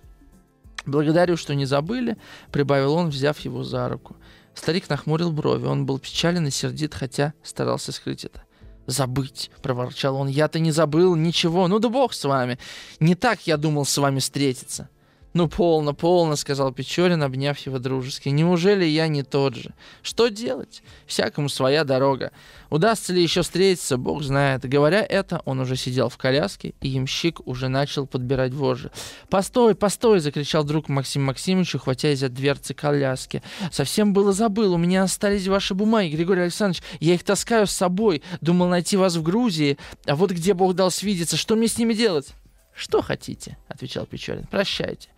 Благодарю, 0.85 1.35
что 1.35 1.53
не 1.53 1.65
забыли, 1.65 2.17
прибавил 2.51 2.93
он, 2.93 3.09
взяв 3.09 3.37
его 3.39 3.63
за 3.63 3.89
руку. 3.89 4.15
Старик 4.53 4.89
нахмурил 4.89 5.31
брови. 5.31 5.65
Он 5.65 5.85
был 5.85 5.99
печален 5.99 6.47
и 6.47 6.51
сердит, 6.51 6.93
хотя 6.93 7.33
старался 7.43 7.91
скрыть 7.91 8.23
это. 8.23 8.43
«Забыть!»— 8.89 9.51
проворчал 9.61 10.15
он. 10.15 10.27
«Я-то 10.27 10.57
не 10.57 10.71
забыл 10.71 11.15
ничего. 11.15 11.67
Ну 11.67 11.77
да 11.77 11.89
бог 11.89 12.11
с 12.11 12.23
вами. 12.23 12.57
Не 12.99 13.13
так 13.13 13.45
я 13.45 13.57
думал 13.57 13.85
с 13.85 13.97
вами 13.97 14.19
встретиться». 14.19 14.89
«Ну, 15.33 15.47
полно, 15.47 15.93
полно»,— 15.93 16.35
сказал 16.37 16.71
Печорин, 16.71 17.21
обняв 17.21 17.57
его 17.59 17.77
дружески. 17.77 18.29
«Неужели 18.29 18.83
я 18.83 19.07
не 19.07 19.21
тот 19.21 19.55
же? 19.55 19.73
Что 20.01 20.29
делать? 20.29 20.81
Всякому 21.05 21.49
своя 21.49 21.83
дорога. 21.83 22.31
Удастся 22.71 23.13
ли 23.13 23.21
еще 23.21 23.43
встретиться, 23.43 23.97
бог 23.97 24.23
знает». 24.23 24.67
Говоря 24.67 25.05
это, 25.07 25.43
он 25.45 25.59
уже 25.59 25.75
сидел 25.75 26.09
в 26.09 26.17
коляске, 26.17 26.73
и 26.81 26.89
ямщик 26.89 27.45
уже 27.47 27.67
начал 27.67 28.07
подбирать 28.07 28.53
вожжи. 28.53 28.89
«Постой, 29.29 29.75
постой!»— 29.75 30.19
закричал 30.19 30.63
друг 30.63 30.89
Максим 30.89 31.25
Максимович, 31.25 31.75
ухватясь 31.75 32.19
за 32.19 32.29
дверцы 32.29 32.73
коляски. 32.73 33.43
«Совсем 33.71 34.13
было 34.13 34.33
забыл. 34.33 34.73
У 34.73 34.77
меня 34.77 35.03
остались 35.03 35.47
ваши 35.47 35.75
бумаги, 35.75 36.15
Григорий 36.15 36.41
Александрович. 36.41 36.81
Я 36.99 37.13
их 37.13 37.23
таскаю 37.23 37.67
с 37.67 37.71
собой. 37.71 38.23
Думал 38.41 38.67
найти 38.67 38.97
вас 38.97 39.15
в 39.15 39.21
Грузии. 39.21 39.77
А 40.07 40.15
вот 40.15 40.31
где 40.31 40.55
бог 40.55 40.73
дал 40.73 40.89
свидеться. 40.89 41.37
Что 41.37 41.55
мне 41.55 41.67
с 41.67 41.77
ними 41.77 41.93
делать?» 41.93 42.33
«Что 42.79 43.01
хотите?»— 43.01 43.57
отвечал 43.67 44.05
Печорин. 44.05 44.45
«Прощайте». 44.47 45.09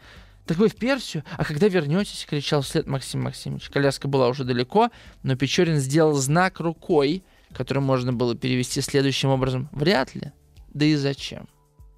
«Так 0.48 0.58
вы 0.58 0.68
в 0.68 0.76
Персию? 0.76 1.24
А 1.38 1.46
когда 1.46 1.68
вернетесь?»— 1.68 2.26
кричал 2.30 2.64
вслед 2.64 2.88
Максим 2.88 3.22
Максимович. 3.22 3.70
Коляска 3.70 4.08
была 4.08 4.30
уже 4.30 4.44
далеко, 4.44 4.90
но 5.22 5.36
Печорин 5.36 5.78
сделал 5.78 6.16
знак 6.16 6.60
рукой, 6.60 7.24
который 7.54 7.84
можно 7.84 8.14
было 8.14 8.36
перевести 8.36 8.82
следующим 8.82 9.30
образом. 9.30 9.70
«Вряд 9.74 10.16
ли. 10.16 10.32
Да 10.74 10.86
и 10.86 10.96
зачем?» 10.96 11.48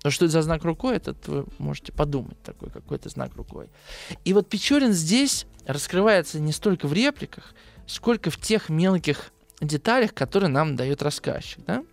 Но 0.04 0.10
что 0.10 0.26
это 0.26 0.34
за 0.34 0.42
знак 0.42 0.66
рукой, 0.66 0.98
этот 0.98 1.26
вы 1.30 1.46
можете 1.60 1.94
подумать, 1.94 2.44
такой 2.44 2.70
какой-то 2.70 3.08
знак 3.08 3.34
рукой. 3.36 3.70
И 4.26 4.34
вот 4.34 4.50
Печорин 4.50 4.92
здесь 4.92 5.46
раскрывается 5.66 6.42
не 6.42 6.52
столько 6.52 6.90
в 6.90 6.94
репликах, 6.94 7.56
сколько 7.88 8.30
в 8.30 8.38
тех 8.38 8.68
мелких 8.68 9.32
деталях, 9.62 10.14
которые 10.14 10.50
нам 10.50 10.76
дает 10.76 11.02
рассказчик. 11.02 11.64
Да? 11.66 11.86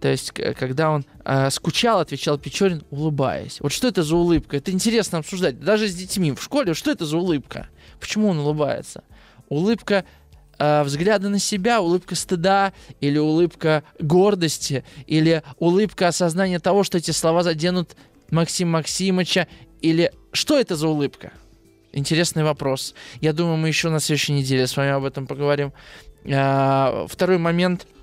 То 0.00 0.08
есть, 0.08 0.30
когда 0.32 0.90
он 0.90 1.04
э, 1.24 1.50
скучал, 1.50 2.00
отвечал 2.00 2.38
Печорин, 2.38 2.84
улыбаясь. 2.90 3.60
Вот 3.60 3.72
что 3.72 3.88
это 3.88 4.02
за 4.02 4.16
улыбка? 4.16 4.56
Это 4.56 4.70
интересно 4.70 5.18
обсуждать. 5.18 5.58
Даже 5.60 5.88
с 5.88 5.94
детьми 5.94 6.32
в 6.32 6.42
школе, 6.42 6.74
что 6.74 6.90
это 6.90 7.04
за 7.04 7.18
улыбка? 7.18 7.68
Почему 7.98 8.28
он 8.28 8.38
улыбается? 8.38 9.02
Улыбка 9.48 10.04
э, 10.58 10.82
взгляда 10.84 11.28
на 11.28 11.40
себя, 11.40 11.80
улыбка 11.80 12.14
стыда, 12.14 12.72
или 13.00 13.18
улыбка 13.18 13.82
гордости, 13.98 14.84
или 15.06 15.42
улыбка 15.58 16.08
осознания 16.08 16.60
того, 16.60 16.84
что 16.84 16.98
эти 16.98 17.10
слова 17.10 17.42
заденут 17.42 17.96
Максима 18.30 18.78
Максимовича, 18.78 19.48
или 19.80 20.12
что 20.32 20.58
это 20.58 20.76
за 20.76 20.86
улыбка? 20.86 21.32
Интересный 21.92 22.44
вопрос. 22.44 22.94
Я 23.20 23.32
думаю, 23.32 23.56
мы 23.56 23.66
еще 23.66 23.88
на 23.88 23.98
следующей 23.98 24.34
неделе 24.34 24.68
с 24.68 24.76
вами 24.76 24.90
об 24.90 25.04
этом 25.04 25.26
поговорим. 25.26 25.72
Э, 26.24 27.06
второй 27.08 27.38
момент– 27.38 27.88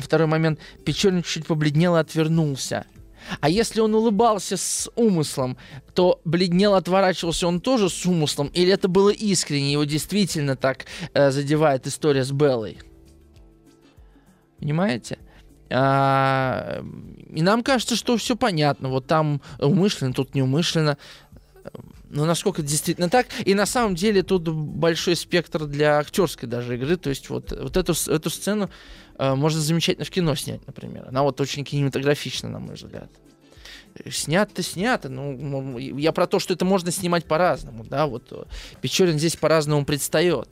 Второй 0.00 0.26
момент. 0.26 0.58
Печорин 0.84 1.22
чуть 1.22 1.46
побледнел 1.46 1.96
и 1.96 2.00
отвернулся. 2.00 2.86
А 3.40 3.48
если 3.48 3.80
он 3.80 3.94
улыбался 3.94 4.56
с 4.56 4.90
умыслом, 4.96 5.56
то 5.94 6.20
бледнел, 6.24 6.74
отворачивался 6.74 7.46
он 7.46 7.60
тоже 7.60 7.90
с 7.90 8.06
умыслом? 8.06 8.48
Или 8.48 8.72
это 8.72 8.88
было 8.88 9.10
искренне, 9.10 9.72
его 9.72 9.84
действительно 9.84 10.56
так 10.56 10.86
э, 11.12 11.30
задевает 11.30 11.86
история 11.86 12.24
с 12.24 12.32
Беллой? 12.32 12.78
Понимаете? 14.58 15.18
А, 15.70 16.82
и 17.30 17.42
нам 17.42 17.62
кажется, 17.62 17.96
что 17.96 18.16
все 18.16 18.36
понятно. 18.36 18.88
Вот 18.88 19.06
там 19.06 19.42
умышленно, 19.58 20.14
тут 20.14 20.34
неумышленно. 20.34 20.96
Но 22.10 22.24
насколько 22.24 22.62
это 22.62 22.70
действительно 22.70 23.10
так? 23.10 23.26
И 23.44 23.54
на 23.54 23.66
самом 23.66 23.94
деле 23.94 24.22
тут 24.22 24.48
большой 24.48 25.14
спектр 25.14 25.66
для 25.66 25.98
актерской 25.98 26.48
даже 26.48 26.76
игры. 26.76 26.96
То 26.96 27.10
есть 27.10 27.28
вот, 27.28 27.52
вот 27.52 27.76
эту, 27.76 27.92
эту 28.10 28.30
сцену 28.30 28.70
можно 29.18 29.60
замечательно 29.60 30.04
в 30.04 30.10
кино 30.10 30.34
снять, 30.34 30.66
например. 30.66 31.06
Она 31.08 31.22
вот 31.22 31.40
очень 31.40 31.64
кинематографична, 31.64 32.48
на 32.48 32.58
мой 32.58 32.74
взгляд. 32.76 33.10
Снято, 34.10 34.62
снято. 34.62 35.08
Ну, 35.08 35.78
я 35.78 36.12
про 36.12 36.26
то, 36.26 36.38
что 36.38 36.54
это 36.54 36.64
можно 36.64 36.90
снимать 36.90 37.24
по-разному, 37.24 37.84
да, 37.84 38.06
вот 38.06 38.28
э, 38.30 38.44
Печорин 38.80 39.18
здесь 39.18 39.36
по-разному 39.36 39.84
предстает. 39.84 40.48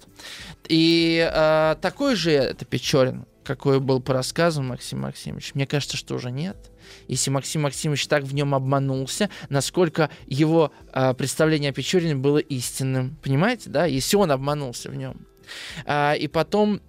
И 0.69 1.29
э, 1.33 1.77
такой 1.81 2.17
же 2.17 2.33
это 2.33 2.65
Печорин, 2.65 3.27
какой 3.45 3.79
был 3.79 4.01
по 4.01 4.13
рассказам 4.13 4.69
Максим 4.69 5.01
Максимович. 5.01 5.55
Мне 5.55 5.67
кажется, 5.67 5.97
что 5.97 6.17
уже 6.17 6.31
нет. 6.31 6.57
Если 7.09 7.31
Максим 7.31 7.63
Максимович 7.63 8.09
так 8.09 8.25
в 8.25 8.35
нем 8.35 8.55
обманулся, 8.55 9.31
насколько 9.49 10.11
его 10.27 10.73
э, 10.93 11.15
представление 11.15 11.71
о 11.71 11.75
Печорине 11.75 12.17
было 12.17 12.39
истинным. 12.39 13.17
Понимаете, 13.23 13.71
да? 13.71 13.87
Если 13.87 14.17
он 14.17 14.33
обманулся 14.33 14.91
в 14.91 14.97
нем. 14.97 15.27
А, 15.85 16.15
и 16.15 16.27
потом 16.27 16.81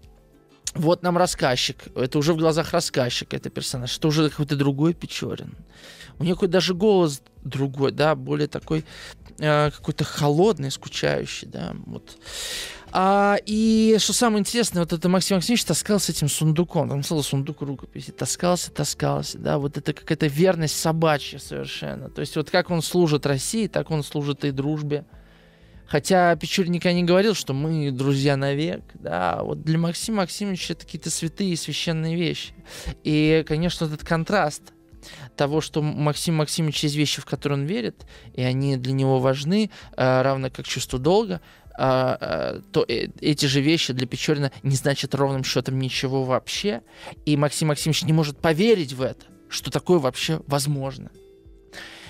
вот 0.78 1.04
нам 1.04 1.18
рассказчик, 1.18 1.78
это 1.96 2.18
уже 2.18 2.34
в 2.34 2.38
глазах 2.38 2.72
рассказчика, 2.72 3.36
это 3.36 3.50
персонаж, 3.50 3.98
это 3.98 4.08
уже 4.08 4.30
какой-то 4.30 4.56
другой 4.56 4.94
Печорин. 4.94 5.56
У 6.20 6.24
него 6.24 6.36
какой 6.36 6.48
даже 6.48 6.74
голос 6.74 7.22
другой, 7.44 7.92
да, 7.92 8.16
более 8.16 8.48
такой 8.48 8.84
э, 9.38 9.72
какой-то 9.72 10.04
холодный, 10.04 10.72
скучающий, 10.72 11.48
да, 11.48 11.76
вот. 11.86 12.18
А, 12.92 13.38
и 13.46 13.98
что 14.00 14.14
самое 14.14 14.40
интересное, 14.40 14.82
вот 14.82 14.94
это 14.94 15.10
Максим 15.10 15.38
Максимович 15.38 15.66
таскался 15.66 16.12
этим 16.12 16.30
сундуком, 16.30 16.90
там 16.90 17.04
целый 17.04 17.24
сундук 17.24 17.62
рукописи, 17.62 18.12
таскался, 18.12 18.72
таскался, 18.72 19.38
да, 19.38 19.58
вот 19.58 19.78
это 19.78 19.94
какая-то 19.94 20.28
верность 20.28 20.80
собачья 20.80 21.38
совершенно. 21.38 22.10
То 22.10 22.22
есть 22.22 22.36
вот 22.36 22.50
как 22.50 22.70
он 22.72 22.82
служит 22.82 23.26
России, 23.26 23.68
так 23.68 23.92
он 23.92 24.04
служит 24.04 24.46
и 24.46 24.52
дружбе. 24.52 25.06
Хотя 25.88 26.36
Печорин 26.36 26.74
никогда 26.74 26.94
не 26.94 27.04
говорил, 27.04 27.34
что 27.34 27.54
мы 27.54 27.92
друзья 27.92 28.36
навек, 28.36 28.82
да, 28.96 29.40
вот 29.42 29.64
для 29.64 29.78
Максима 29.78 30.18
Максимовича 30.18 30.74
это 30.74 30.86
какие-то 30.86 31.10
святые 31.10 31.52
и 31.52 31.56
священные 31.56 32.16
вещи. 32.16 32.54
И, 33.04 33.46
конечно, 33.48 33.86
этот 33.86 34.04
контраст 34.04 34.74
того, 35.38 35.62
что 35.62 35.82
Максим 35.82 36.36
Максимович 36.36 36.84
есть 36.84 36.96
вещи, 36.96 37.22
в 37.22 37.26
которые 37.26 37.60
он 37.60 37.66
верит, 37.66 38.06
и 38.34 38.42
они 38.42 38.76
для 38.76 38.94
него 38.94 39.20
важны, 39.20 39.70
э, 39.96 40.22
равно 40.22 40.50
как 40.50 40.68
чувство 40.68 41.00
долга, 41.00 41.42
а, 41.80 42.18
а, 42.20 42.62
то 42.72 42.84
э, 42.88 43.08
эти 43.22 43.46
же 43.46 43.62
вещи 43.62 43.94
для 43.94 44.08
Печорина 44.08 44.52
не 44.64 44.76
значат 44.76 45.14
ровным 45.14 45.44
счетом 45.44 45.80
ничего 45.80 46.24
вообще. 46.24 46.82
И 47.26 47.38
Максим 47.38 47.68
Максимович 47.68 48.04
не 48.04 48.14
может 48.14 48.40
поверить 48.40 48.94
в 48.94 49.02
это, 49.02 49.26
что 49.48 49.70
такое 49.70 50.00
вообще 50.00 50.42
возможно. 50.48 51.12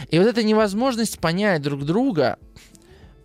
И 0.09 0.17
вот 0.17 0.27
эта 0.27 0.41
невозможность 0.43 1.19
понять 1.19 1.61
друг 1.61 1.83
друга, 1.83 2.39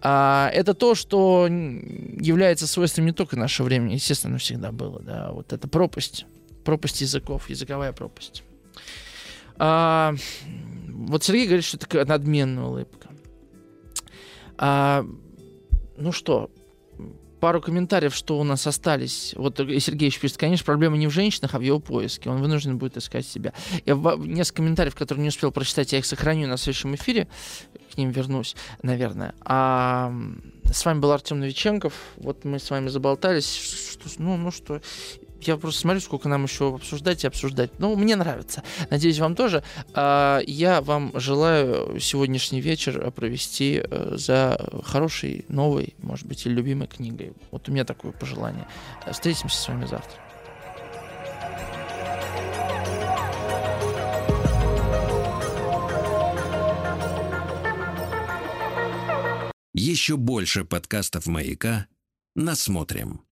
а, 0.04 0.50
это 0.52 0.74
то, 0.74 0.96
что 0.96 1.46
является 1.46 2.66
свойством 2.66 3.06
не 3.06 3.12
только 3.12 3.36
нашего 3.36 3.66
времени, 3.66 3.94
естественно, 3.94 4.36
всегда 4.38 4.72
было, 4.72 5.00
да, 5.00 5.30
вот 5.30 5.52
эта 5.52 5.68
пропасть, 5.68 6.26
пропасть 6.64 7.00
языков, 7.00 7.48
языковая 7.48 7.92
пропасть. 7.92 8.42
А, 9.58 10.14
вот 10.88 11.22
Сергей 11.22 11.46
говорит, 11.46 11.64
что 11.64 11.76
это 11.76 12.04
надменная 12.04 12.64
улыбка. 12.64 13.08
А, 14.58 15.06
ну 15.96 16.10
что, 16.10 16.50
пару 17.42 17.60
комментариев, 17.60 18.14
что 18.14 18.38
у 18.38 18.44
нас 18.44 18.68
остались. 18.68 19.34
Вот 19.36 19.56
Сергеевич 19.56 20.20
пишет, 20.20 20.36
конечно, 20.36 20.64
проблема 20.64 20.96
не 20.96 21.08
в 21.08 21.10
женщинах, 21.10 21.56
а 21.56 21.58
в 21.58 21.62
его 21.62 21.80
поиске. 21.80 22.30
Он 22.30 22.40
вынужден 22.40 22.78
будет 22.78 22.96
искать 22.96 23.26
себя. 23.26 23.52
Я 23.84 23.96
несколько 24.18 24.58
комментариев, 24.58 24.94
которые 24.94 25.22
не 25.22 25.30
успел 25.30 25.50
прочитать, 25.50 25.92
я 25.92 25.98
их 25.98 26.06
сохраню 26.06 26.46
на 26.46 26.56
следующем 26.56 26.94
эфире. 26.94 27.26
К 27.92 27.98
ним 27.98 28.10
вернусь, 28.10 28.54
наверное. 28.84 29.34
А 29.40 30.14
с 30.72 30.84
вами 30.84 31.00
был 31.00 31.10
Артем 31.10 31.40
Новиченков. 31.40 31.92
Вот 32.16 32.44
мы 32.44 32.60
с 32.60 32.70
вами 32.70 32.86
заболтались. 32.90 33.56
Что, 33.56 34.08
ну, 34.18 34.36
ну 34.36 34.52
что, 34.52 34.80
я 35.48 35.56
просто 35.56 35.80
смотрю, 35.80 36.00
сколько 36.00 36.28
нам 36.28 36.44
еще 36.44 36.74
обсуждать 36.74 37.24
и 37.24 37.26
обсуждать. 37.26 37.78
Ну, 37.78 37.94
мне 37.96 38.16
нравится. 38.16 38.62
Надеюсь, 38.90 39.18
вам 39.18 39.34
тоже. 39.34 39.62
А, 39.94 40.40
я 40.46 40.80
вам 40.80 41.12
желаю 41.14 41.98
сегодняшний 42.00 42.60
вечер 42.60 43.10
провести 43.10 43.82
э, 43.82 44.14
за 44.16 44.58
хорошей, 44.84 45.44
новой, 45.48 45.94
может 45.98 46.26
быть, 46.26 46.46
или 46.46 46.54
любимой 46.54 46.88
книгой. 46.88 47.32
Вот 47.50 47.68
у 47.68 47.72
меня 47.72 47.84
такое 47.84 48.12
пожелание. 48.12 48.66
Встретимся 49.10 49.56
с 49.56 49.68
вами 49.68 49.86
завтра. 49.86 50.18
Еще 59.74 60.16
больше 60.16 60.64
подкастов 60.64 61.26
«Маяка» 61.26 61.86
насмотрим. 62.34 63.22